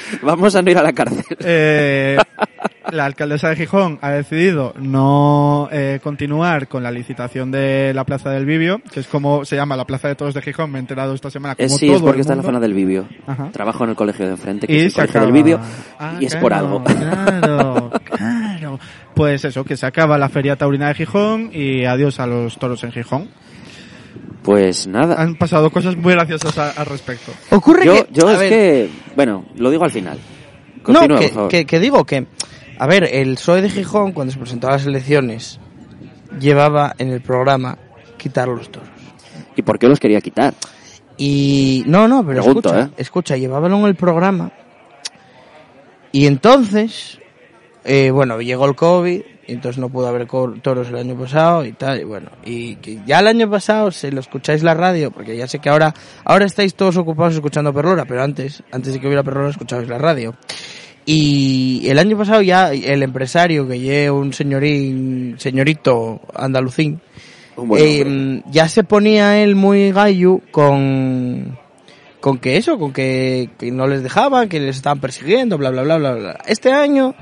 Vamos 0.21 0.55
a 0.55 0.61
no 0.61 0.71
ir 0.71 0.77
a 0.77 0.83
la 0.83 0.93
cárcel. 0.93 1.23
Eh, 1.39 2.17
la 2.91 3.05
alcaldesa 3.05 3.49
de 3.49 3.55
Gijón 3.55 3.99
ha 4.01 4.11
decidido 4.11 4.73
no 4.79 5.69
eh, 5.71 5.99
continuar 6.03 6.67
con 6.67 6.83
la 6.83 6.91
licitación 6.91 7.51
de 7.51 7.93
la 7.93 8.03
Plaza 8.05 8.29
del 8.31 8.45
Vivio, 8.45 8.81
que 8.91 8.99
es 8.99 9.07
como 9.07 9.45
se 9.45 9.55
llama 9.55 9.75
la 9.75 9.85
Plaza 9.85 10.07
de 10.07 10.15
Toros 10.15 10.33
de 10.33 10.41
Gijón, 10.41 10.71
me 10.71 10.79
he 10.79 10.81
enterado 10.81 11.13
esta 11.13 11.29
semana. 11.29 11.55
Como 11.55 11.65
Eh, 11.65 11.69
sí, 11.69 11.87
todo 11.87 11.97
es 11.97 12.01
porque 12.01 12.21
está 12.21 12.33
en 12.33 12.39
la 12.39 12.45
zona 12.45 12.59
del 12.59 12.73
Vivio. 12.73 13.07
Ajá. 13.27 13.49
Trabajo 13.51 13.83
en 13.83 13.91
el 13.91 13.95
colegio 13.95 14.25
de 14.25 14.31
enfrente, 14.31 14.67
que 14.67 14.73
Y 14.73 14.77
es 14.79 14.85
el 14.85 14.93
colegio 14.93 15.11
acaba. 15.19 15.25
del 15.25 15.33
Vivio, 15.33 15.59
Ah, 15.99 16.17
y 16.19 16.25
es 16.25 16.35
por 16.35 16.53
algo. 16.53 16.83
Claro, 16.83 17.91
claro. 18.03 18.79
Pues 19.13 19.43
eso, 19.45 19.63
que 19.63 19.77
se 19.77 19.85
acaba 19.85 20.17
la 20.17 20.29
Feria 20.29 20.55
Taurina 20.55 20.87
de 20.87 20.95
Gijón 20.95 21.49
y 21.53 21.85
adiós 21.85 22.19
a 22.19 22.27
los 22.27 22.57
toros 22.57 22.83
en 22.83 22.91
Gijón. 22.91 23.29
Pues 24.43 24.87
nada. 24.87 25.21
Han 25.21 25.35
pasado 25.35 25.69
cosas 25.69 25.95
muy 25.95 26.13
graciosas 26.13 26.57
a- 26.57 26.71
al 26.71 26.85
respecto. 26.87 27.31
Ocurre 27.51 27.85
Yo, 27.85 27.93
que. 27.93 28.07
yo 28.11 28.31
es 28.31 28.39
ver, 28.39 28.49
que, 28.49 28.89
bueno, 29.15 29.45
lo 29.55 29.69
digo 29.69 29.83
al 29.83 29.91
final. 29.91 30.19
Continúa, 30.83 31.07
no, 31.07 31.19
que, 31.19 31.25
por 31.27 31.33
favor. 31.35 31.49
que- 31.51 31.65
que 31.65 31.79
digo 31.79 32.03
que, 32.05 32.25
a 32.79 32.87
ver, 32.87 33.03
el 33.03 33.35
PSOE 33.35 33.61
de 33.61 33.69
Gijón, 33.69 34.13
cuando 34.13 34.33
se 34.33 34.39
presentó 34.39 34.67
a 34.67 34.71
las 34.71 34.85
elecciones, 34.85 35.59
llevaba 36.39 36.95
en 36.97 37.09
el 37.09 37.21
programa 37.21 37.77
quitar 38.17 38.47
los 38.47 38.71
toros. 38.71 38.89
¿Y 39.55 39.61
por 39.61 39.77
qué 39.77 39.87
los 39.87 39.99
quería 39.99 40.21
quitar? 40.21 40.53
Y 41.17 41.83
no, 41.85 42.07
no, 42.07 42.25
pero 42.25 42.41
Pregunto, 42.43 42.69
escucha, 42.69 42.85
¿eh? 42.87 42.89
escucha, 42.97 43.37
llevábalo 43.37 43.77
en 43.77 43.85
el 43.85 43.95
programa. 43.95 44.51
Y 46.11 46.25
entonces, 46.25 47.19
eh, 47.83 48.09
bueno, 48.11 48.41
llegó 48.41 48.65
el 48.65 48.75
COVID, 48.75 49.21
entonces 49.53 49.79
no 49.79 49.89
pudo 49.89 50.07
haber 50.07 50.27
toros 50.27 50.89
el 50.89 50.95
año 50.95 51.15
pasado 51.15 51.65
y 51.65 51.73
tal, 51.73 51.99
y 51.99 52.03
bueno, 52.03 52.29
y 52.45 52.75
que 52.75 52.99
ya 53.05 53.19
el 53.19 53.27
año 53.27 53.49
pasado, 53.49 53.91
si 53.91 54.11
lo 54.11 54.19
escucháis 54.19 54.63
la 54.63 54.73
radio, 54.73 55.11
porque 55.11 55.35
ya 55.35 55.47
sé 55.47 55.59
que 55.59 55.69
ahora, 55.69 55.93
ahora 56.23 56.45
estáis 56.45 56.75
todos 56.75 56.97
ocupados 56.97 57.35
escuchando 57.35 57.73
Perlora, 57.73 58.05
pero 58.05 58.23
antes, 58.23 58.63
antes 58.71 58.93
de 58.93 58.99
que 58.99 59.07
hubiera 59.07 59.23
Perlora, 59.23 59.49
escuchabais 59.49 59.87
la 59.87 59.97
radio. 59.97 60.35
Y 61.05 61.87
el 61.87 61.97
año 61.97 62.17
pasado 62.17 62.41
ya 62.41 62.71
el 62.71 63.01
empresario, 63.01 63.67
que 63.67 63.79
lleva 63.79 64.17
un 64.17 64.33
señorín, 64.33 65.35
señorito 65.39 66.21
andalucín, 66.35 67.01
eh, 67.77 68.41
ya 68.51 68.67
se 68.67 68.83
ponía 68.83 69.41
él 69.41 69.55
muy 69.55 69.91
gallo 69.91 70.39
con 70.51 71.57
con 72.21 72.37
que 72.37 72.55
eso, 72.55 72.77
con 72.77 72.93
que, 72.93 73.49
que 73.57 73.71
no 73.71 73.87
les 73.87 74.03
dejaban, 74.03 74.47
que 74.47 74.59
les 74.59 74.77
estaban 74.77 74.99
persiguiendo, 74.99 75.57
bla 75.57 75.71
bla 75.71 75.81
bla 75.81 75.97
bla 75.97 76.13
bla. 76.13 76.39
Este 76.45 76.71
año 76.71 77.15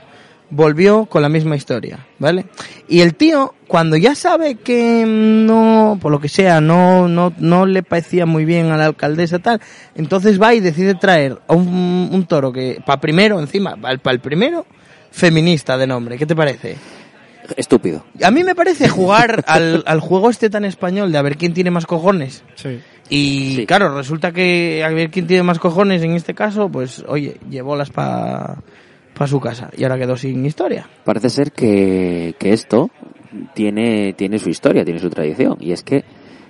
volvió 0.52 1.06
con 1.06 1.22
la 1.22 1.30
misma 1.30 1.56
historia, 1.56 2.08
¿vale? 2.20 2.46
Y 2.88 3.02
el 3.02 3.16
tío, 3.16 3.54
cuando 3.68 3.96
ya 3.98 4.16
sabe 4.16 4.56
que 4.56 5.06
no, 5.08 5.98
por 6.02 6.12
lo 6.12 6.20
que 6.20 6.30
sea, 6.30 6.60
no, 6.62 7.08
no, 7.08 7.34
no 7.38 7.66
le 7.66 7.84
parecía 7.84 8.26
muy 8.26 8.46
bien 8.46 8.68
a 8.72 8.78
la 8.78 8.86
alcaldesa 8.86 9.40
tal, 9.40 9.62
entonces 9.96 10.42
va 10.42 10.54
y 10.54 10.60
decide 10.60 10.96
traer 10.96 11.38
a 11.48 11.54
un, 11.54 12.10
un 12.12 12.26
toro 12.26 12.52
que, 12.52 12.82
para 12.86 13.00
primero, 13.00 13.40
encima, 13.40 13.76
para 13.76 14.00
el 14.12 14.20
primero, 14.20 14.66
feminista 15.12 15.78
de 15.78 15.88
nombre. 15.88 16.18
¿Qué 16.18 16.26
te 16.26 16.36
parece? 16.36 16.76
Estúpido. 17.58 18.06
A 18.24 18.30
mí 18.32 18.44
me 18.44 18.54
parece 18.56 18.88
jugar 18.90 19.44
al, 19.48 19.84
al 19.88 20.00
juego 20.00 20.30
este 20.30 20.50
tan 20.50 20.66
español 20.66 21.12
de 21.12 21.18
a 21.18 21.22
ver 21.24 21.36
quién 21.38 21.54
tiene 21.54 21.72
más 21.72 21.86
cojones. 21.86 22.44
Sí. 22.56 22.80
Y 23.10 23.56
Sí. 23.56 23.66
claro, 23.66 23.96
resulta 23.98 24.32
que 24.32 24.84
a 24.86 24.90
ver 24.90 25.10
quién 25.10 25.26
tiene 25.26 25.42
más 25.42 25.58
cojones 25.58 26.04
en 26.04 26.12
este 26.14 26.36
caso, 26.36 26.70
pues 26.70 27.04
oye, 27.08 27.38
llevólas 27.50 27.90
para 27.90 28.58
pa 29.20 29.28
su 29.28 29.42
casa 29.42 29.70
y 29.76 29.84
ahora 29.84 29.98
quedó 29.98 30.16
sin 30.16 30.46
historia. 30.46 30.88
Parece 31.04 31.30
ser 31.30 31.52
que, 31.52 32.36
que 32.40 32.54
esto 32.54 32.90
tiene, 33.54 34.14
tiene 34.14 34.40
su 34.40 34.50
historia, 34.50 34.86
tiene 34.86 35.02
su 35.02 35.10
tradición. 35.10 35.58
Y 35.60 35.74
es 35.74 35.84
que 35.84 36.06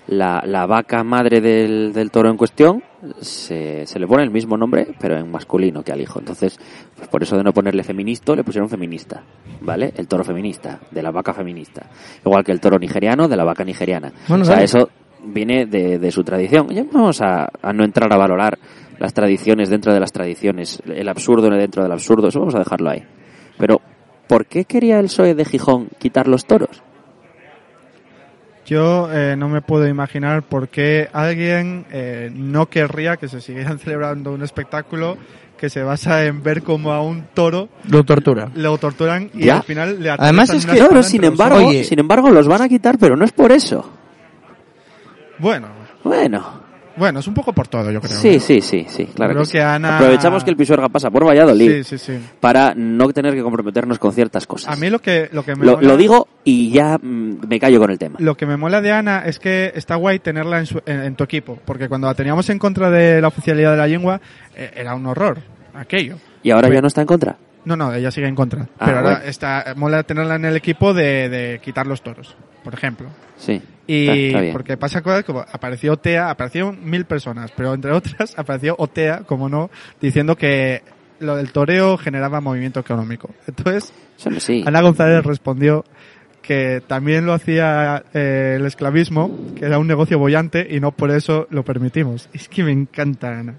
la, 0.06 0.44
la 0.46 0.68
vaca 0.68 1.04
madre 1.04 1.42
del, 1.42 1.94
del 1.94 2.12
toro 2.12 2.30
en 2.30 2.38
cuestión 2.38 2.84
se, 3.22 3.88
se 3.88 4.00
le 4.00 4.06
pone 4.06 4.22
el 4.22 4.30
mismo 4.30 4.56
nombre, 4.56 4.88
pero 5.00 5.18
en 5.18 5.32
masculino 5.32 5.82
que 5.82 5.92
al 5.92 6.00
hijo. 6.00 6.20
Entonces, 6.20 6.60
pues 6.96 7.08
por 7.08 7.24
eso 7.24 7.36
de 7.38 7.44
no 7.44 7.54
ponerle 7.54 7.82
feministo, 7.84 8.36
le 8.36 8.44
pusieron 8.44 8.70
feminista. 8.70 9.24
¿Vale? 9.62 9.92
El 9.98 10.08
toro 10.08 10.24
feminista, 10.24 10.80
de 10.92 11.02
la 11.02 11.10
vaca 11.10 11.34
feminista. 11.34 11.90
Igual 12.24 12.44
que 12.44 12.52
el 12.52 12.60
toro 12.60 12.78
nigeriano, 12.78 13.28
de 13.28 13.36
la 13.36 13.46
vaca 13.46 13.64
nigeriana. 13.64 14.14
Bueno, 14.28 14.44
o 14.44 14.46
sea, 14.46 14.56
vale. 14.56 14.66
eso 14.66 14.90
viene 15.26 15.66
de, 15.66 15.98
de 15.98 16.12
su 16.12 16.24
tradición. 16.24 16.70
Ya 16.70 16.84
vamos 16.84 17.20
a, 17.22 17.50
a 17.64 17.74
no 17.74 17.84
entrar 17.84 18.14
a 18.14 18.18
valorar 18.18 18.60
las 19.00 19.14
tradiciones 19.14 19.70
dentro 19.70 19.94
de 19.94 20.00
las 20.00 20.12
tradiciones, 20.12 20.82
el 20.86 21.08
absurdo 21.10 21.50
dentro 21.50 21.82
del 21.84 21.92
absurdo, 21.92 22.28
eso 22.28 22.40
vamos 22.40 22.56
a 22.56 22.60
dejarlo 22.60 22.90
ahí. 22.90 23.04
Pero, 23.58 23.82
¿por 24.28 24.46
qué 24.46 24.66
quería 24.66 25.00
el 25.00 25.06
PSOE 25.06 25.34
de 25.36 25.46
Gijón 25.46 25.88
quitar 25.98 26.28
los 26.28 26.46
toros? 26.46 26.84
Yo 28.66 29.10
eh, 29.12 29.36
no 29.36 29.50
me 29.50 29.62
puedo 29.62 29.88
imaginar 29.88 30.44
por 30.44 30.68
qué 30.70 31.08
alguien 31.12 31.86
eh, 31.92 32.30
no 32.32 32.68
querría 32.68 33.18
que 33.18 33.28
se 33.28 33.42
siguieran 33.42 33.80
celebrando 33.80 34.32
un 34.32 34.44
espectáculo 34.44 35.18
que 35.58 35.70
se 35.70 35.82
basa 35.84 36.24
en 36.26 36.42
ver 36.44 36.62
cómo 36.64 36.94
a 36.94 37.02
un 37.02 37.24
toro 37.34 37.68
Lo 37.90 38.04
tortura. 38.06 38.50
lo 38.56 38.78
torturan 38.78 39.30
y 39.34 39.46
Ya. 39.46 39.58
al 39.58 39.64
final 39.64 40.02
le 40.02 40.12
Además 40.12 40.52
es 40.52 40.66
que- 40.66 41.04
sin 41.04 41.24
embargo. 41.26 41.58
Oye. 41.68 41.84
sin 41.84 42.00
embargo 42.00 42.30
los 42.30 42.48
van 42.48 42.62
a 42.62 42.70
quitar, 42.70 42.98
pero 42.98 43.18
no 43.18 43.26
es 43.26 43.32
por 43.34 43.52
eso. 43.52 43.90
Bueno, 45.40 45.68
Bueno, 46.04 46.59
bueno, 47.00 47.20
es 47.20 47.28
un 47.28 47.34
poco 47.34 47.54
por 47.54 47.68
todo, 47.68 47.90
yo 47.90 48.00
creo. 48.02 48.16
sí, 48.16 48.34
¿no? 48.36 48.40
sí, 48.40 48.62
sí, 48.62 48.86
sí, 48.88 49.06
claro 49.08 49.32
Creo 49.34 49.44
que 49.44 49.50
sí. 49.50 49.58
Ana- 49.58 49.98
Aprovechamos 49.98 50.44
que 50.44 50.52
el 50.52 50.58
Pisuerga 50.58 50.90
pasa 50.90 51.10
por 51.10 51.26
Valladolid 51.26 51.84
Sí, 51.84 51.98
sí, 51.98 51.98
sí. 51.98 52.20
para 52.40 52.74
no 52.76 53.08
tener 53.14 53.34
que 53.34 53.42
comprometernos 53.42 53.98
con 53.98 54.14
ciertas 54.14 54.46
cosas. 54.46 54.72
A 54.72 54.80
mí 54.80 54.90
lo 54.92 55.00
que, 55.00 55.30
lo 55.32 55.44
que 55.44 55.56
me 55.56 55.66
lo, 55.66 55.78
mola- 55.78 55.88
lo 55.88 55.98
digo 55.98 56.28
y 56.44 56.70
ya 56.72 56.98
mm, 57.02 57.48
me 57.48 57.60
callo 57.60 57.80
con 57.80 57.90
el 57.90 57.98
tema. 57.98 58.18
Lo 58.20 58.36
que 58.38 58.46
me 58.46 58.58
mola 58.58 58.82
de 58.82 58.92
Ana 58.92 59.24
es 59.26 59.40
que 59.40 59.72
está 59.74 59.96
guay 59.96 60.20
tenerla 60.20 60.60
en, 60.60 60.66
su- 60.68 60.82
en- 60.86 61.02
en 61.02 61.16
tu 61.16 61.24
equipo, 61.24 61.58
porque 61.66 61.88
cuando 61.90 62.06
la 62.08 62.14
teníamos 62.14 62.50
en 62.50 62.60
contra 62.60 62.92
de 62.92 63.22
la 63.22 63.30
oficialidad 63.30 63.72
de 63.72 63.78
la 63.78 63.88
lengua, 63.88 64.22
eh, 64.56 64.72
era 64.76 64.94
un 64.94 65.06
horror, 65.08 65.40
aquello. 65.74 66.18
¿Y 66.44 66.52
ahora 66.52 66.70
ya 66.70 66.82
no 66.82 66.88
está 66.88 67.02
en 67.02 67.08
contra? 67.08 67.38
No, 67.66 67.76
no, 67.76 67.94
ella 67.94 68.10
sigue 68.12 68.28
en 68.28 68.36
contra. 68.36 68.64
Ah, 68.80 68.86
pero 68.86 68.98
ahora 69.00 69.10
bueno. 69.16 69.26
está, 69.30 69.74
mola 69.76 70.04
tenerla 70.04 70.36
en 70.36 70.46
el 70.46 70.56
equipo 70.56 70.94
de, 70.94 71.30
de 71.30 71.60
quitar 71.64 71.86
los 71.88 72.02
toros. 72.02 72.36
por 72.64 72.74
ejemplo. 72.74 73.08
Sí. 73.38 73.62
Y 73.92 74.02
Está- 74.08 74.14
está 74.16 74.42
bien. 74.42 74.54
porque 74.54 74.78
pasa 74.78 75.02
cosas 75.02 75.24
como 75.24 75.40
apareció 75.40 75.94
Otea, 75.94 76.30
aparecieron 76.30 76.78
mil 76.88 77.06
personas, 77.06 77.52
pero 77.58 77.74
entre 77.74 77.92
otras 77.94 78.38
apareció 78.38 78.76
Otea, 78.78 79.22
como 79.26 79.50
no, 79.50 79.72
diciendo 80.00 80.36
que 80.36 80.84
lo 81.20 81.36
del 81.36 81.52
toreo 81.52 81.98
generaba 81.98 82.40
movimiento 82.40 82.80
económico. 82.80 83.32
Entonces, 83.48 83.92
sí. 84.38 84.64
Ana 84.66 84.82
González 84.82 85.26
respondió 85.26 85.84
que 86.44 86.82
también 86.86 87.26
lo 87.26 87.34
hacía 87.34 88.04
eh, 88.14 88.58
el 88.60 88.66
esclavismo, 88.68 89.36
que 89.56 89.66
era 89.66 89.80
un 89.80 89.88
negocio 89.88 90.20
bollante 90.20 90.68
y 90.70 90.80
no 90.80 90.92
por 90.92 91.10
eso 91.12 91.48
lo 91.50 91.64
permitimos. 91.64 92.30
Es 92.32 92.48
que 92.48 92.64
me 92.64 92.72
encanta, 92.72 93.40
Ana. 93.40 93.56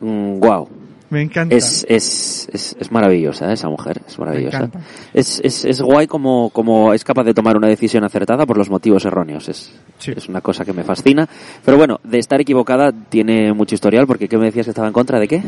wow. 0.00 0.68
Me 1.14 1.22
encanta. 1.22 1.54
Es, 1.54 1.86
es, 1.88 2.48
es, 2.52 2.76
es 2.80 2.90
maravillosa 2.90 3.48
¿eh? 3.50 3.54
esa 3.54 3.68
mujer, 3.68 4.02
es 4.04 4.18
maravillosa. 4.18 4.68
Es, 5.12 5.40
es, 5.44 5.64
es 5.64 5.80
guay 5.80 6.08
como, 6.08 6.50
como 6.50 6.92
es 6.92 7.04
capaz 7.04 7.22
de 7.22 7.32
tomar 7.32 7.56
una 7.56 7.68
decisión 7.68 8.02
acertada 8.02 8.46
por 8.46 8.58
los 8.58 8.68
motivos 8.68 9.04
erróneos. 9.04 9.48
Es, 9.48 9.72
Sí. 9.98 10.12
es 10.16 10.28
una 10.28 10.40
cosa 10.40 10.64
que 10.64 10.72
me 10.72 10.82
fascina. 10.82 11.28
Pero 11.64 11.76
bueno, 11.76 12.00
de 12.02 12.18
estar 12.18 12.40
equivocada 12.40 12.90
tiene 13.08 13.52
mucho 13.52 13.76
historial, 13.76 14.08
porque 14.08 14.26
¿qué 14.28 14.36
me 14.36 14.46
decías 14.46 14.66
que 14.66 14.70
estaba 14.70 14.88
en 14.88 14.92
contra 14.92 15.20
de 15.20 15.28
qué? 15.28 15.42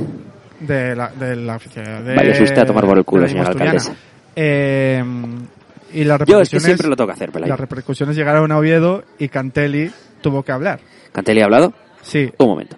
de 0.60 0.94
la, 0.94 1.08
de 1.08 1.34
la. 1.34 1.58
De, 1.58 2.14
Váyase 2.14 2.44
usted 2.44 2.58
a 2.62 2.64
tomar 2.66 2.86
por 2.86 2.96
el 2.96 3.04
culo, 3.04 3.26
señora 3.26 3.48
alcaldesa. 3.48 3.92
Eh, 4.36 5.02
y 5.92 6.04
las 6.04 6.20
Yo 6.26 6.40
es 6.40 6.48
que 6.48 6.56
repercusiones, 6.58 6.62
siempre 6.64 6.88
lo 6.88 6.96
tengo 6.96 7.08
que 7.08 7.12
hacer, 7.14 7.32
Pelayo. 7.32 7.50
las 7.50 7.60
repercusiones 7.60 8.14
llegaron 8.16 8.52
a 8.52 8.58
Oviedo 8.58 9.02
y 9.18 9.28
Cantelli 9.28 9.90
tuvo 10.20 10.42
que 10.44 10.52
hablar. 10.52 10.78
¿Cantelli 11.12 11.40
ha 11.40 11.44
hablado? 11.44 11.72
Sí, 12.02 12.30
Un 12.38 12.46
momento. 12.48 12.76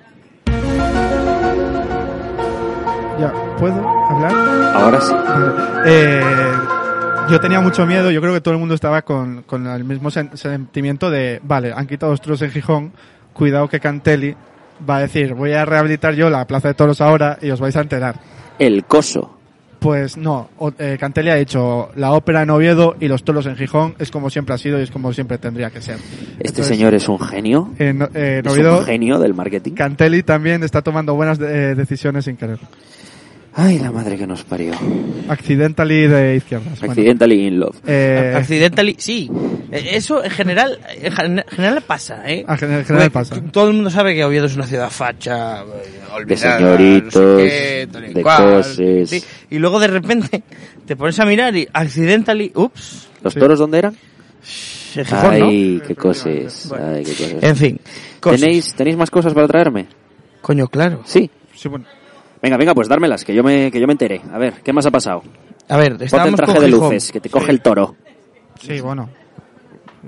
Ya, 3.19 3.33
¿puedo 3.59 3.75
hablar? 4.11 4.33
Ahora 4.75 5.01
sí. 5.01 5.13
Vale. 5.13 5.53
Eh, 5.87 6.23
yo 7.31 7.41
tenía 7.41 7.61
mucho 7.61 7.85
miedo, 7.87 8.11
yo 8.11 8.21
creo 8.21 8.33
que 8.33 8.41
todo 8.41 8.55
el 8.55 8.61
mundo 8.61 8.75
estaba 8.75 9.03
con, 9.03 9.43
con 9.43 9.67
el 9.67 9.85
mismo 9.85 10.11
sen- 10.11 10.35
sentimiento 10.37 11.11
de, 11.11 11.41
vale, 11.43 11.73
han 11.75 11.87
quitado 11.87 12.13
los 12.13 12.21
toros 12.21 12.41
en 12.43 12.51
Gijón, 12.51 12.93
cuidado 13.33 13.69
que 13.69 13.81
Cantelli 13.81 14.35
va 14.89 14.97
a 14.97 15.01
decir, 15.01 15.35
voy 15.35 15.53
a 15.53 15.65
rehabilitar 15.65 16.15
yo 16.15 16.31
la 16.31 16.47
Plaza 16.47 16.69
de 16.69 16.75
Toros 16.75 17.01
ahora 17.01 17.39
y 17.43 17.51
os 17.51 17.61
vais 17.61 17.77
a 17.77 17.81
enterar. 17.81 18.17
El 18.59 18.85
coso. 18.85 19.35
Pues 19.79 20.17
no, 20.17 20.49
eh, 20.79 20.97
Cantelli 20.99 21.31
ha 21.31 21.37
hecho 21.39 21.91
la 21.95 22.11
ópera 22.13 22.43
en 22.43 22.51
Oviedo 22.51 22.97
y 22.99 23.07
los 23.07 23.23
toros 23.23 23.47
en 23.47 23.55
Gijón, 23.57 23.95
es 24.01 24.11
como 24.11 24.29
siempre 24.29 24.55
ha 24.55 24.59
sido 24.59 24.77
y 24.81 24.83
es 24.83 24.91
como 24.91 25.13
siempre 25.13 25.39
tendría 25.39 25.71
que 25.71 25.81
ser. 25.81 25.97
Este 25.97 26.49
Entonces, 26.49 26.67
señor 26.67 26.95
es 26.95 27.09
un 27.09 27.21
genio. 27.21 27.71
En, 27.79 28.03
eh, 28.03 28.39
en 28.39 28.47
Es 28.47 28.53
Oviedo, 28.53 28.79
un 28.79 28.85
genio 28.87 29.21
del 29.21 29.35
marketing. 29.35 29.75
Cantelli 29.75 30.25
también 30.25 30.65
está 30.65 30.83
tomando 30.83 31.15
buenas 31.15 31.39
eh, 31.41 31.75
decisiones 31.77 32.25
sin 32.25 32.37
querer. 32.37 32.59
Ay, 33.61 33.81
la 33.81 33.91
madre 33.91 34.17
que 34.17 34.25
nos 34.25 34.45
parió. 34.45 34.73
Accidentally 35.29 36.07
de 36.07 36.37
izquierdas. 36.37 36.79
Bueno, 36.79 36.93
Accidentally 36.93 37.47
in 37.49 37.59
love. 37.59 37.77
eh, 37.89 38.33
Accidentally, 38.37 38.95
sí. 38.99 39.29
Eh, 39.73 39.91
Eso 39.95 40.23
en 40.23 40.31
general, 40.31 40.79
en 40.95 41.13
gen- 41.13 41.45
general 41.51 41.83
pasa, 41.83 42.23
¿eh? 42.31 42.45
a 42.47 42.57
gen- 42.57 42.73
en 42.73 42.85
general 42.85 43.11
Porque 43.11 43.31
pasa. 43.35 43.43
Todo 43.51 43.67
el 43.69 43.75
mundo 43.75 43.91
sabe 43.91 44.15
que 44.15 44.25
Oviedo 44.25 44.47
es 44.47 44.55
una 44.55 44.65
ciudad 44.67 44.89
facha, 44.91 45.63
eh, 45.63 45.65
olvidada, 46.15 46.59
señoritos, 46.59 47.15
no 47.21 47.37
sé 47.39 47.45
qué, 47.49 47.89
tal 47.93 48.05
y 48.11 48.15
de 48.15 48.23
cual, 48.23 48.43
coses. 48.55 49.11
sí. 49.11 49.25
Y 49.51 49.59
luego 49.59 49.81
de 49.81 49.89
repente 49.89 50.43
te 50.87 50.95
pones 50.95 51.19
a 51.19 51.25
mirar 51.27 51.57
y 51.57 51.67
accidentally, 51.73 52.53
ups, 52.55 53.09
¿Los 53.25 53.35
Sí. 53.35 53.41
toros 53.41 53.59
dónde 53.59 53.79
eran? 53.79 53.97
Gijón, 54.93 55.39
¿no? 55.41 55.47
Ay, 55.49 55.83
qué 55.85 55.97
cosas. 55.97 56.67
Bueno. 56.69 56.87
Ay, 56.95 57.03
qué 57.05 57.11
cosas. 57.13 57.43
En 57.43 57.57
fin, 57.57 57.81
cosas. 58.21 58.41
¿Tenéis, 58.41 58.75
¿Tenéis 58.75 58.97
más 58.97 59.11
cosas 59.11 59.35
para 59.35 59.49
traerme? 59.49 59.87
Coño, 60.41 60.69
claro. 60.69 61.03
Sí. 61.05 61.29
Sí, 61.57 61.69
bueno. 61.69 61.85
Venga, 62.43 62.57
venga, 62.57 62.75
pues 62.75 62.89
dármelas, 62.89 63.25
que 63.25 63.35
yo 63.35 63.43
me, 63.43 63.71
que 63.71 63.81
yo 63.81 63.87
me 63.87 63.93
enteré. 63.95 64.21
A 64.33 64.39
ver, 64.39 64.55
¿qué 64.63 64.73
más 64.73 64.87
ha 64.87 64.91
pasado? 64.91 65.23
A 65.69 65.77
ver, 65.77 65.97
Ponte 65.99 66.29
el 66.29 66.35
traje 66.35 66.53
con 66.55 66.63
de 66.63 66.69
Gijón. 66.69 66.85
luces, 66.85 67.13
que 67.13 67.21
te 67.21 67.29
coge 67.31 67.51
el 67.51 67.61
toro. 67.61 67.97
Sí, 68.61 68.81
bueno. 68.81 69.11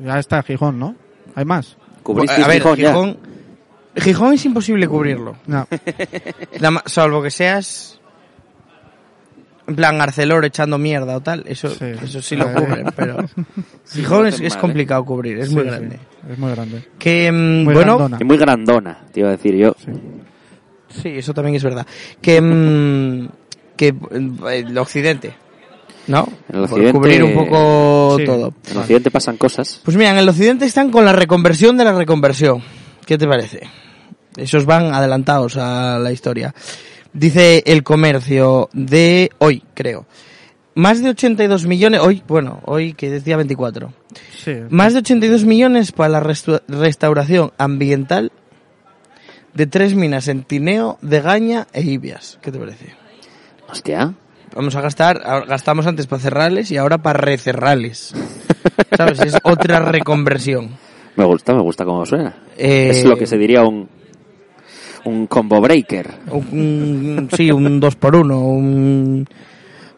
Ya 0.04 0.18
está 0.18 0.42
Gijón, 0.42 0.78
¿no? 0.78 0.94
¿Hay 1.34 1.44
más? 1.44 1.76
Cubristeis 2.02 2.44
a 2.44 2.48
ver, 2.48 2.56
Gijón 2.62 2.76
ya. 2.78 2.88
Gijón, 2.90 3.18
Gijón 3.96 4.32
es 4.34 4.44
imposible 4.44 4.88
cubrirlo. 4.88 5.36
No. 5.46 5.66
Salvo 6.86 7.22
que 7.22 7.30
seas 7.30 8.00
en 9.66 9.76
plan 9.76 10.00
Arcelor 10.00 10.44
echando 10.44 10.78
mierda 10.78 11.16
o 11.16 11.20
tal, 11.20 11.44
eso 11.46 11.68
Sí. 11.68 11.84
eso 12.02 12.20
sí 12.22 12.34
lo 12.36 12.52
cubren, 12.52 12.86
pero 12.96 13.18
Gijón 13.92 14.22
lo 14.22 14.28
es, 14.28 14.34
hacen 14.34 14.46
es 14.46 14.52
mal, 14.54 14.58
¿eh? 14.58 14.60
complicado 14.60 15.04
cubrir, 15.04 15.38
es 15.38 15.48
Sí, 15.48 15.54
muy 15.54 15.64
sí, 15.64 15.68
grande. 15.70 15.98
es 16.30 16.38
muy 16.38 16.50
grande. 16.52 16.84
Que 16.98 17.30
mm, 17.30 17.64
Muy 17.64 17.74
bueno, 17.74 17.96
grandona. 17.98 18.18
Y 18.20 18.24
muy 18.24 18.36
grandona, 18.38 18.98
te 19.12 19.20
iba 19.20 19.28
a 19.28 19.32
decir 19.32 19.54
yo. 19.56 19.74
Sí. 21.02 21.08
eso 21.10 21.32
también 21.34 21.56
es 21.56 21.62
verdad. 21.64 21.86
Que 22.20 22.40
mm, 22.40 23.28
que 23.76 23.94
el 24.50 24.76
occidente, 24.78 25.34
¿no? 26.06 26.28
En 26.48 26.60
el 26.60 26.68
Por 26.68 26.78
occidente- 26.78 26.92
cubrir 26.98 27.22
un 27.24 27.34
poco 27.34 28.16
Sí. 28.18 28.24
todo. 28.24 28.52
En 28.70 28.76
Occidente 28.78 29.10
pasan 29.10 29.36
cosas. 29.36 29.80
Pues 29.84 29.96
mira, 29.96 30.10
en 30.10 30.18
el 30.18 30.28
occidente 30.28 30.66
están 30.66 30.90
con 30.90 31.04
la 31.04 31.12
reconversión 31.12 31.76
de 31.78 31.84
la 31.84 31.92
reconversión. 31.92 32.62
¿Qué 33.06 33.16
te 33.16 33.26
parece? 33.26 33.60
Esos 34.36 34.64
van 34.66 34.92
adelantados 34.94 35.56
a 35.56 35.98
la 35.98 36.12
historia. 36.12 36.54
Dice 37.12 37.62
el 37.66 37.82
comercio 37.82 38.68
de 38.72 39.30
hoy, 39.38 39.62
creo. 39.74 40.06
Más 40.76 41.02
de 41.02 41.10
82 41.10 41.66
millones, 41.66 42.00
hoy, 42.00 42.22
bueno, 42.28 42.60
hoy 42.64 42.92
que 42.94 43.10
decía 43.10 43.36
24. 43.36 43.92
Sí. 44.44 44.52
Más 44.70 44.92
de 44.92 45.00
82 45.00 45.44
millones 45.44 45.90
para 45.90 46.20
la 46.20 46.20
restauración 46.68 47.50
ambiental 47.58 48.30
de 49.54 49.66
tres 49.66 49.94
minas 49.94 50.28
en 50.28 50.44
Tineo, 50.44 50.98
de 51.02 51.20
Gaña 51.20 51.66
e 51.72 51.82
Ibias. 51.82 52.38
¿Qué 52.42 52.50
te 52.52 52.58
parece? 52.58 52.94
Hostia. 53.68 54.14
Vamos 54.54 54.74
a 54.74 54.80
gastar, 54.80 55.20
gastamos 55.46 55.86
antes 55.86 56.06
para 56.08 56.20
cerrarles 56.22 56.70
y 56.72 56.76
ahora 56.76 56.98
para 56.98 57.20
recerrarles. 57.20 58.14
¿Sabes? 58.96 59.20
Es 59.20 59.38
otra 59.44 59.78
reconversión. 59.80 60.70
Me 61.16 61.24
gusta, 61.24 61.54
me 61.54 61.60
gusta 61.62 61.84
cómo 61.84 62.04
suena. 62.04 62.34
Eh, 62.56 62.90
Es 62.90 63.04
lo 63.04 63.16
que 63.16 63.26
se 63.26 63.38
diría 63.38 63.62
un, 63.62 63.88
un 65.04 65.26
combo 65.28 65.60
breaker. 65.60 66.10
Un, 66.30 67.28
sí, 67.36 67.50
un 67.52 67.78
2 67.78 67.96
por 67.96 68.16
1 68.16 68.38
un... 68.40 69.26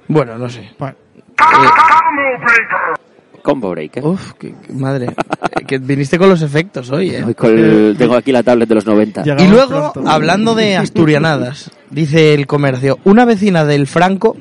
Bueno, 0.08 0.36
no 0.36 0.48
sé. 0.50 0.70
Bueno, 0.78 0.96
Combo 3.42 3.70
breaker. 3.70 4.04
Uf, 4.04 4.32
qué, 4.38 4.54
qué 4.66 4.72
madre. 4.72 5.06
Eh, 5.06 5.64
que 5.66 5.78
viniste 5.78 6.18
con 6.18 6.28
los 6.28 6.42
efectos 6.42 6.90
hoy, 6.90 7.10
¿eh? 7.10 7.34
Con 7.36 7.58
el- 7.58 7.96
tengo 7.98 8.14
aquí 8.14 8.32
la 8.32 8.42
tablet 8.42 8.68
de 8.68 8.74
los 8.74 8.86
90. 8.86 9.24
Ya. 9.24 9.36
Y 9.38 9.48
luego, 9.48 9.92
pronto. 9.92 10.10
hablando 10.10 10.54
de 10.54 10.76
asturianadas, 10.76 11.70
dice 11.90 12.34
el 12.34 12.46
comercio, 12.46 12.98
una 13.04 13.24
vecina 13.24 13.64
del 13.64 13.86
Franco, 13.86 14.36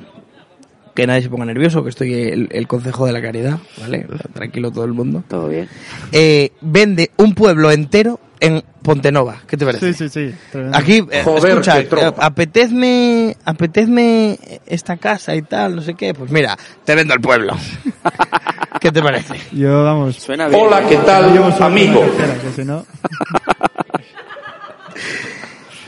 que 0.93 1.07
nadie 1.07 1.21
se 1.23 1.29
ponga 1.29 1.45
nervioso, 1.45 1.83
que 1.83 1.89
estoy 1.89 2.13
el, 2.13 2.49
el 2.51 2.67
Consejo 2.67 3.05
de 3.05 3.13
la 3.13 3.21
Caridad, 3.21 3.57
¿vale? 3.79 4.05
Tranquilo 4.33 4.71
todo 4.71 4.85
el 4.85 4.93
mundo. 4.93 5.23
Todo 5.27 5.47
bien. 5.47 5.67
Eh, 6.11 6.51
vende 6.61 7.11
un 7.17 7.33
pueblo 7.33 7.71
entero 7.71 8.19
en 8.41 8.61
Pontenova. 8.81 9.37
¿Qué 9.47 9.55
te 9.55 9.65
parece? 9.65 9.93
sí, 9.93 10.09
sí, 10.09 10.29
sí. 10.31 10.35
tremendo. 10.51 10.77
Aquí, 10.77 11.03
eh, 11.11 11.21
Joder, 11.23 11.51
escucha, 11.51 11.79
eh, 11.79 11.87
apetezme, 12.17 13.37
apetezme 13.45 14.37
esta 14.65 14.97
casa 14.97 15.35
y 15.35 15.43
tal, 15.43 15.75
no 15.77 15.81
sé 15.81 15.93
qué. 15.93 16.13
Pues 16.13 16.29
mira, 16.31 16.57
te 16.83 16.93
vendo 16.95 17.13
el 17.13 17.21
pueblo. 17.21 17.55
¿Qué 18.79 18.91
te 18.91 19.01
parece? 19.01 19.35
Yo, 19.51 19.83
vamos. 19.83 20.15
Suena 20.15 20.47
bien. 20.47 20.61
Hola, 20.65 20.87
¿qué 20.87 20.95
tal, 20.97 21.33
solo 21.35 21.65
amigo? 21.65 21.99
tercera, 22.01 22.35
que 22.41 22.51
si 22.51 22.65
no- 22.65 22.85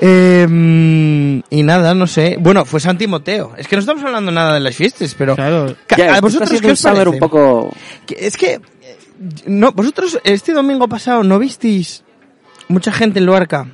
Eh, 0.06 0.46
mm, 0.50 1.40
y 1.50 1.64
nada, 1.64 1.94
no 1.94 2.08
sé. 2.08 2.36
Bueno, 2.40 2.66
fue 2.66 2.80
San 2.82 2.98
Timoteo. 2.98 3.54
Es 3.58 3.68
que 3.70 3.76
no 3.78 3.80
estamos 3.80 4.04
hablando 4.04 4.32
nada 4.32 4.54
de 4.56 4.60
las 4.60 4.76
fiestas, 4.76 5.16
pero... 5.18 5.36
Claro. 5.36 5.76
Ya, 5.96 6.06
¿A 6.06 6.08
esto 6.16 6.22
vosotros 6.22 6.50
qué 6.62 6.68
os 6.68 6.72
un 6.72 6.76
saber 6.78 7.06
parece? 7.08 7.10
un 7.16 7.20
poco... 7.20 7.74
Es 8.10 8.36
que... 8.36 8.54
eh, 8.56 8.62
No, 9.46 9.72
vosotros 9.72 10.20
este 10.26 10.52
domingo 10.52 10.90
pasado 10.90 11.24
no 11.24 11.40
visteis 11.40 12.04
mucha 12.68 12.92
gente 12.92 13.20
en 13.20 13.26
Luarca. 13.28 13.66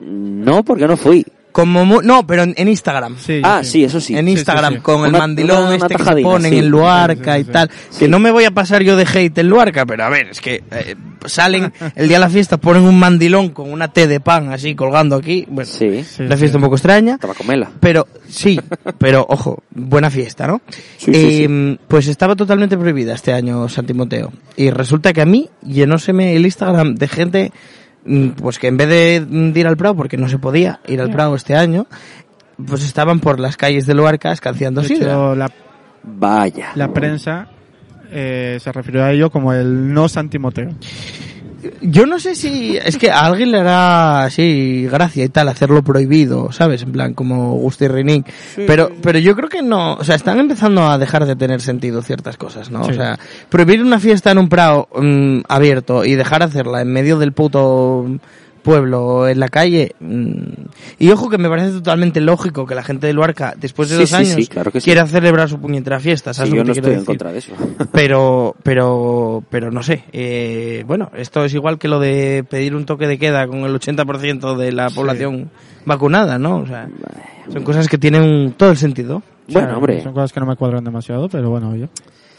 No, 0.00 0.64
porque 0.64 0.88
no 0.88 0.96
fui. 0.96 1.24
Como 1.54 1.84
mu- 1.84 2.02
no, 2.02 2.26
pero 2.26 2.42
en, 2.42 2.52
en 2.56 2.66
Instagram. 2.68 3.16
Sí, 3.16 3.40
ah, 3.44 3.60
sí, 3.62 3.84
eso 3.84 4.00
sí. 4.00 4.16
en 4.16 4.24
sí, 4.26 4.32
Instagram, 4.32 4.74
sí. 4.74 4.80
con 4.80 5.02
el 5.04 5.10
Una- 5.10 5.18
mandilón 5.20 5.58
una- 5.58 5.66
una 5.68 5.74
este 5.76 5.86
que 5.88 5.92
se 5.94 5.98
tajadina, 5.98 6.28
ponen 6.28 6.50
sí. 6.52 6.58
en 6.58 6.68
Luarca 6.68 7.34
Sí, 7.36 7.38
sí, 7.38 7.40
y 7.42 7.44
sí. 7.44 7.50
tal. 7.52 7.70
Que 8.00 8.08
no 8.08 8.18
me 8.18 8.32
voy 8.32 8.44
a 8.44 8.50
pasar 8.50 8.82
yo 8.82 8.96
de 8.96 9.04
hate 9.06 9.38
en 9.38 9.48
Luarca, 9.48 9.86
pero 9.86 10.02
a 10.02 10.08
ver, 10.08 10.30
es 10.30 10.40
que 10.40 10.64
eh, 10.72 10.96
salen 11.26 11.72
el 11.94 12.08
día 12.08 12.16
de 12.16 12.20
la 12.24 12.28
fiesta, 12.28 12.56
ponen 12.56 12.82
un 12.82 12.98
mandilón 12.98 13.50
con 13.50 13.70
una 13.72 13.86
T 13.92 14.08
de 14.08 14.18
pan 14.18 14.52
así 14.52 14.74
colgando 14.74 15.14
aquí. 15.14 15.46
Bueno, 15.48 15.70
Sí. 15.70 16.02
Sí, 16.02 16.22
una 16.24 16.34
sí. 16.34 16.40
fiesta 16.40 16.58
un 16.58 16.64
poco 16.64 16.74
extraña. 16.74 17.18
Tabacomela. 17.18 17.70
Pero 17.78 18.08
sí, 18.28 18.60
pero 18.98 19.24
ojo, 19.28 19.62
buena 19.70 20.10
fiesta, 20.10 20.48
¿no? 20.48 20.60
Sí, 20.98 21.14
sí, 21.14 21.46
Eh, 21.48 21.78
Pues 21.86 22.08
estaba 22.08 22.34
totalmente 22.34 22.76
prohibida 22.76 23.14
este 23.14 23.32
año 23.32 23.68
San 23.68 23.86
Timoteo. 23.86 24.32
Y 24.56 24.70
resulta 24.70 25.12
que 25.12 25.20
a 25.22 25.24
mí 25.26 25.48
llenóseme 25.64 26.34
el 26.34 26.44
Instagram 26.46 26.96
de 26.96 27.06
gente, 27.08 27.52
pues 28.40 28.58
que 28.58 28.66
en 28.68 28.76
vez 28.76 28.88
de 28.88 29.26
mm, 29.28 29.52
de 29.52 29.60
ir 29.60 29.66
al 29.66 29.76
Prado, 29.76 29.94
porque 29.96 30.16
no 30.16 30.28
se 30.28 30.38
podía 30.38 30.80
ir 30.86 31.00
al 31.00 31.10
Prado 31.10 31.34
este 31.34 31.54
año, 31.54 31.86
pues 32.66 32.84
estaban 32.84 33.20
por 33.20 33.40
las 33.40 33.56
calles 33.56 33.86
de 33.86 33.94
Luarca 33.94 34.32
escanciando 34.32 34.82
De 34.82 34.88
sidra. 34.88 35.12
hecho, 35.12 35.34
la, 35.34 35.50
Vaya. 36.02 36.72
la 36.74 36.92
prensa 36.92 37.48
eh, 38.10 38.58
se 38.60 38.72
refirió 38.72 39.04
a 39.04 39.12
ello 39.12 39.30
como 39.30 39.52
el 39.52 39.92
no 39.92 40.08
San 40.08 40.28
Timoteo. 40.28 40.70
Yo 41.80 42.06
no 42.06 42.18
sé 42.18 42.34
si 42.34 42.76
es 42.76 42.96
que 42.96 43.10
a 43.10 43.20
alguien 43.20 43.50
le 43.50 43.58
hará 43.58 44.24
así 44.24 44.86
gracia 44.90 45.24
y 45.24 45.28
tal 45.28 45.48
hacerlo 45.48 45.82
prohibido, 45.82 46.52
¿sabes? 46.52 46.82
En 46.82 46.92
plan 46.92 47.14
como 47.14 47.54
Gusti 47.54 47.88
Rinnik. 47.88 48.26
Pero 48.66 48.90
pero 49.02 49.18
yo 49.18 49.34
creo 49.36 49.48
que 49.48 49.62
no, 49.62 49.94
o 49.94 50.04
sea, 50.04 50.14
están 50.14 50.38
empezando 50.38 50.88
a 50.88 50.98
dejar 50.98 51.26
de 51.26 51.36
tener 51.36 51.60
sentido 51.60 52.02
ciertas 52.02 52.36
cosas, 52.36 52.70
¿no? 52.70 52.82
O 52.82 52.92
sea, 52.92 53.18
prohibir 53.48 53.82
una 53.82 53.98
fiesta 53.98 54.30
en 54.30 54.38
un 54.38 54.48
prado 54.48 54.88
mm, 54.94 55.40
abierto 55.48 56.04
y 56.04 56.14
dejar 56.14 56.42
hacerla 56.42 56.80
en 56.80 56.92
medio 56.92 57.18
del 57.18 57.32
puto 57.32 58.06
pueblo 58.64 59.28
en 59.28 59.38
la 59.38 59.48
calle 59.48 59.94
mm, 60.00 60.32
y 60.98 61.10
ojo 61.10 61.28
que 61.30 61.38
me 61.38 61.48
parece 61.48 61.70
totalmente 61.74 62.20
lógico 62.20 62.66
que 62.66 62.74
la 62.74 62.82
gente 62.82 63.06
de 63.06 63.12
Luarca 63.12 63.54
después 63.56 63.88
de 63.90 63.94
Sí, 63.94 64.00
dos 64.00 64.08
sí, 64.10 64.16
años 64.16 64.30
sí, 64.32 64.46
claro 64.48 64.72
que 64.72 64.80
sí. 64.80 64.86
quiera 64.86 65.06
celebrar 65.06 65.48
su 65.48 65.60
puñetera 65.60 66.00
fiesta 66.00 66.34
¿sabes 66.34 66.50
yo 66.52 66.56
que 66.56 66.64
no 66.64 66.72
te 66.74 66.80
quiero 66.80 66.88
estoy 66.88 66.92
en 66.94 66.98
decir? 67.00 67.06
contra 67.06 67.32
de 67.32 67.38
eso. 67.38 67.52
pero 67.92 68.56
pero 68.64 69.44
pero 69.50 69.70
no 69.70 69.82
sé 69.84 70.04
eh, 70.12 70.82
bueno 70.86 71.10
esto 71.14 71.44
es 71.44 71.54
igual 71.54 71.78
que 71.78 71.86
lo 71.88 72.00
de 72.00 72.44
pedir 72.48 72.74
un 72.74 72.86
toque 72.86 73.06
de 73.06 73.18
queda 73.18 73.46
con 73.46 73.60
el 73.60 73.78
80% 73.78 74.56
de 74.56 74.72
la 74.72 74.90
población 74.90 75.50
vacunada 75.86 76.38
no 76.38 76.56
o 76.58 76.66
sea 76.66 76.88
son 77.52 77.62
cosas 77.62 77.86
que 77.88 77.98
tienen 77.98 78.54
todo 78.56 78.70
el 78.70 78.78
sentido 78.78 79.22
Bueno, 79.48 79.66
O 79.66 79.70
sea, 79.70 79.76
hombre. 79.78 80.02
Son 80.02 80.14
cosas 80.14 80.32
que 80.32 80.40
no 80.40 80.46
me 80.46 80.56
cuadran 80.56 80.82
demasiado, 80.82 81.28
pero 81.28 81.50
bueno, 81.50 81.68
oye. 81.68 81.90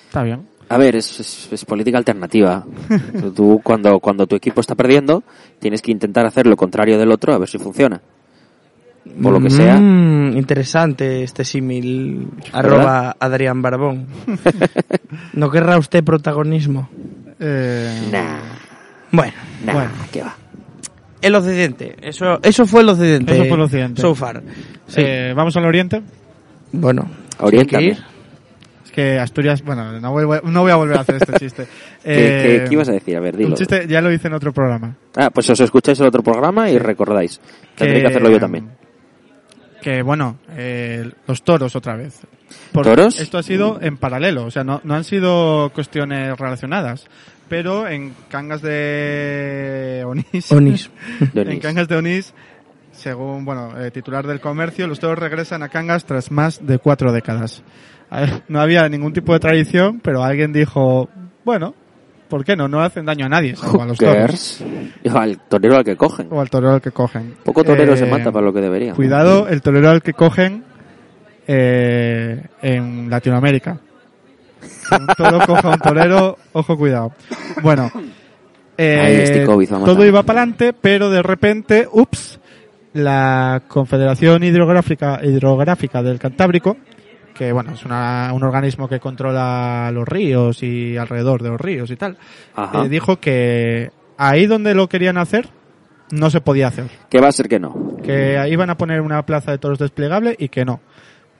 Está 0.07 0.23
bien. 0.23 0.47
A 0.69 0.77
ver, 0.77 0.95
es, 0.95 1.19
es- 1.19 1.49
es 1.51 1.65
política 1.65 1.97
alternativa. 1.97 2.65
Tú 3.35 3.61
cuando, 3.63 3.99
cuando 3.99 4.25
tu 4.27 4.35
equipo 4.35 4.61
está 4.61 4.75
perdiendo, 4.75 5.23
tienes 5.59 5.81
que 5.81 5.91
intentar 5.91 6.25
hacer 6.25 6.47
lo 6.47 6.55
contrario 6.57 6.97
del 6.97 7.11
otro 7.11 7.33
a 7.33 7.37
ver 7.37 7.47
si 7.49 7.57
funciona. 7.57 8.01
Por 9.21 9.31
lo 9.33 9.39
que 9.39 9.51
sea. 9.51 9.77
Mm, 9.79 10.35
interesante 10.35 11.21
este 11.23 11.45
símil 11.45 12.27
arroba 12.51 13.15
Adrián 13.19 13.61
Barbón 13.61 14.07
no 15.33 15.51
querrá 15.51 15.77
usted 15.77 16.03
protagonismo 16.03 16.89
Eh, 17.39 18.09
Nah, 18.11 18.39
bueno 19.11 19.33
nah, 19.63 19.73
Bueno. 19.73 19.89
que 20.11 20.21
va. 20.23 20.35
el 21.21 21.35
occidente 21.35 21.95
eso 22.01 22.39
eso 22.41 22.65
fue 22.65 22.81
el 22.81 22.89
occidente 22.89 23.33
Eso 23.33 23.45
fue 23.45 23.53
el 23.57 23.61
occidente. 23.61 24.01
so 24.01 24.15
far 24.15 24.41
sí 24.87 25.01
eh, 25.05 25.33
Vamos 25.35 25.55
al 25.55 25.65
oriente. 25.65 26.01
bueno 26.71 27.07
Oriéntame. 27.39 27.85
hay 27.91 27.97
que 28.95 29.01
que 29.01 29.19
Asturias, 29.19 29.61
bueno, 29.63 29.99
no 29.99 30.11
voy, 30.11 30.39
no 30.43 30.61
voy 30.61 30.71
a 30.71 30.75
volver 30.77 30.97
a 30.97 31.01
hacer 31.01 31.15
este 31.15 31.33
chiste. 31.39 31.65
¿Qué, 32.03 32.09
qué- 32.13 32.55
Eh, 32.55 32.65
qué 32.67 32.73
ibas 32.73 32.89
a 32.89 32.93
decir? 32.93 33.17
A 33.17 33.19
ver, 33.19 33.35
dilo. 33.35 33.49
Un 33.49 33.55
chiste 33.55 33.85
ya 33.87 34.01
lo 34.01 34.11
hice 34.11 34.27
en 34.27 34.33
otro 34.33 34.53
programa. 34.53 34.95
Ah, 35.15 35.29
pues 35.29 35.49
os 35.49 35.59
escucháis 35.59 35.99
el 35.99 36.07
otro 36.07 36.23
programa 36.23 36.69
y 36.69 36.77
recordáis. 36.77 37.39
Tendré 37.75 38.01
que 38.01 38.07
hacerlo 38.07 38.29
yo 38.29 38.39
también. 38.39 38.69
Que 39.81 40.01
bueno, 40.01 40.39
eh, 40.51 41.11
los 41.27 41.43
toros 41.43 41.75
otra 41.75 41.95
vez. 41.95 42.21
Porque 42.71 42.89
¿Toros? 42.89 43.19
Esto 43.19 43.37
ha 43.37 43.43
sido 43.43 43.79
en 43.81 43.97
paralelo, 43.97 44.45
o 44.45 44.51
sea, 44.51 44.63
no, 44.63 44.81
no 44.83 44.95
han 44.95 45.03
sido 45.03 45.71
cuestiones 45.73 46.37
relacionadas. 46.37 47.05
Pero 47.49 47.87
en 47.87 48.15
Cangas 48.29 48.61
de 48.63 50.03
Onís. 50.05 50.51
Onís. 50.51 50.89
De 51.33 51.41
en. 51.41 51.59
Cangas 51.59 51.87
de 51.87 51.95
Onís, 51.97 52.33
según 52.91 53.45
bueno, 53.45 53.79
eh, 53.79 53.91
titular 53.91 54.25
del 54.25 54.39
comercio, 54.39 54.87
los 54.87 54.99
toros 54.99 55.19
regresan 55.19 55.61
a 55.61 55.69
Cangas 55.69 56.05
tras 56.05 56.31
más 56.31 56.65
de 56.65 56.79
cuatro 56.79 57.11
décadas. 57.11 57.61
No 58.47 58.61
había 58.61 58.87
ningún 58.87 59.13
tipo 59.13 59.33
de 59.33 59.39
tradición, 59.39 59.99
pero 60.01 60.23
alguien 60.23 60.53
dijo, 60.53 61.09
bueno, 61.43 61.73
¿por 62.29 62.45
qué 62.45 62.55
no? 62.55 62.67
No 62.67 62.81
hacen 62.81 63.05
daño 63.05 63.25
a 63.25 63.29
nadie, 63.29 63.55
salvo 63.55 63.81
a 63.81 63.85
los 63.85 63.97
toros. 63.97 64.63
Al 65.13 65.39
torero 65.47 65.77
al 65.77 65.83
que 65.83 65.95
cogen. 65.95 66.27
O 66.31 66.39
al 66.39 66.49
torero 66.49 66.73
al 66.73 66.81
que 66.81 66.91
cogen. 66.91 67.35
Poco 67.43 67.63
torero 67.63 67.93
Eh, 67.93 67.97
se 67.97 68.05
mata 68.05 68.31
para 68.31 68.45
lo 68.45 68.53
que 68.53 68.61
debería. 68.61 68.93
Cuidado, 68.93 69.47
el 69.47 69.61
torero 69.61 69.89
al 69.89 70.01
que 70.01 70.13
cogen 70.13 70.63
eh, 71.47 72.43
en 72.61 73.09
Latinoamérica. 73.09 73.79
Un 74.91 75.07
toro 75.15 75.39
coja 75.45 75.69
un 75.69 75.79
torero, 75.79 76.37
ojo, 76.53 76.77
cuidado. 76.77 77.13
Bueno, 77.61 77.91
eh, 78.77 79.21
este 79.23 79.45
todo 79.45 80.05
iba 80.05 80.23
para 80.23 80.41
adelante, 80.41 80.73
pero 80.73 81.09
de 81.09 81.21
repente, 81.21 81.87
ups, 81.91 82.39
la 82.93 83.63
Confederación 83.67 84.43
Hidrográfica, 84.43 85.19
Hidrográfica 85.23 86.01
del 86.01 86.19
Cantábrico, 86.19 86.77
que 87.35 87.51
bueno, 87.51 87.73
es 87.73 87.85
una- 87.85 88.31
un 88.33 88.43
organismo 88.43 88.87
que 88.87 88.99
controla 88.99 89.91
los 89.93 90.07
ríos 90.07 90.63
y 90.63 90.97
alrededor 90.97 91.43
de 91.43 91.49
los 91.49 91.61
ríos 91.61 91.91
y 91.91 91.95
tal, 91.95 92.17
eh, 92.85 92.89
dijo 92.89 93.17
que 93.17 93.91
ahí 94.17 94.45
donde 94.47 94.73
lo 94.73 94.87
querían 94.89 95.17
hacer, 95.17 95.49
no 96.11 96.29
se 96.29 96.39
podía 96.41 96.67
hacer 96.67 96.85
Que 97.09 97.19
va 97.19 97.27
a 97.27 97.31
ser 97.31 97.47
que 97.49 97.59
no. 97.59 97.97
que 98.03 98.43
iban 98.49 98.69
a 98.69 98.77
poner 98.77 99.01
una 99.01 99.25
plaza 99.25 99.51
de 99.51 99.57
toros 99.57 99.77
desplegable 99.79 100.35
y 100.39 100.49
que 100.49 100.63
no. 100.65 100.79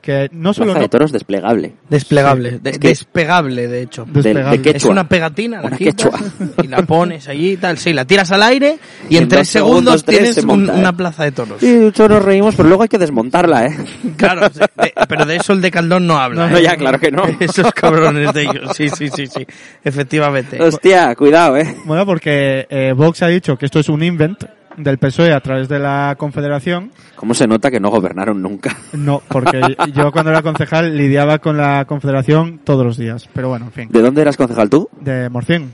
Que 0.05 0.29
no 0.33 0.53
solo 0.53 0.67
Plaza 0.67 0.77
no, 0.79 0.83
de 0.83 0.89
toros 0.89 1.11
desplegable. 1.11 1.73
Desplegable, 1.89 2.59
de- 2.59 2.69
Es 2.69 2.77
que- 2.77 2.89
despegable 2.89 3.67
de 3.67 3.81
hecho. 3.81 4.05
De- 4.05 4.21
desplegable. 4.21 4.57
de 4.59 4.69
Es 4.77 4.85
una 4.85 5.09
pegatina, 5.09 5.61
la 5.61 5.67
Una 5.69 5.77
quitas 5.77 5.95
quechua. 5.95 6.19
y 6.63 6.67
la 6.67 6.83
pones 6.83 7.27
allí 7.27 7.53
y 7.53 7.57
tal. 7.57 7.79
Sí, 7.79 7.91
la 7.91 8.05
tiras 8.05 8.31
al 8.31 8.43
aire 8.43 8.77
y, 9.09 9.15
Y 9.15 9.17
en, 9.17 9.23
en 9.23 9.29
tres 9.29 9.39
dos 9.41 9.47
segundos, 9.49 10.05
tienes 10.05 10.35
se 10.35 10.41
un- 10.41 10.47
monta, 10.47 10.75
¿eh? 10.75 10.79
una 10.79 10.95
plaza 10.95 11.23
de 11.23 11.31
toros. 11.31 11.57
Sí, 11.59 11.75
mucho 11.75 12.07
nos 12.07 12.23
reímos, 12.23 12.53
pero 12.55 12.69
luego 12.69 12.83
hay 12.83 12.89
que 12.89 12.99
desmontarla, 12.99 13.65
¿eh? 13.65 13.75
Claro, 14.17 14.47
sí, 14.53 14.59
de- 14.59 14.93
pero 15.09 15.25
de 15.25 15.37
eso 15.37 15.53
el 15.53 15.61
de 15.61 15.71
Caldón 15.71 16.05
no 16.05 16.17
habla. 16.19 16.43
No, 16.45 16.51
no, 16.51 16.57
¿eh? 16.59 16.61
ya, 16.61 16.75
claro 16.77 16.99
que 16.99 17.09
no. 17.11 17.23
Esos 17.39 17.71
cabrones 17.73 18.31
de 18.31 18.43
ellos. 18.43 18.75
Sí, 18.75 18.89
sí, 18.89 19.09
sí, 19.09 19.25
sí. 19.25 19.45
Efectivamente. 19.83 20.61
Hostia, 20.61 21.15
cuidado, 21.15 21.57
¿eh? 21.57 21.75
Bueno, 21.85 22.05
porque 22.05 22.67
eh, 22.69 22.93
Vox 22.95 23.23
ha 23.23 23.27
dicho 23.27 23.57
que 23.57 23.65
esto 23.65 23.79
es 23.79 23.89
un 23.89 24.03
invent 24.03 24.43
del 24.77 24.97
PSOE 24.97 25.33
a 25.33 25.39
través 25.39 25.69
de 25.69 25.79
la 25.79 26.15
Confederación. 26.17 26.91
¿Cómo 27.15 27.33
se 27.33 27.47
nota 27.47 27.71
que 27.71 27.79
no 27.79 27.89
gobernaron 27.89 28.41
nunca? 28.41 28.75
No, 28.93 29.21
porque 29.27 29.61
yo 29.93 30.11
cuando 30.11 30.31
era 30.31 30.41
concejal 30.41 30.95
lidiaba 30.97 31.39
con 31.39 31.57
la 31.57 31.85
Confederación 31.85 32.59
todos 32.63 32.85
los 32.85 32.97
días. 32.97 33.29
Pero 33.33 33.49
bueno, 33.49 33.65
en 33.65 33.71
fin. 33.71 33.89
¿De 33.91 34.01
dónde 34.01 34.21
eras 34.21 34.37
concejal 34.37 34.69
tú? 34.69 34.89
De 34.99 35.29
Morcín. 35.29 35.73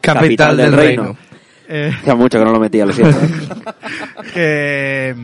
Capital, 0.00 0.56
del, 0.56 0.72
reino. 0.72 1.16
Eh, 1.68 1.92
Hacía 1.98 2.14
mucho 2.14 2.38
que 2.38 2.44
no 2.44 2.52
lo 2.52 2.60
metía, 2.60 2.84
lo 2.84 2.92
siento. 2.92 3.16
¿eh? 3.18 3.30
que... 4.34 5.14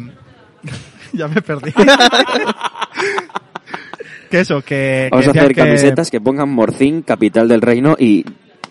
ya 1.13 1.29
me 1.29 1.43
perdí. 1.43 1.73
que 4.31 4.41
eso, 4.41 4.63
que... 4.63 5.09
Vamos 5.11 5.27
que 5.27 5.39
a 5.39 5.43
hacer 5.43 5.55
que- 5.55 5.61
camisetas 5.61 6.11
que 6.11 6.21
pongan 6.21 6.49
Morcín, 6.49 7.03
capital 7.03 7.49
del 7.49 7.61
reino 7.61 7.97
y 7.99 8.25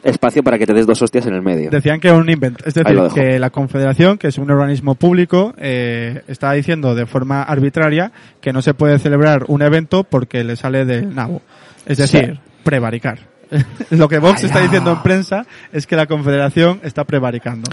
espacio 0.03 0.43
para 0.43 0.57
que 0.57 0.65
te 0.65 0.73
des 0.73 0.87
dos 0.87 1.01
hostias 1.01 1.25
en 1.25 1.33
el 1.33 1.41
medio. 1.41 1.69
Decían 1.69 1.99
que 1.99 2.07
era 2.07 2.17
un 2.17 2.29
invent. 2.29 2.59
Es 2.65 2.73
decir, 2.73 2.97
que 3.13 3.39
la 3.39 3.49
Confederación, 3.49 4.17
que 4.17 4.27
es 4.27 4.37
un 4.37 4.49
organismo 4.49 4.95
público, 4.95 5.53
eh, 5.57 6.23
está 6.27 6.51
diciendo 6.53 6.95
de 6.95 7.05
forma 7.05 7.43
arbitraria 7.43 8.11
que 8.41 8.53
no 8.53 8.61
se 8.61 8.73
puede 8.73 8.99
celebrar 8.99 9.45
un 9.47 9.61
evento 9.61 10.03
porque 10.03 10.43
le 10.43 10.55
sale 10.55 10.85
del 10.85 11.13
nabo. 11.13 11.41
Es 11.85 11.97
decir, 11.97 12.39
prevaricar. 12.63 13.19
Lo 13.89 14.07
que 14.07 14.19
Vox 14.19 14.43
está 14.43 14.59
diciendo 14.59 14.91
en 14.91 15.01
prensa 15.01 15.45
es 15.73 15.87
que 15.87 15.95
la 15.95 16.05
Confederación 16.05 16.79
está 16.83 17.03
prevaricando. 17.03 17.71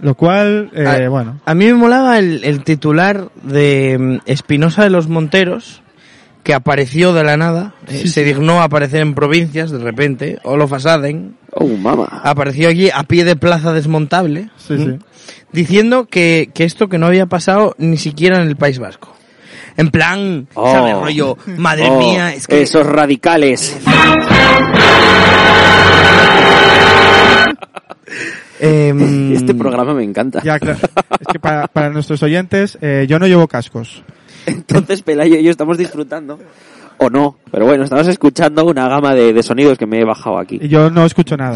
Lo 0.00 0.14
cual, 0.14 0.70
eh, 0.74 1.08
bueno, 1.08 1.40
A 1.44 1.54
mí 1.54 1.66
me 1.66 1.74
molaba 1.74 2.18
el, 2.18 2.44
el 2.44 2.62
titular 2.62 3.30
de 3.42 3.96
mm, 3.98 4.18
Espinosa 4.26 4.84
de 4.84 4.90
los 4.90 5.08
Monteros, 5.08 5.82
que 6.48 6.54
apareció 6.54 7.12
de 7.12 7.24
la 7.24 7.36
nada, 7.36 7.74
eh, 7.88 8.08
se 8.08 8.24
dignó 8.24 8.62
a 8.62 8.64
aparecer 8.64 9.02
en 9.02 9.12
provincias 9.14 9.70
de 9.70 9.80
repente, 9.80 10.38
Olof 10.44 10.72
Asaden, 10.72 11.36
Oh, 11.52 11.66
mama. 11.66 12.22
apareció 12.24 12.70
allí 12.70 12.88
a 12.88 13.02
pie 13.02 13.24
de 13.26 13.36
plaza 13.36 13.74
desmontable, 13.74 14.48
sí, 14.56 14.72
¿m? 14.72 14.98
sí. 14.98 15.34
diciendo 15.52 16.06
que, 16.06 16.48
que 16.54 16.64
esto 16.64 16.88
que 16.88 16.96
no 16.96 17.04
había 17.04 17.26
pasado 17.26 17.74
ni 17.76 17.98
siquiera 17.98 18.40
en 18.40 18.48
el 18.48 18.56
País 18.56 18.78
Vasco. 18.78 19.14
En 19.76 19.90
plan, 19.90 20.48
Oh. 20.54 20.72
¿sabes? 20.72 20.94
Rollo, 20.96 21.36
madre 21.58 21.88
Oh, 21.90 21.98
mía, 21.98 22.32
es 22.32 22.46
que... 22.46 22.62
Esos 22.62 22.86
radicales. 22.86 23.76
em, 28.60 29.32
Este 29.34 29.54
programa 29.54 29.94
me 29.94 30.02
encanta. 30.04 30.40
Ya, 30.42 30.58
claro. 30.58 30.78
Es 31.20 31.26
que 31.30 31.38
para, 31.40 31.68
para 31.68 31.90
nuestros 31.90 32.22
oyentes, 32.22 32.78
eh, 32.80 33.06
yo 33.08 33.18
no 33.18 33.26
llevo 33.26 33.46
cascos. 33.48 34.02
Entonces 34.48 35.02
Pelayo 35.02 35.36
y 35.36 35.42
yo 35.44 35.50
estamos 35.50 35.78
disfrutando. 35.78 36.38
O 37.00 37.08
no, 37.08 37.36
pero 37.52 37.64
bueno, 37.64 37.84
estamos 37.84 38.08
escuchando 38.08 38.64
una 38.64 38.88
gama 38.88 39.14
de, 39.14 39.32
de 39.32 39.42
sonidos 39.44 39.78
que 39.78 39.86
me 39.86 40.00
he 40.00 40.04
bajado 40.04 40.38
aquí. 40.38 40.58
Yo 40.68 40.90
no 40.90 41.06
escucho 41.06 41.36
nada. 41.36 41.54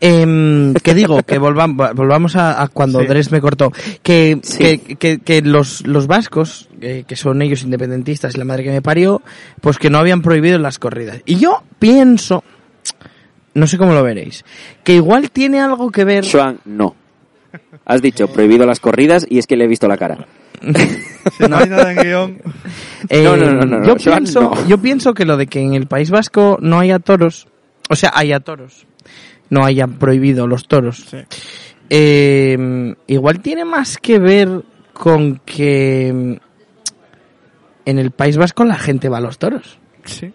Em, 0.00 0.72
que 0.74 0.94
digo, 0.94 1.20
que 1.24 1.38
volvamos, 1.38 1.94
volvamos 1.94 2.36
a, 2.36 2.62
a 2.62 2.68
cuando 2.68 3.00
Sí. 3.00 3.06
Dres 3.06 3.32
me 3.32 3.40
cortó, 3.40 3.72
que, 4.04 4.38
Sí. 4.44 4.58
que, 4.78 4.96
que, 4.96 5.18
que 5.18 5.42
los, 5.42 5.84
los 5.84 6.06
vascos, 6.06 6.68
eh, 6.80 7.02
que 7.08 7.16
son 7.16 7.42
ellos 7.42 7.64
independentistas 7.64 8.36
y 8.36 8.38
la 8.38 8.44
madre 8.44 8.62
que 8.62 8.70
me 8.70 8.82
parió, 8.82 9.20
pues 9.60 9.78
que 9.78 9.90
no 9.90 9.98
habían 9.98 10.22
prohibido 10.22 10.58
las 10.60 10.78
corridas. 10.78 11.20
Y 11.26 11.36
yo 11.36 11.64
pienso, 11.80 12.44
no 13.54 13.66
sé 13.66 13.78
cómo 13.78 13.94
lo 13.94 14.02
veréis, 14.04 14.44
que 14.84 14.94
igual 14.94 15.32
tiene 15.32 15.58
algo 15.60 15.90
que 15.90 16.04
ver... 16.04 16.24
Swan, 16.24 16.60
no. 16.66 16.94
Has 17.84 18.00
dicho 18.00 18.28
prohibido 18.28 18.64
las 18.64 18.78
corridas 18.78 19.26
y 19.28 19.38
es 19.38 19.48
que 19.48 19.56
le 19.56 19.64
he 19.64 19.68
visto 19.68 19.88
la 19.88 19.96
cara. 19.96 20.24
Si 21.38 21.44
no 21.48 21.56
hay 21.56 21.68
nada 21.68 21.92
en 21.92 21.98
guion, 22.02 22.42
Eh, 23.08 23.22
No, 23.24 23.36
no, 23.36 23.52
no, 23.52 23.64
no, 23.64 23.86
yo, 23.86 23.96
Joan, 24.02 24.24
pienso, 24.24 24.40
no. 24.42 24.68
yo 24.68 24.78
pienso 24.78 25.14
que 25.14 25.24
lo 25.24 25.36
de 25.36 25.46
que 25.46 25.60
en 25.60 25.74
el 25.74 25.86
País 25.86 26.10
Vasco 26.10 26.58
no 26.60 26.78
haya 26.80 26.98
toros, 26.98 27.48
o 27.90 27.96
sea, 27.96 28.12
haya 28.14 28.40
toros, 28.40 28.86
no 29.50 29.64
hayan 29.64 29.94
prohibido 29.94 30.46
los 30.46 30.66
toros, 30.68 31.04
Sí. 31.10 31.18
eh, 31.90 32.94
igual 33.06 33.40
tiene 33.40 33.64
más 33.64 33.98
que 33.98 34.18
ver 34.18 34.62
con 34.92 35.40
que 35.44 36.08
en 37.86 37.98
el 37.98 38.10
País 38.10 38.36
Vasco 38.36 38.64
la 38.64 38.78
gente 38.78 39.08
va 39.08 39.18
a 39.18 39.20
los 39.22 39.38
toros, 39.38 39.78
sí. 40.04 40.32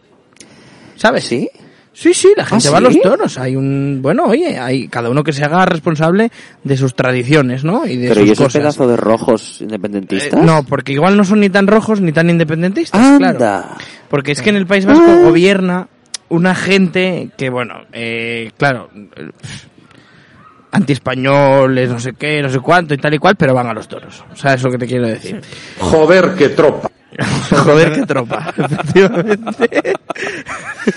¿sabes? 0.96 1.24
¿Sí? 1.24 1.50
Sí, 2.00 2.14
sí, 2.14 2.30
la 2.38 2.45
gente 2.45 2.70
¿Ah, 2.70 2.72
va 2.72 2.78
a 2.78 2.82
los 2.82 3.02
toros. 3.02 3.38
Hay 3.38 3.58
un, 3.58 4.00
bueno, 4.02 4.24
oye, 4.28 4.58
hay 4.58 4.88
cada 4.88 5.10
uno 5.10 5.22
que 5.22 5.34
se 5.34 5.43
haga 5.43 5.66
responsable 5.66 6.32
de 6.64 6.78
sus 6.78 6.95
tradiciones, 6.95 7.66
¿no? 7.66 7.86
Y 7.86 7.97
de 7.97 8.08
Pero 8.08 8.22
sus 8.22 8.30
¿y 8.30 8.32
esos 8.32 8.45
cosas. 8.45 8.62
pedazos 8.62 8.89
de 8.89 8.95
rojos 8.95 9.58
Eh, 9.60 9.64
independentistas? 9.66 10.41
no, 10.41 10.64
porque 10.64 10.93
igual 10.93 11.18
no 11.18 11.26
son 11.26 11.41
ni 11.41 11.50
tan 11.50 11.68
rojos 11.68 12.00
ni 12.00 12.14
tan 12.14 12.30
independentistas, 12.30 13.02
Anda. 13.02 13.36
claro. 13.36 13.68
Porque 14.10 14.32
es 14.32 14.41
que 14.41 14.50
en 14.50 14.56
el 14.56 14.66
País 14.66 14.86
Vasco 14.86 15.24
gobierna 15.24 15.89
una 16.30 16.56
gente 16.56 17.32
que, 17.38 17.50
bueno, 17.50 17.82
eh, 17.91 18.52
claro, 18.58 18.89
eh, 19.18 19.32
antiespañoles, 20.72 21.89
no 21.89 22.00
sé 22.00 22.14
qué, 22.14 22.41
no 22.41 22.50
sé 22.50 22.60
cuánto 22.60 22.93
y 22.93 22.97
tal 22.97 23.14
y 23.14 23.18
cual, 23.18 23.36
pero 23.36 23.54
van 23.54 23.68
a 23.68 23.74
los 23.74 23.88
toros. 23.88 24.24
O 24.32 24.36
sea, 24.36 24.54
es 24.54 24.64
lo 24.64 24.72
que 24.72 24.78
te 24.78 24.88
quiero 24.88 25.08
decir. 25.08 25.41
Joder, 25.80 26.32
qué 26.38 26.50
tropa. 26.50 26.89
Joder, 27.51 27.93
qué 27.93 28.05
tropa, 28.05 28.53
efectivamente. 28.57 29.93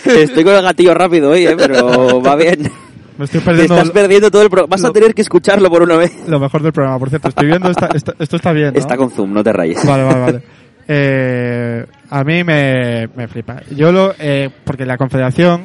Estoy 0.04 0.44
con 0.44 0.54
el 0.54 0.62
gatillo 0.62 0.94
rápido 0.94 1.30
hoy, 1.30 1.46
¿eh? 1.46 1.54
pero 1.56 2.20
va 2.22 2.36
bien. 2.36 2.70
Me 3.18 3.24
estoy 3.26 3.40
Te 3.40 3.46
perdiendo 3.46 3.74
estás 3.76 3.90
perdiendo 3.90 4.30
todo 4.30 4.42
el 4.42 4.48
programa. 4.50 4.70
Vas 4.70 4.84
a 4.84 4.90
tener 4.92 5.14
que 5.14 5.22
escucharlo 5.22 5.68
por 5.68 5.82
una 5.82 5.96
vez. 5.96 6.12
lo 6.26 6.40
mejor 6.40 6.62
del 6.62 6.72
programa. 6.72 6.98
Por 6.98 7.10
cierto, 7.10 7.28
estoy 7.28 7.46
viendo 7.46 7.70
esta- 7.70 7.88
esta- 7.94 8.14
esto 8.18 8.36
está 8.36 8.52
bien, 8.52 8.72
¿no? 8.72 8.78
Está 8.78 8.96
con 8.96 9.10
zoom, 9.10 9.32
no 9.32 9.44
te 9.44 9.52
rayes. 9.52 9.84
Vale, 9.86 10.02
vale, 10.04 10.20
vale. 10.20 10.42
Eh, 10.88 11.86
a 12.10 12.24
mí 12.24 12.42
me, 12.42 13.08
me 13.14 13.28
flipa. 13.28 13.60
Yo 13.76 13.92
lo, 13.92 14.14
eh, 14.18 14.50
porque 14.64 14.86
la 14.86 14.96
Confederación 14.96 15.64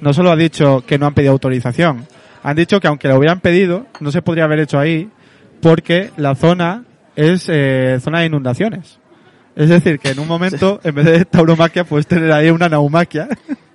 no 0.00 0.12
solo 0.12 0.30
ha 0.30 0.36
dicho 0.36 0.82
que 0.86 0.98
no 0.98 1.06
han 1.06 1.14
pedido 1.14 1.32
autorización, 1.32 2.06
han 2.42 2.56
dicho 2.56 2.80
que 2.80 2.88
aunque 2.88 3.08
lo 3.08 3.16
hubieran 3.16 3.40
pedido, 3.40 3.86
no 4.00 4.10
se 4.10 4.20
podría 4.22 4.44
haber 4.44 4.60
hecho 4.60 4.78
ahí 4.78 5.08
porque 5.62 6.10
la 6.16 6.34
zona 6.34 6.84
es 7.16 7.46
eh, 7.48 7.98
zona 8.02 8.20
de 8.20 8.26
inundaciones. 8.26 8.98
Es 9.56 9.68
decir, 9.68 9.98
que 9.98 10.10
en 10.10 10.18
un 10.20 10.28
momento, 10.28 10.80
en 10.84 10.94
vez 10.94 11.04
de 11.06 11.24
tauromaquia, 11.24 11.84
puedes 11.84 12.06
tener 12.06 12.30
ahí 12.32 12.50
una 12.50 12.68
naumaquia, 12.68 13.28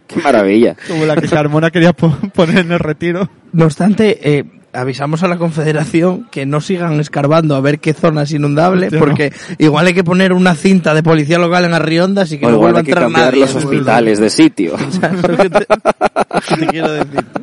Qué 0.07 0.19
maravilla. 0.21 0.75
como 0.87 1.05
la 1.05 1.15
que 1.15 1.27
Carmona 1.27 1.71
quería 1.71 1.91
po- 1.93 2.15
poner 2.33 2.59
en 2.59 2.71
el 2.71 2.79
retiro. 2.79 3.29
No 3.53 3.65
obstante, 3.65 4.19
eh, 4.37 4.45
avisamos 4.75 5.23
a 5.23 5.27
la 5.27 5.37
Confederación 5.37 6.27
que 6.31 6.45
no 6.45 6.61
sigan 6.61 6.99
escarbando 6.99 7.55
a 7.55 7.61
ver 7.61 7.79
qué 7.79 7.93
zona 7.93 8.23
es 8.23 8.31
inundable, 8.31 8.87
Hostia, 8.87 8.99
porque 8.99 9.33
igual 9.57 9.87
hay 9.87 9.93
que 9.93 10.03
poner 10.03 10.33
una 10.33 10.55
cinta 10.55 10.93
de 10.93 11.03
policía 11.03 11.37
local 11.39 11.65
en 11.65 11.73
Arriondas 11.73 12.31
y 12.31 12.37
que 12.37 12.45
O 12.45 12.51
no 12.51 12.57
vuelva 12.57 12.79
a 12.79 12.81
hay 12.81 12.85
que 12.85 12.91
entrar 12.91 13.05
cambiar 13.05 13.25
nadie. 13.27 13.39
los 13.41 13.55
hospitales 13.55 14.19
de 14.19 14.29
sitio. 14.29 14.75
¿Sabes 14.89 15.21
lo 15.27 15.37
que 15.37 15.49
te, 15.49 15.59
lo 15.69 16.41
que 16.41 16.57
te 16.57 16.67
quiero 16.67 16.91
decir? 16.91 17.25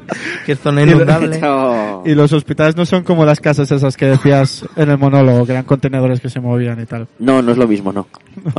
Que 0.44 0.52
es 0.52 0.58
zona 0.58 0.82
inundable. 0.82 1.40
No. 1.40 2.02
Y 2.04 2.14
los 2.14 2.32
hospitales 2.34 2.76
no 2.76 2.84
son 2.84 3.02
como 3.02 3.24
las 3.24 3.40
casas 3.40 3.70
esas 3.70 3.96
que 3.96 4.06
decías 4.06 4.62
en 4.76 4.90
el 4.90 4.98
monólogo, 4.98 5.46
que 5.46 5.52
eran 5.52 5.64
contenedores 5.64 6.20
que 6.20 6.28
se 6.28 6.38
movían 6.38 6.78
y 6.80 6.84
tal. 6.84 7.06
No, 7.18 7.40
no 7.40 7.52
es 7.52 7.56
lo 7.56 7.66
mismo, 7.66 7.92
no. 7.92 8.08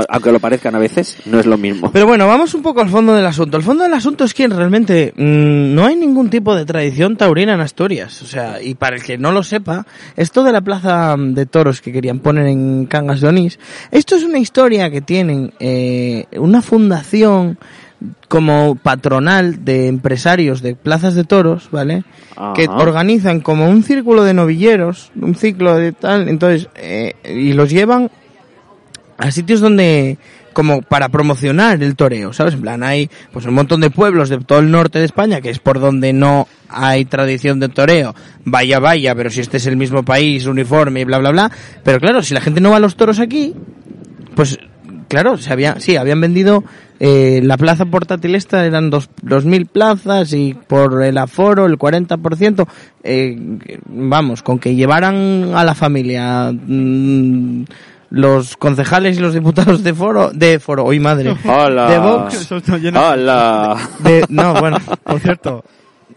Aunque 0.09 0.31
lo 0.31 0.39
parezcan 0.39 0.73
a 0.73 0.79
veces, 0.79 1.17
no 1.25 1.39
es 1.39 1.45
lo 1.45 1.57
mismo. 1.57 1.91
Pero 1.91 2.07
bueno, 2.07 2.25
vamos 2.27 2.55
un 2.55 2.63
poco 2.63 2.81
al 2.81 2.89
fondo 2.89 3.13
del 3.13 3.25
asunto. 3.25 3.57
El 3.57 3.63
fondo 3.63 3.83
del 3.83 3.93
asunto 3.93 4.23
es 4.23 4.33
que 4.33 4.47
realmente 4.47 5.13
mm, 5.15 5.75
no 5.75 5.85
hay 5.85 5.95
ningún 5.95 6.29
tipo 6.31 6.55
de 6.55 6.65
tradición 6.65 7.17
taurina 7.17 7.53
en 7.53 7.61
Asturias. 7.61 8.21
O 8.23 8.25
sea, 8.25 8.62
y 8.63 8.75
para 8.75 8.95
el 8.95 9.03
que 9.03 9.17
no 9.17 9.31
lo 9.31 9.43
sepa, 9.43 9.85
esto 10.15 10.43
de 10.43 10.51
la 10.51 10.61
plaza 10.61 11.15
de 11.17 11.45
toros 11.45 11.81
que 11.81 11.91
querían 11.91 12.19
poner 12.19 12.47
en 12.47 12.85
Cangas 12.85 13.21
de 13.21 13.27
Onís, 13.27 13.59
esto 13.91 14.15
es 14.15 14.23
una 14.23 14.39
historia 14.39 14.89
que 14.89 15.01
tienen 15.01 15.53
eh, 15.59 16.25
una 16.37 16.61
fundación 16.61 17.57
como 18.27 18.75
patronal 18.75 19.63
de 19.63 19.87
empresarios 19.87 20.61
de 20.61 20.75
plazas 20.75 21.15
de 21.15 21.23
toros, 21.23 21.69
¿vale? 21.71 22.03
Que 22.55 22.67
organizan 22.67 23.39
como 23.41 23.69
un 23.69 23.83
círculo 23.83 24.23
de 24.23 24.33
novilleros, 24.33 25.11
un 25.19 25.35
ciclo 25.35 25.75
de 25.75 25.91
tal, 25.91 26.27
entonces, 26.27 26.67
eh, 26.75 27.13
y 27.23 27.53
los 27.53 27.69
llevan 27.69 28.09
a 29.17 29.31
sitios 29.31 29.61
donde 29.61 30.17
como 30.53 30.81
para 30.81 31.09
promocionar 31.09 31.81
el 31.81 31.95
toreo, 31.95 32.33
¿sabes? 32.33 32.53
En 32.53 32.61
plan, 32.61 32.83
hay 32.83 33.09
pues 33.31 33.45
un 33.45 33.53
montón 33.53 33.81
de 33.81 33.89
pueblos 33.89 34.29
de 34.29 34.37
todo 34.39 34.59
el 34.59 34.71
norte 34.71 34.99
de 34.99 35.05
España, 35.05 35.41
que 35.41 35.49
es 35.49 35.59
por 35.59 35.79
donde 35.79 36.13
no 36.13 36.47
hay 36.69 37.05
tradición 37.05 37.59
de 37.59 37.69
toreo. 37.69 38.15
Vaya, 38.45 38.79
vaya, 38.79 39.15
pero 39.15 39.29
si 39.29 39.41
este 39.41 39.57
es 39.57 39.67
el 39.67 39.77
mismo 39.77 40.03
país, 40.03 40.45
uniforme 40.45 41.01
y 41.01 41.03
bla, 41.03 41.17
bla, 41.17 41.31
bla. 41.31 41.51
Pero 41.83 41.99
claro, 41.99 42.21
si 42.21 42.33
la 42.33 42.41
gente 42.41 42.61
no 42.61 42.71
va 42.71 42.77
a 42.77 42.79
los 42.79 42.95
toros 42.95 43.19
aquí, 43.19 43.53
pues 44.35 44.57
claro, 45.07 45.37
se 45.37 45.53
había, 45.53 45.79
sí, 45.79 45.95
habían 45.95 46.21
vendido 46.21 46.63
eh, 46.99 47.41
la 47.43 47.57
plaza 47.57 47.85
portátil 47.85 48.33
esta, 48.33 48.65
eran 48.65 48.89
dos, 48.89 49.09
dos 49.21 49.45
mil 49.45 49.65
plazas 49.65 50.33
y 50.33 50.53
por 50.53 51.03
el 51.03 51.17
aforo, 51.17 51.65
el 51.65 51.77
40%, 51.77 52.67
eh, 53.03 53.37
vamos, 53.87 54.41
con 54.41 54.57
que 54.57 54.75
llevaran 54.75 55.51
a 55.53 55.63
la 55.63 55.75
familia 55.75 56.51
mm, 56.51 57.63
los 58.15 58.57
concejales 58.57 59.17
y 59.17 59.21
los 59.21 59.33
diputados 59.33 59.83
de 59.83 59.91
foro, 59.91 60.29
de 60.31 60.59
foro, 60.59 60.85
hoy 60.85 60.99
madre, 60.99 61.35
Hola. 61.45 61.89
de 61.89 61.97
Vox, 61.97 62.47
Hola. 62.95 63.89
de, 64.03 64.23
no, 64.29 64.53
bueno, 64.59 64.77
Por 65.03 65.19
cierto, 65.19 65.63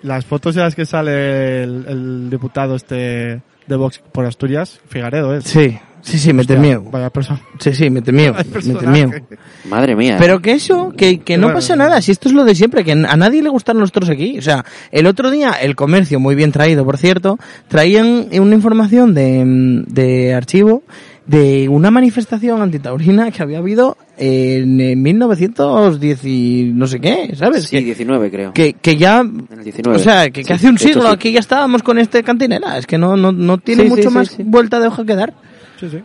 las 0.03 0.27
fotos 0.27 0.55
en 0.57 0.63
las 0.65 0.75
que 0.75 0.85
sale 0.85 1.63
el, 1.63 1.87
el 1.89 2.31
diputado 2.31 2.77
este 2.77 3.41
de 3.67 3.77
Vox 3.77 3.99
por 4.13 4.27
Asturias, 4.27 4.79
Figaredo, 4.91 5.35
¿eh? 5.35 5.41
sí, 5.43 5.79
sí, 6.03 6.19
sí, 6.19 6.35
me 6.35 6.43
Hostia, 6.43 6.57
temía, 6.57 6.79
Vaya 6.79 7.09
persona. 7.09 7.41
sí, 7.61 7.73
sí, 7.73 7.89
me 7.89 8.03
temía, 8.03 8.31
Vaya 8.33 8.45
me 8.45 8.51
personaje. 8.53 8.85
temía. 8.85 9.23
Madre 9.71 9.97
mía. 9.97 10.17
Pero 10.21 10.41
que 10.43 10.53
eso, 10.53 10.93
que, 10.95 11.21
que 11.21 11.39
no 11.39 11.47
Bueno, 11.47 11.57
pasa 11.61 11.77
nada, 11.77 12.03
si 12.03 12.13
esto 12.13 12.29
es 12.29 12.35
lo 12.35 12.45
de 12.45 12.55
siempre, 12.55 12.85
que 12.85 12.93
a 12.93 13.17
nadie 13.17 13.43
le 13.43 13.49
gustan 13.49 13.79
los 13.79 13.91
toros 13.91 14.11
aquí. 14.11 14.39
O 14.39 14.43
sea, 14.43 14.67
el 14.93 15.07
otro 15.07 15.31
día, 15.31 15.53
el 15.53 15.75
comercio, 15.75 16.21
muy 16.21 16.35
bien 16.35 16.53
traído, 16.53 16.85
por 16.85 16.99
cierto, 16.99 17.39
traían 17.69 18.29
una 18.39 18.55
información 18.55 19.15
de, 19.15 19.83
de 19.89 20.35
archivo 20.35 20.83
de 21.27 21.69
una 21.69 21.91
manifestación 21.91 22.63
antitaurina 22.63 23.31
que 23.33 23.43
había 23.43 23.59
habido 23.59 23.97
en, 24.17 24.81
eh, 24.81 24.95
1910 24.97 26.25
y 26.25 26.71
no 26.75 26.87
sé 26.87 27.01
qué, 27.01 27.35
¿sabes? 27.35 27.65
Sí, 27.65 27.79
que, 27.79 27.85
19 27.85 28.31
creo. 28.31 28.53
que, 28.53 28.75
que 28.75 28.97
ya, 28.97 29.21
En 29.21 29.47
el 29.51 29.65
19. 29.65 29.97
o 29.97 30.01
sea, 30.01 30.25
que, 30.31 30.43
que 30.43 30.45
Sí, 30.45 30.53
hace 30.53 30.69
un 30.69 30.79
siglo 30.79 31.03
sí. 31.03 31.09
aquí 31.11 31.33
ya 31.33 31.41
estábamos 31.41 31.83
con 31.83 31.99
este 31.99 32.23
cantinela, 32.23 32.79
es 32.79 32.87
que 32.87 32.97
no, 32.97 33.17
no, 33.17 33.33
no 33.33 33.59
tiene 33.59 33.85
Sí, 33.85 33.89
mucho 33.89 34.09
sí, 34.11 34.15
más 34.15 34.29
sí. 34.29 34.43
vuelta 34.45 34.79
de 34.79 34.87
hoja 34.87 35.05
que 35.05 35.15
dar. 35.17 35.35
Sí, 35.81 35.89
sí. 35.91 35.99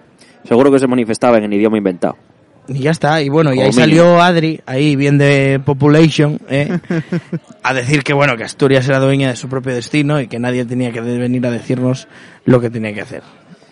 Seguro 0.47 0.71
que 0.71 0.79
se 0.79 0.87
manifestaban 0.87 1.43
en 1.43 1.53
idioma 1.53 1.77
inventado. 1.77 2.17
Y 2.67 2.79
ya 2.79 2.91
está, 2.91 3.21
y 3.21 3.29
bueno, 3.29 3.51
y 3.53 3.59
ahí 3.59 3.65
mínimo. 3.69 3.79
salió 3.81 4.21
Adri, 4.21 4.61
ahí 4.65 4.95
bien 4.95 5.17
de 5.17 5.59
Population, 5.63 6.39
¿eh? 6.49 6.79
a 7.63 7.73
decir 7.73 8.03
que 8.03 8.13
bueno, 8.13 8.37
que 8.37 8.43
Asturias 8.43 8.87
era 8.87 8.99
dueña 8.99 9.29
de 9.29 9.35
su 9.35 9.49
propio 9.49 9.73
destino 9.75 10.19
y 10.21 10.27
que 10.27 10.39
nadie 10.39 10.63
tenía 10.65 10.91
que 10.91 11.01
venir 11.01 11.45
a 11.45 11.51
decirnos 11.51 12.07
lo 12.45 12.59
que 12.61 12.69
tenía 12.69 12.93
que 12.93 13.01
hacer. 13.01 13.23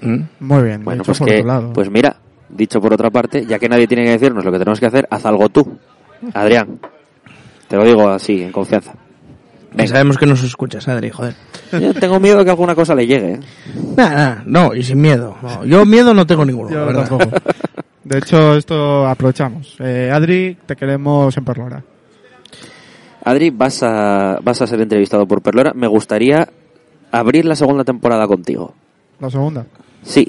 ¿Mm? 0.01 0.19
Muy 0.39 0.63
bien. 0.63 0.83
Bueno, 0.83 1.03
pues 1.03 1.19
por 1.19 1.27
que, 1.27 1.43
lado. 1.43 1.73
pues 1.73 1.89
mira, 1.89 2.15
dicho 2.49 2.79
por 2.79 2.93
otra 2.93 3.09
parte, 3.09 3.45
ya 3.45 3.59
que 3.59 3.69
nadie 3.69 3.87
tiene 3.87 4.05
que 4.05 4.11
decirnos 4.11 4.43
lo 4.45 4.51
que 4.51 4.59
tenemos 4.59 4.79
que 4.79 4.85
hacer, 4.85 5.07
haz 5.09 5.25
algo 5.25 5.49
tú. 5.49 5.77
Adrián. 6.33 6.79
Te 7.67 7.75
lo 7.77 7.83
digo 7.83 8.09
así, 8.09 8.41
en 8.41 8.51
confianza. 8.51 8.93
Que 9.77 9.87
sabemos 9.87 10.17
que 10.17 10.25
nos 10.25 10.41
escuchas, 10.43 10.87
Adri, 10.87 11.11
joder. 11.11 11.35
Yo 11.71 11.93
tengo 11.93 12.19
miedo 12.19 12.43
que 12.43 12.49
alguna 12.49 12.73
cosa 12.73 12.95
le 12.95 13.05
llegue. 13.05 13.33
¿eh? 13.33 13.39
Nada, 13.95 14.15
nada, 14.15 14.43
no, 14.45 14.73
y 14.73 14.81
sin 14.81 14.99
miedo. 14.99 15.35
No, 15.43 15.63
yo 15.63 15.85
miedo 15.85 16.11
no 16.13 16.25
tengo 16.25 16.43
ninguno, 16.43 16.71
Yo 16.71 16.79
la 16.79 16.85
verdad. 16.85 17.07
tampoco. 17.07 17.37
De 18.03 18.17
hecho, 18.17 18.55
esto 18.55 19.05
aprovechamos. 19.05 19.75
Eh, 19.79 20.09
Adri, 20.11 20.57
te 20.65 20.75
queremos 20.75 21.37
en 21.37 21.45
Perlora. 21.45 21.83
Adri, 23.23 23.51
vas 23.51 23.83
a, 23.83 24.39
vas 24.41 24.59
a 24.61 24.65
ser 24.67 24.81
entrevistado 24.81 25.27
por 25.27 25.43
Perlora. 25.43 25.73
Me 25.75 25.85
gustaría 25.87 26.49
abrir 27.11 27.45
la 27.45 27.55
segunda 27.55 27.83
temporada 27.83 28.25
contigo. 28.25 28.73
La 29.19 29.29
segunda. 29.29 29.65
Sí. 30.03 30.27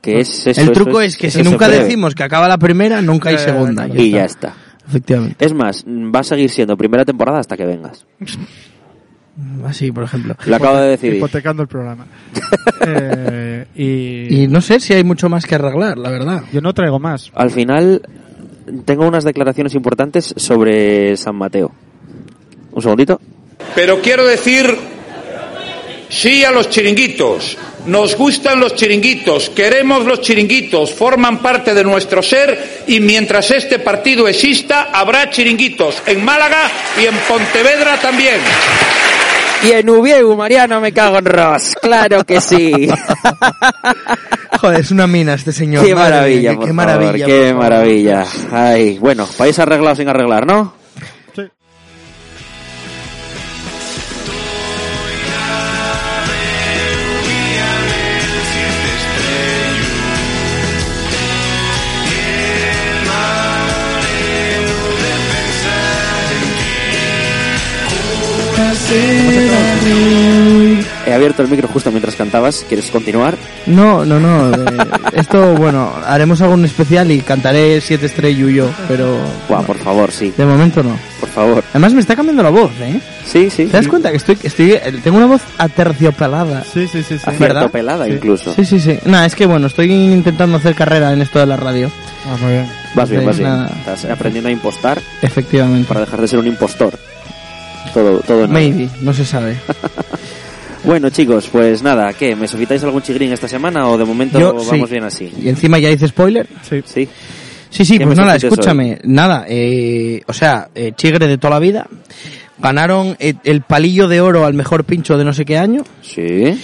Que 0.00 0.20
es 0.20 0.46
eso, 0.46 0.60
El 0.60 0.68
eso 0.70 0.72
truco 0.72 1.00
es, 1.02 1.16
que 1.16 1.30
si 1.30 1.40
eso 1.40 1.50
nunca 1.50 1.68
breve. 1.68 1.84
decimos 1.84 2.14
que 2.14 2.22
acaba 2.22 2.48
la 2.48 2.56
primera, 2.58 3.02
nunca 3.02 3.28
hay 3.28 3.34
Eh, 3.34 3.38
segunda. 3.38 3.86
Y 3.88 4.10
ya 4.12 4.24
está. 4.24 4.54
Efectivamente. 4.88 5.44
Es 5.44 5.52
más, 5.52 5.84
va 5.86 6.20
a 6.20 6.24
seguir 6.24 6.48
siendo 6.50 6.76
primera 6.76 7.04
temporada 7.04 7.38
hasta 7.38 7.56
que 7.56 7.66
vengas. 7.66 8.06
Así, 9.66 9.90
por 9.92 10.04
ejemplo. 10.04 10.36
Lo 10.46 10.56
acabo 10.56 10.78
de 10.78 10.88
decidir. 10.90 11.16
Hipotecando 11.16 11.62
el 11.62 11.68
programa. 11.68 12.06
Eh, 12.86 13.66
y, 13.74 14.42
Y 14.44 14.48
no 14.48 14.62
sé 14.62 14.80
si 14.80 14.94
hay 14.94 15.04
mucho 15.04 15.28
más 15.28 15.44
que 15.44 15.54
arreglar, 15.54 15.98
la 15.98 16.10
verdad. 16.10 16.42
yo 16.50 16.62
no 16.62 16.72
traigo 16.72 16.98
más. 16.98 17.30
Al 17.34 17.50
final, 17.50 18.00
tengo 18.86 19.06
unas 19.06 19.24
declaraciones 19.24 19.74
importantes 19.74 20.32
sobre 20.36 21.14
San 21.18 21.36
Mateo. 21.36 21.70
Un 22.72 22.80
segundito. 22.82 23.20
Pero 23.74 24.00
quiero 24.00 24.26
decir 24.26 24.74
sí 26.08 26.42
a 26.44 26.50
los 26.52 26.70
chiringuitos. 26.70 27.58
Nos 27.86 28.16
gustan 28.16 28.60
los 28.60 28.74
chiringuitos, 28.74 29.50
queremos 29.50 30.04
los 30.04 30.20
chiringuitos, 30.20 30.92
forman 30.92 31.38
parte 31.38 31.74
de 31.74 31.82
nuestro 31.82 32.22
ser 32.22 32.84
y 32.86 33.00
mientras 33.00 33.50
este 33.50 33.78
partido 33.78 34.28
exista 34.28 34.90
habrá 34.92 35.30
chiringuitos 35.30 36.02
en 36.06 36.24
Málaga 36.24 36.70
y 37.00 37.06
en 37.06 37.14
Pontevedra 37.28 37.96
también. 38.00 38.36
Y 39.62 39.72
en 39.72 39.90
Ubieu, 39.90 40.34
Mariano, 40.36 40.80
me 40.80 40.92
cago 40.92 41.18
en 41.18 41.26
Ross. 41.26 41.74
Claro 41.80 42.24
que 42.24 42.40
sí. 42.40 42.88
Joder, 44.60 44.80
es 44.80 44.90
una 44.90 45.06
mina 45.06 45.34
este 45.34 45.52
señor. 45.52 45.84
qué 45.84 45.94
madre 45.94 46.10
maravilla, 46.12 46.50
mía, 46.50 46.58
por 46.58 46.68
qué 46.68 46.74
favor, 46.74 46.86
maravilla. 46.86 47.26
qué 47.26 47.48
por 47.52 47.62
maravilla. 47.62 48.24
Ay, 48.52 48.98
bueno, 48.98 49.28
país 49.36 49.58
arreglado 49.58 49.96
sin 49.96 50.08
arreglar, 50.08 50.46
¿no? 50.46 50.79
He 71.06 71.12
abierto 71.14 71.42
el 71.42 71.48
micro 71.48 71.68
justo 71.68 71.90
mientras 71.90 72.16
cantabas. 72.16 72.64
¿Quieres 72.68 72.90
continuar? 72.90 73.36
No, 73.66 74.04
no, 74.04 74.18
no. 74.18 74.50
eh, 74.52 74.76
esto, 75.12 75.54
bueno, 75.54 75.92
haremos 76.06 76.40
algún 76.40 76.64
especial 76.64 77.10
y 77.10 77.20
cantaré 77.20 77.80
Siete 77.80 78.06
Estrellas 78.06 78.50
y 78.50 78.54
yo, 78.54 78.70
pero 78.88 79.16
Buah, 79.48 79.62
por 79.62 79.76
favor, 79.78 80.10
sí. 80.10 80.32
de 80.36 80.44
momento 80.44 80.82
no. 80.82 80.96
Por 81.20 81.28
favor. 81.28 81.64
Además 81.70 81.94
me 81.94 82.00
está 82.00 82.16
cambiando 82.16 82.42
la 82.42 82.50
voz, 82.50 82.70
¿eh? 82.80 83.00
Sí, 83.24 83.50
sí. 83.50 83.66
¿Te 83.66 83.72
das 83.72 83.84
sí. 83.84 83.90
cuenta 83.90 84.10
que 84.10 84.16
estoy, 84.16 84.38
estoy, 84.42 84.78
tengo 85.02 85.18
una 85.18 85.26
voz 85.26 85.42
aterciopelada? 85.58 86.64
Sí, 86.64 86.86
sí, 86.86 87.02
sí. 87.02 87.18
sí. 87.18 87.24
Acierto 87.30 87.70
pelada 87.70 88.08
incluso. 88.08 88.54
Sí, 88.54 88.64
sí, 88.64 88.80
sí. 88.80 88.98
Nada, 89.04 89.26
es 89.26 89.34
que 89.34 89.46
bueno, 89.46 89.66
estoy 89.66 89.92
intentando 89.92 90.56
hacer 90.56 90.74
carrera 90.74 91.12
en 91.12 91.22
esto 91.22 91.38
de 91.38 91.46
la 91.46 91.56
radio. 91.56 91.90
Ah, 92.26 92.36
muy 92.40 92.52
bien. 92.52 92.66
Vas 92.94 93.08
bien, 93.08 93.24
vas 93.24 93.38
bien. 93.38 93.50
Nada. 93.50 93.70
Estás 93.78 94.04
aprendiendo 94.06 94.48
a 94.48 94.52
impostar 94.52 95.00
Efectivamente. 95.22 95.86
para 95.88 96.00
dejar 96.00 96.20
de 96.20 96.28
ser 96.28 96.38
un 96.38 96.46
impostor. 96.46 96.98
Todo, 97.92 98.20
todo 98.20 98.44
en 98.44 98.50
orden. 98.50 98.52
Maybe, 98.52 98.88
no 99.02 99.12
se 99.12 99.24
sabe. 99.24 99.56
Bueno, 100.82 101.10
chicos, 101.10 101.46
pues 101.52 101.82
nada, 101.82 102.10
¿qué? 102.14 102.34
¿Me 102.34 102.48
sofitáis 102.48 102.82
algún 102.84 103.02
chigrín 103.02 103.30
esta 103.34 103.46
semana 103.46 103.86
o 103.86 103.98
de 103.98 104.04
momento 104.06 104.40
Yo, 104.40 104.54
vamos 104.54 104.88
sí. 104.88 104.90
bien 104.90 105.04
así? 105.04 105.30
Y 105.38 105.50
encima 105.50 105.78
ya 105.78 105.90
hice 105.90 106.08
spoiler. 106.08 106.46
Sí. 106.68 106.80
Sí. 106.86 107.06
Sí, 107.68 107.84
sí, 107.84 107.98
¿Qué 107.98 108.06
pues 108.06 108.16
nada, 108.16 108.36
escúchame, 108.36 108.98
nada, 109.04 109.44
eh, 109.46 110.22
o 110.26 110.32
sea, 110.32 110.70
eh, 110.74 110.92
Chigre 110.96 111.28
de 111.28 111.36
toda 111.36 111.50
la 111.54 111.58
vida, 111.60 111.86
ganaron 112.58 113.14
eh, 113.20 113.34
el 113.44 113.60
palillo 113.60 114.08
de 114.08 114.22
oro 114.22 114.46
al 114.46 114.54
mejor 114.54 114.84
pincho 114.84 115.18
de 115.18 115.24
no 115.24 115.34
sé 115.34 115.44
qué 115.44 115.58
año, 115.58 115.84
Sí. 116.02 116.58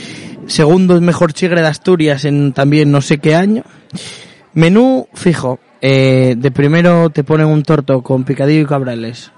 segundo 0.46 0.98
mejor 1.00 1.32
Chigre 1.34 1.60
de 1.60 1.68
Asturias 1.68 2.24
en 2.24 2.52
también 2.54 2.90
no 2.90 3.02
sé 3.02 3.18
qué 3.18 3.36
año, 3.36 3.62
menú 4.54 5.06
fijo, 5.14 5.60
eh, 5.82 6.34
de 6.38 6.50
primero 6.50 7.10
te 7.10 7.22
ponen 7.22 7.46
un 7.48 7.62
torto 7.62 8.00
con 8.02 8.24
picadillo 8.24 8.62
y 8.62 8.66
cabrales, 8.66 9.30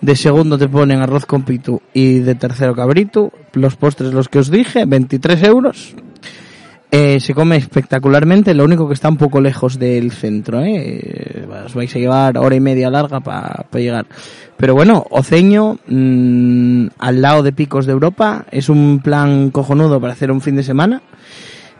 de 0.00 0.16
segundo 0.16 0.58
te 0.58 0.68
ponen 0.68 1.00
arroz 1.00 1.26
con 1.26 1.42
pitu 1.42 1.80
y 1.92 2.20
de 2.20 2.34
tercero 2.34 2.74
cabrito, 2.74 3.32
los 3.52 3.76
postres 3.76 4.12
los 4.12 4.28
que 4.28 4.38
os 4.38 4.50
dije, 4.50 4.84
23 4.84 5.42
euros. 5.44 5.94
Eh, 6.90 7.18
se 7.18 7.34
come 7.34 7.56
espectacularmente, 7.56 8.54
lo 8.54 8.64
único 8.64 8.86
que 8.86 8.94
está 8.94 9.08
un 9.08 9.16
poco 9.16 9.40
lejos 9.40 9.78
del 9.78 10.12
centro, 10.12 10.62
¿eh? 10.62 11.46
Os 11.64 11.74
vais 11.74 11.94
a 11.94 11.98
llevar 11.98 12.38
hora 12.38 12.54
y 12.54 12.60
media 12.60 12.90
larga 12.90 13.20
para 13.20 13.66
llegar. 13.72 14.06
Pero 14.56 14.74
bueno, 14.74 15.04
Oceño, 15.10 15.78
mm, 15.88 16.86
al 16.98 17.20
lado 17.20 17.42
de 17.42 17.52
Picos 17.52 17.86
de 17.86 17.92
Europa, 17.92 18.46
es 18.52 18.68
un 18.68 19.00
plan 19.00 19.50
cojonudo 19.50 20.00
para 20.00 20.12
hacer 20.12 20.30
un 20.30 20.40
fin 20.40 20.56
de 20.56 20.62
semana. 20.62 21.02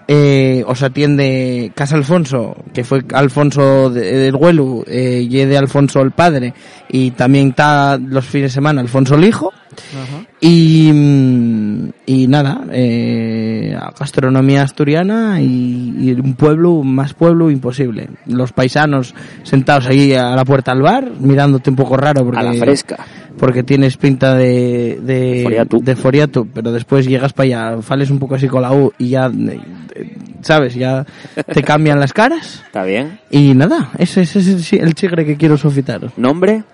Eh, 0.09 0.63
os 0.69 0.83
atiende 0.85 1.73
Casa 1.75 1.97
Alfonso, 1.97 2.55
que 2.73 2.85
fue 2.85 3.03
Alfonso 3.13 3.91
de- 3.91 4.17
del 4.19 4.37
Huelu, 4.37 4.85
eh, 4.87 5.27
y 5.29 5.45
de 5.45 5.59
Alfonso 5.59 6.01
el 6.01 6.13
padre, 6.13 6.55
y 6.89 7.11
también 7.11 7.49
está 7.49 7.99
los 7.99 8.25
fines 8.25 8.53
de 8.53 8.55
semana 8.55 8.81
Alfonso 8.81 9.17
el 9.17 9.25
hijo. 9.25 9.53
Y, 10.41 10.91
mm, 10.93 11.89
y 12.07 12.29
nada, 12.29 12.63
eh, 12.71 13.77
gastronomía 13.99 14.63
asturiana 14.63 15.41
y, 15.43 15.95
y 15.99 16.13
un 16.13 16.35
pueblo, 16.35 16.83
más 16.83 17.13
pueblo 17.15 17.51
imposible. 17.51 18.09
Los 18.27 18.53
paisanos 18.53 19.15
sentados 19.43 19.87
ahí 19.87 20.13
a 20.15 20.37
la 20.37 20.45
puerta 20.45 20.73
del 20.73 20.83
bar, 20.83 21.11
mirándote 21.19 21.69
un 21.71 21.77
poco 21.77 21.97
raro 21.97 22.25
porque, 22.25 22.39
A 22.41 22.45
la 22.45 22.53
fresca. 22.61 22.97
Porque 23.39 23.63
tienes 23.63 23.97
pinta 23.97 24.35
de, 24.35 24.99
de, 25.03 25.41
Foriatu. 25.43 25.81
de 25.83 25.97
foriatu, 25.97 26.49
pero 26.53 26.73
después 26.73 27.07
llegas 27.07 27.33
para 27.33 27.45
allá, 27.73 27.83
fales 27.83 28.11
un 28.11 28.19
poco 28.19 28.35
así 28.37 28.49
con 28.49 28.63
la 28.63 28.73
U 28.73 28.93
y 28.99 29.11
ya, 29.11 29.27
eh, 29.27 29.61
¿sabes? 30.43 30.75
Ya 30.75 31.05
te 31.53 31.63
cambian 31.63 32.01
las 32.01 32.13
caras. 32.13 32.63
¿Está 32.67 32.85
bien? 32.85 33.19
Y 33.31 33.55
nada, 33.55 33.91
ese, 33.99 34.23
ese 34.23 34.39
es 34.41 34.49
el 34.49 34.63
chi- 34.63 34.77
el 34.79 34.95
chigre 34.95 35.25
que 35.25 35.37
quiero 35.37 35.57
sofitar. 35.57 36.01
¿Nombre? 36.17 36.65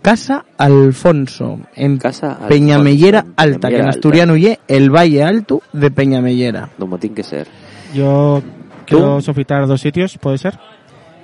Casa 0.00 0.44
Alfonso, 0.56 1.58
en 1.74 1.98
Casa 1.98 2.28
Alfonso, 2.28 2.48
Peñamellera 2.48 3.26
Alta, 3.36 3.68
que 3.68 3.78
en 3.78 3.88
asturiano 3.88 4.36
ye 4.36 4.60
el 4.68 4.90
Valle 4.90 5.24
Alto 5.24 5.60
de 5.72 5.90
Peñamellera. 5.90 6.70
Como 6.78 6.98
tiene 6.98 7.16
que 7.16 7.24
ser. 7.24 7.48
Yo 7.94 8.40
quiero 8.86 9.20
sofitar 9.20 9.66
dos 9.66 9.80
sitios, 9.80 10.16
¿puede 10.18 10.38
ser? 10.38 10.58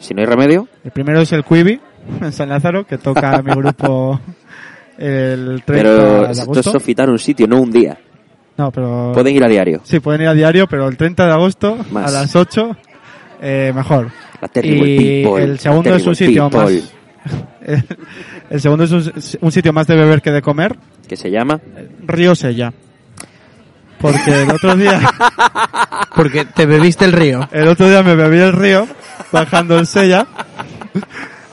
Si 0.01 0.13
no 0.13 0.21
hay 0.21 0.27
remedio, 0.27 0.67
El 0.85 0.91
primero 0.91 1.21
es 1.21 1.33
el 1.33 1.45
Quibi, 1.45 1.81
en 2.21 2.33
San 2.33 2.49
Lázaro, 2.49 2.85
que 2.85 2.99
toca 2.99 3.41
mi 3.43 3.53
grupo 3.55 4.21
el 4.99 5.63
30 5.65 5.65
pero 5.67 5.91
de 5.99 6.21
esto 6.23 6.31
es 6.31 6.41
agosto. 6.41 6.63
sofitar 6.73 7.11
un 7.11 7.19
sitio, 7.19 7.47
no 7.47 7.61
un 7.61 7.71
día. 7.71 7.99
No, 8.57 8.71
pero... 8.71 9.11
Pueden 9.13 9.35
ir 9.35 9.45
a 9.45 9.49
diario. 9.49 9.81
Sí, 9.85 9.99
pueden 10.01 10.23
ir 10.23 10.29
a 10.29 10.35
diario, 10.35 10.67
pero 10.69 10.87
el 10.89 10.97
30 10.97 11.27
de 11.27 11.33
agosto 11.33 11.77
Más. 11.91 12.09
a 12.09 12.21
las 12.23 12.37
8, 12.37 12.77
eh, 13.43 13.73
mejor. 13.75 14.11
La 14.41 14.49
terrible 14.49 14.89
y 14.91 15.25
people, 15.25 15.43
el 15.43 15.59
segundo 15.59 15.91
la 15.91 15.97
es 15.97 16.07
un 16.07 16.15
sitio 16.15 16.49
people. 16.51 16.83
más... 17.65 17.83
el 18.51 18.61
segundo 18.61 18.85
es 18.85 18.93
un, 18.93 19.13
un 19.41 19.51
sitio 19.53 19.73
más 19.73 19.87
de 19.87 19.97
beber 19.97 20.23
que 20.23 20.31
de 20.31 20.43
comer, 20.43 20.77
Que 21.09 21.17
se 21.17 21.31
llama... 21.31 21.61
Río 22.07 22.35
Sella. 22.35 22.73
Porque 23.99 24.43
el 24.43 24.51
otro 24.51 24.77
día, 24.77 25.01
Porque 26.15 26.45
te 26.45 26.67
bebiste 26.67 27.07
el 27.07 27.13
río. 27.13 27.49
el 27.53 27.67
otro 27.69 27.89
día 27.89 28.03
me 28.03 28.15
bebí 28.15 28.39
el 28.39 28.53
río 28.53 28.87
bajando 29.33 29.79
el 29.79 29.87
Sella. 29.87 30.27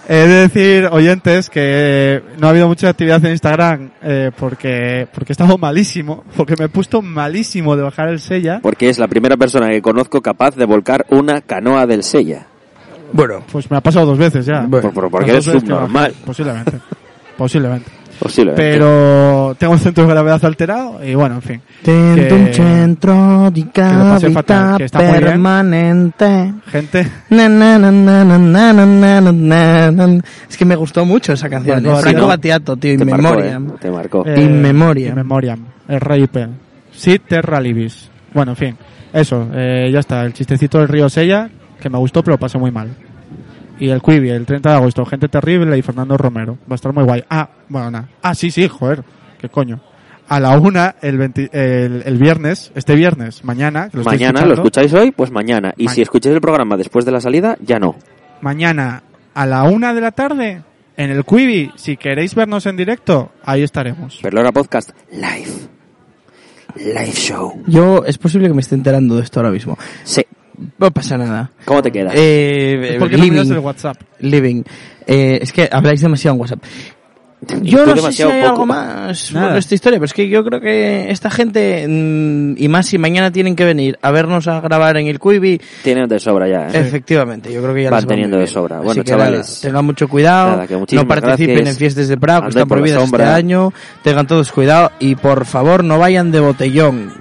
He 0.10 0.16
de 0.16 0.28
decir, 0.48 0.90
oyentes, 0.92 1.50
que 1.50 2.22
no 2.40 2.48
ha 2.48 2.50
habido 2.50 2.68
mucha 2.68 2.90
actividad 2.90 3.24
en 3.24 3.32
Instagram 3.32 3.92
eh, 4.02 4.32
porque 4.38 5.08
porque 5.14 5.32
he 5.32 5.34
estado 5.34 5.58
malísimo, 5.58 6.24
porque 6.36 6.56
me 6.58 6.66
he 6.66 6.70
puesto 6.70 7.02
malísimo 7.02 7.76
de 7.78 7.84
bajar 7.84 8.10
el 8.10 8.20
Sella. 8.20 8.60
Porque 8.62 8.90
es 8.90 8.98
la 9.00 9.08
primera 9.08 9.38
persona 9.38 9.70
que 9.70 9.82
conozco 9.82 10.22
capaz 10.22 10.56
de 10.56 10.66
volcar 10.66 11.06
una 11.10 11.42
canoa 11.42 11.86
del 11.86 12.04
Sella. 12.04 12.48
Bueno, 13.14 13.44
Pues 13.52 13.70
me 13.70 13.78
ha 13.78 13.82
pasado 13.82 14.06
dos 14.08 14.18
veces 14.18 14.46
ya. 14.46 14.66
Por- 14.70 14.92
por- 14.94 15.12
porque 15.12 15.32
eres 15.32 15.46
subnormal. 15.46 16.14
Posiblemente. 16.26 16.74
Posiblemente. 17.38 17.92
Posiblemente. 18.22 18.74
Pero 18.74 19.56
tengo 19.58 19.74
el 19.74 19.80
centro 19.80 20.04
de 20.04 20.12
gravedad 20.12 20.46
alterado 20.46 21.04
y 21.04 21.16
bueno, 21.16 21.36
en 21.36 21.42
fin. 21.42 21.62
Tengo 21.82 22.36
un 22.36 22.54
centro 22.54 23.50
de 23.50 23.68
gravedad 23.74 24.78
permanente. 24.92 26.54
Gente. 26.68 27.08
Es 30.48 30.58
que 30.58 30.66
me 30.66 30.76
gustó 30.76 31.04
mucho 31.04 31.34
esa 31.34 31.50
canción. 31.50 31.82
Bueno, 31.82 31.98
¿eh? 31.98 32.02
Franco 32.04 32.28
Batiato, 32.28 32.78
tío, 32.78 32.94
In 32.94 33.06
Memoriam. 33.06 33.70
Eh, 33.70 33.74
te 33.80 33.90
marcó. 33.90 34.24
Eh, 34.28 34.40
in 34.40 34.62
Memoriam. 34.62 35.10
In 35.10 35.16
Memoriam. 35.16 35.66
El 35.88 36.00
rey 36.00 36.28
Pel. 36.28 36.52
Sí, 36.92 37.18
Terra 37.28 37.60
Libis. 37.60 38.12
Bueno, 38.36 38.52
en 38.52 38.56
fin. 38.56 38.78
Eso, 39.12 39.50
eh, 39.52 39.90
ya 39.92 40.00
está. 40.00 40.22
El 40.22 40.34
chistecito 40.34 40.78
del 40.78 40.90
río 40.90 41.10
Sella, 41.10 41.50
que 41.80 41.90
me 41.90 41.98
gustó, 41.98 42.24
pero 42.24 42.38
pasé 42.38 42.60
muy 42.60 42.70
mal. 42.70 42.96
Y 43.82 43.90
el 43.90 44.02
Quibi, 44.02 44.30
el 44.30 44.46
30 44.46 44.70
de 44.70 44.76
agosto, 44.76 45.06
Gente 45.06 45.28
Terrible 45.28 45.78
y 45.78 45.82
Fernando 45.82 46.16
Romero. 46.18 46.58
Va 46.70 46.74
a 46.74 46.76
estar 46.76 46.94
muy 46.94 47.04
guay. 47.04 47.24
Ah, 47.30 47.50
bueno, 47.68 47.92
nada. 47.92 48.08
Ah, 48.22 48.36
sí, 48.36 48.52
sí, 48.52 48.68
joder. 48.68 49.04
¿Qué 49.40 49.50
coño? 49.50 49.82
A 50.30 50.40
la 50.40 50.58
una, 50.58 50.96
el, 51.02 51.18
20 51.18 51.50
el, 51.52 52.04
el 52.06 52.18
viernes, 52.18 52.72
este 52.76 52.96
viernes, 52.96 53.44
mañana. 53.44 53.90
que 53.90 53.98
lo 53.98 54.04
estoy 54.04 54.18
mañana, 54.18 54.46
¿lo 54.46 54.54
escucháis 54.54 54.94
hoy? 54.94 55.12
Pues 55.12 55.30
mañana. 55.32 55.74
Y 55.76 55.86
Ma- 55.86 55.92
si 55.94 56.02
escucháis 56.02 56.36
el 56.36 56.42
programa 56.42 56.78
después 56.78 57.04
de 57.06 57.12
la 57.12 57.20
salida, 57.20 57.58
ya 57.60 57.80
no. 57.80 57.96
Mañana, 58.40 59.04
a 59.34 59.46
la 59.46 59.64
una 59.64 59.94
de 59.94 60.00
la 60.02 60.12
tarde, 60.12 60.62
en 60.96 61.10
el 61.10 61.26
Quibi. 61.26 61.72
Si 61.76 61.98
queréis 61.98 62.34
vernos 62.36 62.66
en 62.68 62.78
directo, 62.78 63.32
ahí 63.44 63.64
estaremos. 63.64 64.20
Perlora 64.22 64.52
Podcast 64.54 64.92
Live. 65.12 65.68
Live 66.76 67.12
show. 67.14 67.62
Yo, 67.68 68.06
es 68.06 68.18
posible 68.18 68.48
que 68.48 68.54
me 68.54 68.62
esté 68.62 68.76
enterando 68.76 69.16
de 69.18 69.24
esto 69.24 69.40
ahora 69.40 69.52
mismo. 69.52 69.78
Sí. 70.04 70.24
No 70.78 70.92
pasa 70.92 71.18
nada. 71.18 71.50
¿Cómo 71.66 71.82
te 71.82 71.92
quedas? 71.92 72.14
Eh, 72.16 72.92
Es 72.94 73.00
porque 73.00 73.18
no 73.18 73.24
miras 73.24 73.50
el 73.50 73.60
WhatsApp. 73.60 73.98
living. 74.20 74.64
Eh, 75.08 75.40
es 75.42 75.52
que 75.52 75.68
habláis 75.72 76.02
demasiado 76.02 76.36
en 76.36 76.42
WhatsApp. 76.42 76.64
Yo 77.64 77.84
no 77.88 77.98
sé 77.98 78.12
si 78.12 78.22
hay 78.22 78.40
poco. 78.42 78.52
algo 78.52 78.66
más 78.68 79.32
Nada. 79.34 79.48
sobre 79.48 79.58
esta 79.60 79.74
historia, 79.74 79.98
pero 79.98 80.06
es 80.06 80.14
que 80.14 80.30
yo 80.30 80.44
creo 80.46 80.62
que 80.62 81.10
esta 81.10 81.32
gente, 81.32 81.88
mm, 81.90 82.54
y 82.56 82.68
más 82.68 82.86
si 82.86 83.00
mañana 83.00 83.32
tienen 83.32 83.56
que 83.56 83.66
venir 83.66 83.98
a 84.04 84.12
vernos 84.12 84.48
a 84.48 84.62
grabar 84.62 84.98
en 84.98 85.08
el 85.08 85.20
Quibi, 85.20 85.60
Tienen 85.84 86.08
de 86.08 86.20
sobra 86.20 86.48
ya, 86.48 86.68
¿eh? 86.68 86.72
efectivamente, 86.86 87.52
yo 87.52 87.64
creo 87.64 87.74
que 87.74 87.82
ya 87.82 87.90
Van 87.90 88.04
va 88.04 88.08
teniendo 88.08 88.38
de 88.38 88.46
sobra. 88.46 88.76
Así 88.78 88.86
Bueno, 88.86 89.04
que 89.04 89.10
chavales. 89.10 89.60
tengan 89.60 89.84
mucho 89.84 90.08
cuidado, 90.08 90.52
Nada, 90.52 90.68
que 90.68 90.78
muchísimas 90.78 91.04
no 91.04 91.08
participen 91.08 91.56
gracias. 91.56 91.76
en 91.76 91.80
fiestas 91.80 92.08
de 92.10 92.18
Praga, 92.18 92.42
que 92.44 92.48
están 92.50 92.68
por 92.68 92.78
prohibidas 92.78 93.04
este 93.06 93.24
año, 93.24 93.74
tengan 94.04 94.28
todos 94.28 94.52
cuidado 94.52 94.92
y 95.00 95.16
por 95.16 95.46
favor 95.46 95.84
no 95.84 95.98
vayan 95.98 96.32
de 96.32 96.42
botellón. 96.42 97.12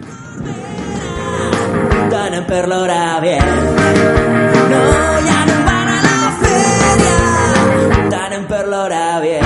Perlora 2.50 3.20
bien. 3.20 3.38
No, 3.38 4.82
ya 5.28 5.46
no 5.46 5.64
van 5.66 5.88
a 5.88 6.02
la 6.08 6.20
feria. 6.42 8.10
Tan 8.10 8.32
en 8.32 8.44
Perlora 8.48 9.20
bien. 9.20 9.40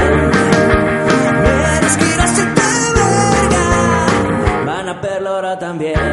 Menos 1.44 1.96
que 1.98 2.04
ir 2.06 2.18
a 2.18 2.26
verga. 3.02 3.66
Van 4.64 4.88
a 4.88 5.00
Perlora 5.02 5.58
también. 5.58 6.03